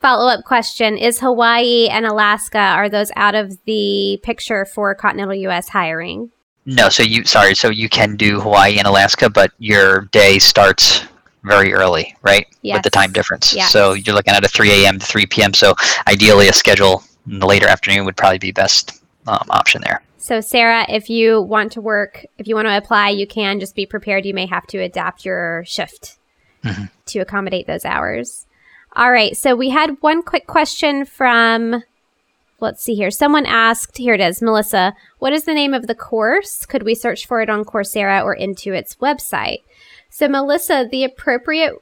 Follow 0.00 0.28
up 0.28 0.44
question 0.44 0.96
Is 0.96 1.20
Hawaii 1.20 1.88
and 1.88 2.06
Alaska, 2.06 2.58
are 2.58 2.88
those 2.88 3.10
out 3.16 3.34
of 3.34 3.58
the 3.64 4.20
picture 4.22 4.64
for 4.64 4.94
continental 4.94 5.34
US 5.34 5.68
hiring? 5.68 6.30
No, 6.66 6.88
so 6.88 7.02
you, 7.02 7.24
sorry, 7.24 7.54
so 7.54 7.70
you 7.70 7.88
can 7.88 8.16
do 8.16 8.40
Hawaii 8.40 8.78
and 8.78 8.86
Alaska, 8.86 9.30
but 9.30 9.52
your 9.58 10.02
day 10.12 10.38
starts 10.38 11.04
very 11.44 11.72
early, 11.72 12.14
right? 12.22 12.46
Yes. 12.62 12.76
With 12.76 12.82
the 12.82 12.90
time 12.90 13.12
difference. 13.12 13.54
Yes. 13.54 13.70
So 13.70 13.92
you're 13.92 14.14
looking 14.14 14.34
at 14.34 14.44
a 14.44 14.48
3 14.48 14.84
a.m. 14.84 14.98
to 14.98 15.06
3 15.06 15.26
p.m. 15.26 15.54
So 15.54 15.74
ideally, 16.08 16.48
a 16.48 16.52
schedule 16.52 17.04
in 17.30 17.38
the 17.38 17.46
later 17.46 17.68
afternoon 17.68 18.04
would 18.04 18.16
probably 18.16 18.38
be 18.38 18.50
best 18.50 19.00
um, 19.28 19.46
option 19.50 19.80
there. 19.82 20.02
So, 20.26 20.40
Sarah, 20.40 20.84
if 20.88 21.08
you 21.08 21.40
want 21.40 21.70
to 21.72 21.80
work, 21.80 22.26
if 22.36 22.48
you 22.48 22.56
want 22.56 22.66
to 22.66 22.76
apply, 22.76 23.10
you 23.10 23.28
can 23.28 23.60
just 23.60 23.76
be 23.76 23.86
prepared. 23.86 24.26
You 24.26 24.34
may 24.34 24.46
have 24.46 24.66
to 24.66 24.78
adapt 24.78 25.24
your 25.24 25.62
shift 25.64 26.18
Mhm. 26.64 26.90
to 27.06 27.20
accommodate 27.20 27.68
those 27.68 27.84
hours. 27.84 28.44
All 28.96 29.12
right. 29.12 29.36
So, 29.36 29.54
we 29.54 29.70
had 29.70 29.98
one 30.00 30.24
quick 30.24 30.48
question 30.48 31.04
from, 31.04 31.84
let's 32.58 32.82
see 32.82 32.96
here. 32.96 33.12
Someone 33.12 33.46
asked, 33.46 33.98
here 33.98 34.14
it 34.14 34.20
is, 34.20 34.42
Melissa, 34.42 34.96
what 35.20 35.32
is 35.32 35.44
the 35.44 35.54
name 35.54 35.72
of 35.72 35.86
the 35.86 35.94
course? 35.94 36.66
Could 36.66 36.82
we 36.82 36.96
search 36.96 37.24
for 37.24 37.40
it 37.40 37.48
on 37.48 37.64
Coursera 37.64 38.24
or 38.24 38.36
Intuit's 38.36 38.96
website? 38.96 39.62
So, 40.10 40.26
Melissa, 40.26 40.88
the 40.90 41.04
appropriate 41.04 41.74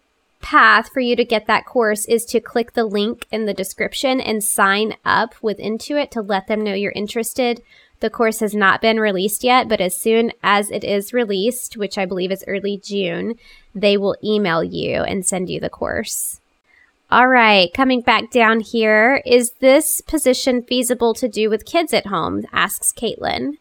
path 0.43 0.91
for 0.93 1.01
you 1.01 1.17
to 1.17 1.25
get 1.25 1.47
that 1.47 1.65
course 1.65 2.05
is 2.05 2.27
to 2.27 2.41
click 2.41 2.75
the 2.75 2.85
link 2.85 3.25
in 3.33 3.47
the 3.47 3.55
description 3.55 4.21
and 4.21 4.45
sign 4.45 4.97
up 5.03 5.35
with 5.41 5.57
Intuit 5.57 6.11
to 6.11 6.21
let 6.21 6.47
them 6.47 6.63
know 6.63 6.75
you're 6.75 6.93
interested. 6.93 7.63
The 8.05 8.11
course 8.11 8.41
has 8.41 8.55
not 8.55 8.83
been 8.83 9.01
released 9.01 9.43
yet, 9.43 9.67
but 9.67 9.81
as 9.81 9.97
soon 9.97 10.31
as 10.43 10.71
it 10.71 10.85
is 10.85 11.15
released, 11.15 11.79
which 11.79 11.97
I 11.97 12.05
believe 12.05 12.31
is 12.31 12.45
early 12.47 12.77
June, 12.77 13.37
they 13.75 13.97
will 13.97 14.15
email 14.23 14.63
you 14.63 14.97
and 14.97 15.25
send 15.25 15.49
you 15.49 15.59
the 15.59 15.71
course. 15.71 16.39
All 17.11 17.29
right, 17.29 17.73
coming 17.73 18.03
back 18.03 18.31
down 18.31 18.61
here, 18.61 19.23
is 19.25 19.53
this 19.53 20.03
position 20.03 20.61
feasible 20.61 21.15
to 21.15 21.29
do 21.29 21.49
with 21.49 21.65
kids 21.65 21.95
at 21.95 22.09
home? 22.09 22.45
asks 22.53 22.93
Caitlin. 22.93 23.53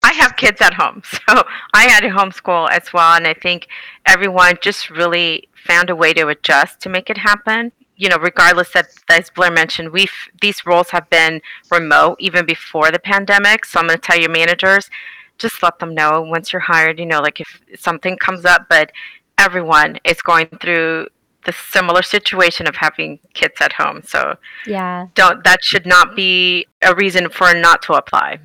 I 0.00 0.12
have 0.12 0.36
kids 0.36 0.60
at 0.60 0.74
home, 0.74 1.02
so 1.04 1.42
I 1.74 1.88
had 1.88 2.02
to 2.02 2.10
homeschool 2.10 2.70
as 2.70 2.92
well, 2.92 3.14
and 3.14 3.26
I 3.26 3.34
think 3.34 3.66
everyone 4.06 4.58
just 4.60 4.90
really 4.90 5.48
found 5.66 5.90
a 5.90 5.96
way 5.96 6.14
to 6.14 6.28
adjust 6.28 6.78
to 6.82 6.88
make 6.88 7.10
it 7.10 7.18
happen. 7.18 7.72
You 7.96 8.08
know, 8.08 8.18
regardless 8.18 8.72
that, 8.72 8.88
as 9.08 9.30
Blair 9.30 9.50
mentioned, 9.50 9.90
we've 9.90 10.12
these 10.40 10.66
roles 10.66 10.90
have 10.90 11.08
been 11.10 11.40
remote 11.70 12.16
even 12.20 12.44
before 12.44 12.90
the 12.90 12.98
pandemic. 12.98 13.64
So 13.64 13.80
I'm 13.80 13.86
going 13.86 13.98
to 13.98 14.02
tell 14.02 14.18
your 14.18 14.30
managers, 14.30 14.90
just 15.38 15.62
let 15.62 15.78
them 15.78 15.94
know 15.94 16.22
once 16.22 16.52
you're 16.52 16.60
hired. 16.60 16.98
You 16.98 17.06
know, 17.06 17.20
like 17.20 17.40
if 17.40 17.60
something 17.78 18.16
comes 18.18 18.44
up, 18.44 18.66
but 18.68 18.92
everyone 19.38 19.98
is 20.04 20.20
going 20.22 20.48
through 20.60 21.08
the 21.44 21.52
similar 21.52 22.02
situation 22.02 22.66
of 22.66 22.76
having 22.76 23.18
kids 23.32 23.54
at 23.60 23.72
home. 23.72 24.02
So 24.04 24.36
Yeah. 24.66 25.06
don't 25.14 25.44
that 25.44 25.62
should 25.62 25.86
not 25.86 26.16
be 26.16 26.66
a 26.82 26.94
reason 26.94 27.30
for 27.30 27.54
not 27.54 27.82
to 27.82 27.94
apply. 27.94 28.40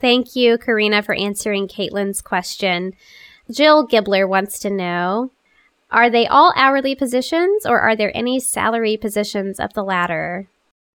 Thank 0.00 0.36
you, 0.36 0.58
Karina, 0.58 1.02
for 1.02 1.14
answering 1.14 1.66
Caitlin's 1.66 2.22
question. 2.22 2.92
Jill 3.50 3.88
Gibbler 3.88 4.28
wants 4.28 4.58
to 4.60 4.70
know 4.70 5.32
Are 5.90 6.10
they 6.10 6.26
all 6.26 6.52
hourly 6.56 6.94
positions 6.94 7.64
or 7.64 7.80
are 7.80 7.96
there 7.96 8.14
any 8.14 8.40
salary 8.40 8.96
positions 8.96 9.58
up 9.58 9.72
the 9.72 9.82
ladder? 9.82 10.48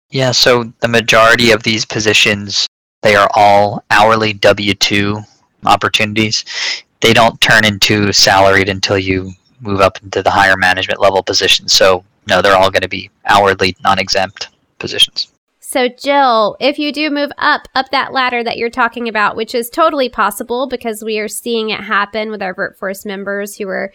Yeah, 0.10 0.32
so 0.32 0.74
the 0.82 0.89
majority 0.89 1.52
of 1.52 1.64
these 1.64 1.86
positions, 1.86 2.68
they 3.02 3.16
are 3.16 3.30
all 3.34 3.84
hourly 3.89 4.34
W 4.34 4.74
2 4.74 5.22
opportunities. 5.66 6.44
They 7.00 7.14
don't 7.14 7.39
turn 7.39 7.64
into 7.64 8.12
salaried 8.12 8.68
until 8.68 8.98
you 8.98 9.32
move 9.62 9.80
up 9.80 10.02
into 10.04 10.22
the 10.22 10.32
higher 10.32 10.58
management 10.58 11.00
level 11.00 11.24
positions. 11.24 11.72
So, 11.72 12.04
no, 12.28 12.42
they're 12.42 12.58
all 12.58 12.70
going 12.70 12.82
to 12.82 12.89
be 12.89 13.10
hourly, 13.26 13.76
non 13.84 13.98
exempt 13.98 14.50
positions. 14.80 15.32
So, 15.60 15.88
Jill, 15.88 16.58
if 16.60 16.78
you 16.78 16.92
do 16.92 17.10
move 17.10 17.32
up, 17.38 17.70
up 17.76 17.92
that 17.92 18.12
ladder 18.12 18.44
that 18.44 18.58
you're 18.58 18.70
talking 18.70 19.08
about, 19.08 19.38
which 19.38 19.56
is 19.56 19.70
totally 19.70 20.10
possible 20.10 20.68
because 20.68 21.02
we 21.02 21.18
are 21.20 21.30
seeing 21.30 21.70
it 21.70 21.80
happen 21.80 22.30
with 22.30 22.42
our 22.42 22.54
VirtForce 22.54 23.06
members 23.06 23.56
who 23.56 23.70
are 23.70 23.94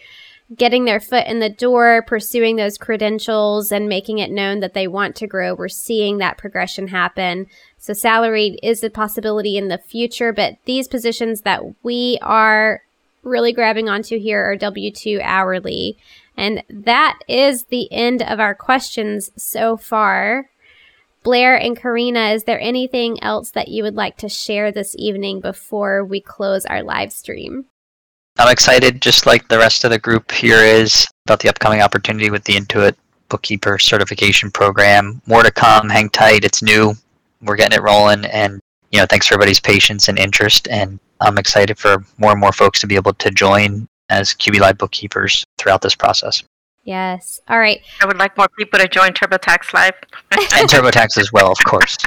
getting 0.55 0.85
their 0.85 0.99
foot 0.99 1.27
in 1.27 1.39
the 1.39 1.49
door, 1.49 2.03
pursuing 2.07 2.55
those 2.55 2.77
credentials, 2.77 3.71
and 3.71 3.89
making 3.89 4.19
it 4.19 4.31
known 4.31 4.61
that 4.61 4.73
they 4.73 4.87
want 4.87 5.15
to 5.17 5.27
grow. 5.27 5.53
We're 5.53 5.67
seeing 5.67 6.17
that 6.17 6.37
progression 6.37 6.87
happen. 6.87 7.47
So, 7.77 7.93
salary 7.93 8.57
is 8.63 8.83
a 8.83 8.89
possibility 8.89 9.57
in 9.57 9.67
the 9.67 9.77
future, 9.77 10.31
but 10.31 10.57
these 10.65 10.87
positions 10.87 11.41
that 11.41 11.63
we 11.83 12.17
are 12.21 12.81
really 13.23 13.51
grabbing 13.51 13.89
onto 13.89 14.17
here 14.17 14.43
are 14.43 14.55
W 14.55 14.91
2 14.91 15.19
hourly. 15.21 15.97
And 16.37 16.63
that 16.69 17.19
is 17.27 17.65
the 17.65 17.91
end 17.91 18.21
of 18.21 18.39
our 18.39 18.55
questions 18.55 19.31
so 19.35 19.75
far. 19.75 20.49
Blair 21.23 21.55
and 21.55 21.75
Karina, 21.75 22.29
is 22.29 22.45
there 22.45 22.59
anything 22.61 23.21
else 23.21 23.51
that 23.51 23.67
you 23.67 23.83
would 23.83 23.95
like 23.95 24.17
to 24.17 24.29
share 24.29 24.71
this 24.71 24.95
evening 24.97 25.41
before 25.41 26.05
we 26.05 26.21
close 26.21 26.65
our 26.65 26.83
live 26.83 27.11
stream? 27.11 27.65
I'm 28.39 28.51
excited, 28.51 29.01
just 29.01 29.25
like 29.25 29.47
the 29.47 29.57
rest 29.57 29.83
of 29.83 29.91
the 29.91 29.99
group 29.99 30.31
here 30.31 30.59
is, 30.59 31.05
about 31.25 31.39
the 31.39 31.49
upcoming 31.49 31.81
opportunity 31.81 32.29
with 32.29 32.43
the 32.43 32.53
Intuit 32.53 32.95
Bookkeeper 33.29 33.79
Certification 33.79 34.51
Program. 34.51 35.21
More 35.25 35.43
to 35.43 35.51
come. 35.51 35.89
Hang 35.89 36.09
tight. 36.09 36.43
It's 36.43 36.61
new. 36.61 36.93
We're 37.41 37.55
getting 37.55 37.77
it 37.77 37.81
rolling, 37.81 38.25
and 38.25 38.59
you 38.91 38.99
know, 38.99 39.05
thanks 39.05 39.27
for 39.27 39.33
everybody's 39.33 39.59
patience 39.59 40.07
and 40.07 40.17
interest. 40.17 40.67
And 40.69 40.99
I'm 41.19 41.37
excited 41.37 41.77
for 41.77 42.03
more 42.17 42.31
and 42.31 42.39
more 42.39 42.53
folks 42.53 42.79
to 42.81 42.87
be 42.87 42.95
able 42.95 43.13
to 43.13 43.31
join 43.31 43.87
as 44.09 44.33
QB 44.33 44.59
Live 44.59 44.77
bookkeepers 44.77 45.43
throughout 45.57 45.81
this 45.81 45.95
process, 45.95 46.43
Yes. 46.87 47.41
All 47.49 47.59
right. 47.59 47.81
I 47.99 48.05
would 48.05 48.17
like 48.17 48.37
more 48.37 48.47
people 48.57 48.79
to 48.79 48.87
join 48.87 49.09
TurboTax 49.09 49.73
Live. 49.73 49.91
and 50.31 50.69
TurboTax 50.69 51.17
as 51.17 51.33
well, 51.33 51.51
of 51.51 51.57
course. 51.65 51.97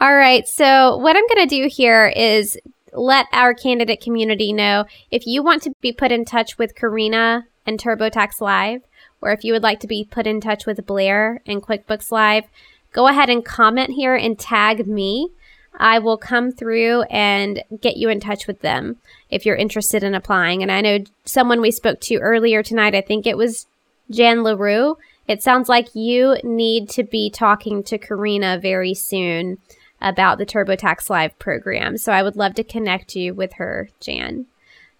All 0.00 0.14
right. 0.14 0.46
So, 0.46 0.98
what 0.98 1.16
I'm 1.16 1.26
going 1.26 1.48
to 1.48 1.52
do 1.52 1.68
here 1.68 2.12
is 2.14 2.56
let 2.92 3.26
our 3.32 3.54
candidate 3.54 4.00
community 4.00 4.52
know 4.52 4.84
if 5.10 5.26
you 5.26 5.42
want 5.42 5.62
to 5.62 5.74
be 5.80 5.92
put 5.92 6.12
in 6.12 6.24
touch 6.24 6.58
with 6.58 6.74
Karina 6.74 7.46
and 7.66 7.78
TurboTax 7.78 8.40
Live, 8.40 8.82
or 9.20 9.32
if 9.32 9.44
you 9.44 9.52
would 9.52 9.62
like 9.62 9.80
to 9.80 9.86
be 9.86 10.06
put 10.10 10.26
in 10.26 10.40
touch 10.40 10.66
with 10.66 10.86
Blair 10.86 11.40
and 11.46 11.62
QuickBooks 11.62 12.10
Live, 12.10 12.44
go 12.92 13.06
ahead 13.06 13.30
and 13.30 13.44
comment 13.44 13.90
here 13.90 14.14
and 14.14 14.38
tag 14.38 14.86
me. 14.86 15.30
I 15.78 15.98
will 16.00 16.18
come 16.18 16.52
through 16.52 17.02
and 17.02 17.62
get 17.80 17.96
you 17.96 18.10
in 18.10 18.20
touch 18.20 18.46
with 18.46 18.60
them 18.60 18.96
if 19.30 19.46
you're 19.46 19.56
interested 19.56 20.02
in 20.02 20.14
applying. 20.14 20.62
And 20.62 20.70
I 20.70 20.82
know 20.82 20.98
someone 21.24 21.60
we 21.62 21.70
spoke 21.70 22.00
to 22.02 22.16
earlier 22.16 22.62
tonight, 22.62 22.94
I 22.94 23.00
think 23.00 23.26
it 23.26 23.38
was 23.38 23.66
Jan 24.10 24.42
LaRue. 24.42 24.98
It 25.26 25.42
sounds 25.42 25.68
like 25.68 25.94
you 25.94 26.36
need 26.42 26.90
to 26.90 27.04
be 27.04 27.30
talking 27.30 27.82
to 27.84 27.96
Karina 27.96 28.58
very 28.58 28.92
soon 28.92 29.58
about 30.02 30.38
the 30.38 30.46
TurboTax 30.46 31.08
Live 31.08 31.38
program. 31.38 31.96
So 31.96 32.12
I 32.12 32.22
would 32.22 32.36
love 32.36 32.54
to 32.54 32.64
connect 32.64 33.16
you 33.16 33.32
with 33.32 33.54
her, 33.54 33.88
Jan. 34.00 34.46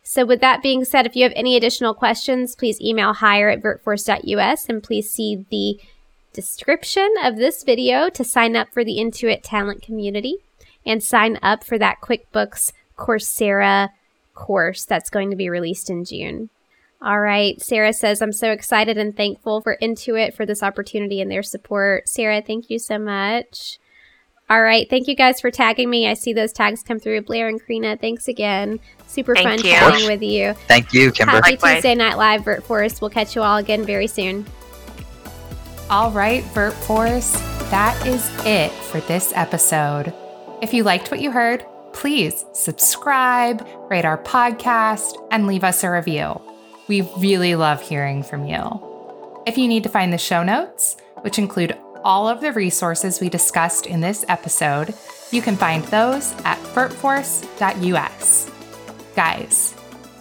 So, 0.05 0.27
with 0.27 0.41
that 0.41 0.63
being 0.63 0.85
said, 0.85 1.07
if 1.07 1.15
you 1.15 1.23
have 1.23 1.33
any 1.37 1.57
additional 1.57 1.95
questions, 1.95 2.57
please 2.57 2.81
email 2.81 3.13
hire 3.13 3.49
at 3.49 3.63
virtforce.us 3.63 4.69
and 4.69 4.83
please 4.83 5.09
see 5.09 5.47
the 5.49 5.79
description 6.33 7.09
of 7.23 7.37
this 7.37 7.63
video 7.63 8.09
to 8.09 8.25
sign 8.25 8.57
up 8.57 8.73
for 8.73 8.85
the 8.85 8.97
Intuit 8.97 9.43
Talent 9.45 9.81
Community 9.81 10.39
and 10.85 11.03
sign 11.03 11.39
up 11.41 11.63
for 11.63 11.79
that 11.79 12.01
QuickBooks 12.01 12.73
Coursera 12.99 13.91
course 14.35 14.85
that's 14.85 15.11
going 15.11 15.31
to 15.31 15.37
be 15.37 15.49
released 15.49 15.89
in 15.89 16.05
June. 16.05 16.51
All 17.01 17.21
right. 17.21 17.61
Sarah 17.61 17.93
says, 17.93 18.23
I'm 18.23 18.33
so 18.33 18.53
excited 18.53 18.97
and 18.97 19.17
thankful 19.17 19.61
for 19.61 19.77
Intuit 19.83 20.35
for 20.35 20.47
this 20.47 20.63
opportunity 20.63 21.21
and 21.21 21.31
their 21.31 21.43
support. 21.43 22.09
Sarah, 22.09 22.43
thank 22.43 22.71
you 22.71 22.79
so 22.79 22.99
much. 22.99 23.79
All 24.53 24.61
right. 24.61 24.87
Thank 24.91 25.09
you 25.09 25.15
guys 25.15 25.41
for 25.41 25.51
tagging 25.51 25.89
me. 25.89 26.07
I 26.07 26.13
see 26.13 26.35
those 26.35 26.53
tags 26.53 26.83
come 26.83 27.01
through. 27.01 27.23
Blair 27.23 27.49
and 27.49 27.59
Karina, 27.59 27.97
thanks 27.97 28.29
again. 28.29 28.81
Super 29.07 29.35
Thank 29.35 29.49
fun 29.49 29.59
you. 29.61 29.73
chatting 29.73 30.07
with 30.07 30.23
you. 30.23 30.53
Thank 30.69 30.93
you, 30.93 31.11
Kimber. 31.11 31.33
Happy 31.33 31.53
Likewise. 31.53 31.77
Tuesday 31.77 31.95
Night 31.95 32.19
Live, 32.19 32.43
VirtForce. 32.43 33.01
We'll 33.01 33.09
catch 33.09 33.35
you 33.35 33.41
all 33.41 33.57
again 33.57 33.83
very 33.87 34.07
soon. 34.07 34.45
All 35.89 36.11
right, 36.11 36.45
VirtForce, 36.45 37.33
that 37.71 38.07
is 38.07 38.31
it 38.45 38.71
for 38.73 39.01
this 39.01 39.33
episode. 39.35 40.13
If 40.61 40.75
you 40.75 40.83
liked 40.83 41.11
what 41.11 41.21
you 41.23 41.31
heard, 41.31 41.65
please 41.95 42.45
subscribe, 42.53 43.67
rate 43.89 44.05
our 44.05 44.19
podcast, 44.19 45.15
and 45.31 45.47
leave 45.47 45.65
us 45.65 45.83
a 45.83 45.91
review. 45.91 46.39
We 46.89 47.09
really 47.17 47.55
love 47.55 47.81
hearing 47.81 48.23
from 48.23 48.45
you. 48.45 49.43
If 49.47 49.57
you 49.57 49.67
need 49.67 49.85
to 49.85 49.89
find 49.89 50.13
the 50.13 50.19
show 50.19 50.43
notes, 50.43 50.99
which 51.23 51.39
include 51.39 51.75
all 52.05 52.29
of 52.29 52.41
the 52.41 52.53
resources 52.53 53.21
we 53.21 53.29
discussed 53.29 53.87
in 53.87 54.01
this 54.01 54.25
episode, 54.29 54.95
you 55.31 55.43
can 55.43 55.57
find 55.57 55.85
those 55.85 56.33
at 56.45 56.59
virtforce.us. 56.75 58.51
Guys, 59.15 59.75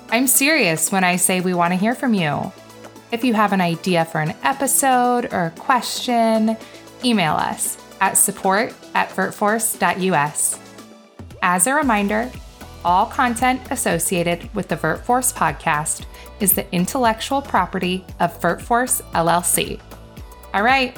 I'm 0.09 0.27
serious 0.27 0.91
when 0.91 1.03
I 1.03 1.15
say 1.15 1.41
we 1.41 1.53
want 1.53 1.73
to 1.73 1.79
hear 1.79 1.95
from 1.95 2.13
you. 2.13 2.51
If 3.11 3.23
you 3.23 3.33
have 3.33 3.53
an 3.53 3.61
idea 3.61 4.05
for 4.05 4.21
an 4.21 4.35
episode 4.43 5.33
or 5.33 5.45
a 5.45 5.59
question, 5.59 6.55
email 7.03 7.33
us 7.33 7.77
at 7.99 8.17
support 8.17 8.73
at 8.93 9.09
virtforce.us. 9.09 10.59
As 11.41 11.67
a 11.67 11.73
reminder, 11.73 12.31
all 12.83 13.05
content 13.05 13.61
associated 13.69 14.53
with 14.55 14.67
the 14.67 14.75
VirtForce 14.75 15.33
podcast 15.33 16.05
is 16.39 16.53
the 16.53 16.71
intellectual 16.73 17.41
property 17.41 18.05
of 18.19 18.39
VirtForce 18.39 19.01
LLC. 19.11 19.79
All 20.53 20.63
right, 20.63 20.97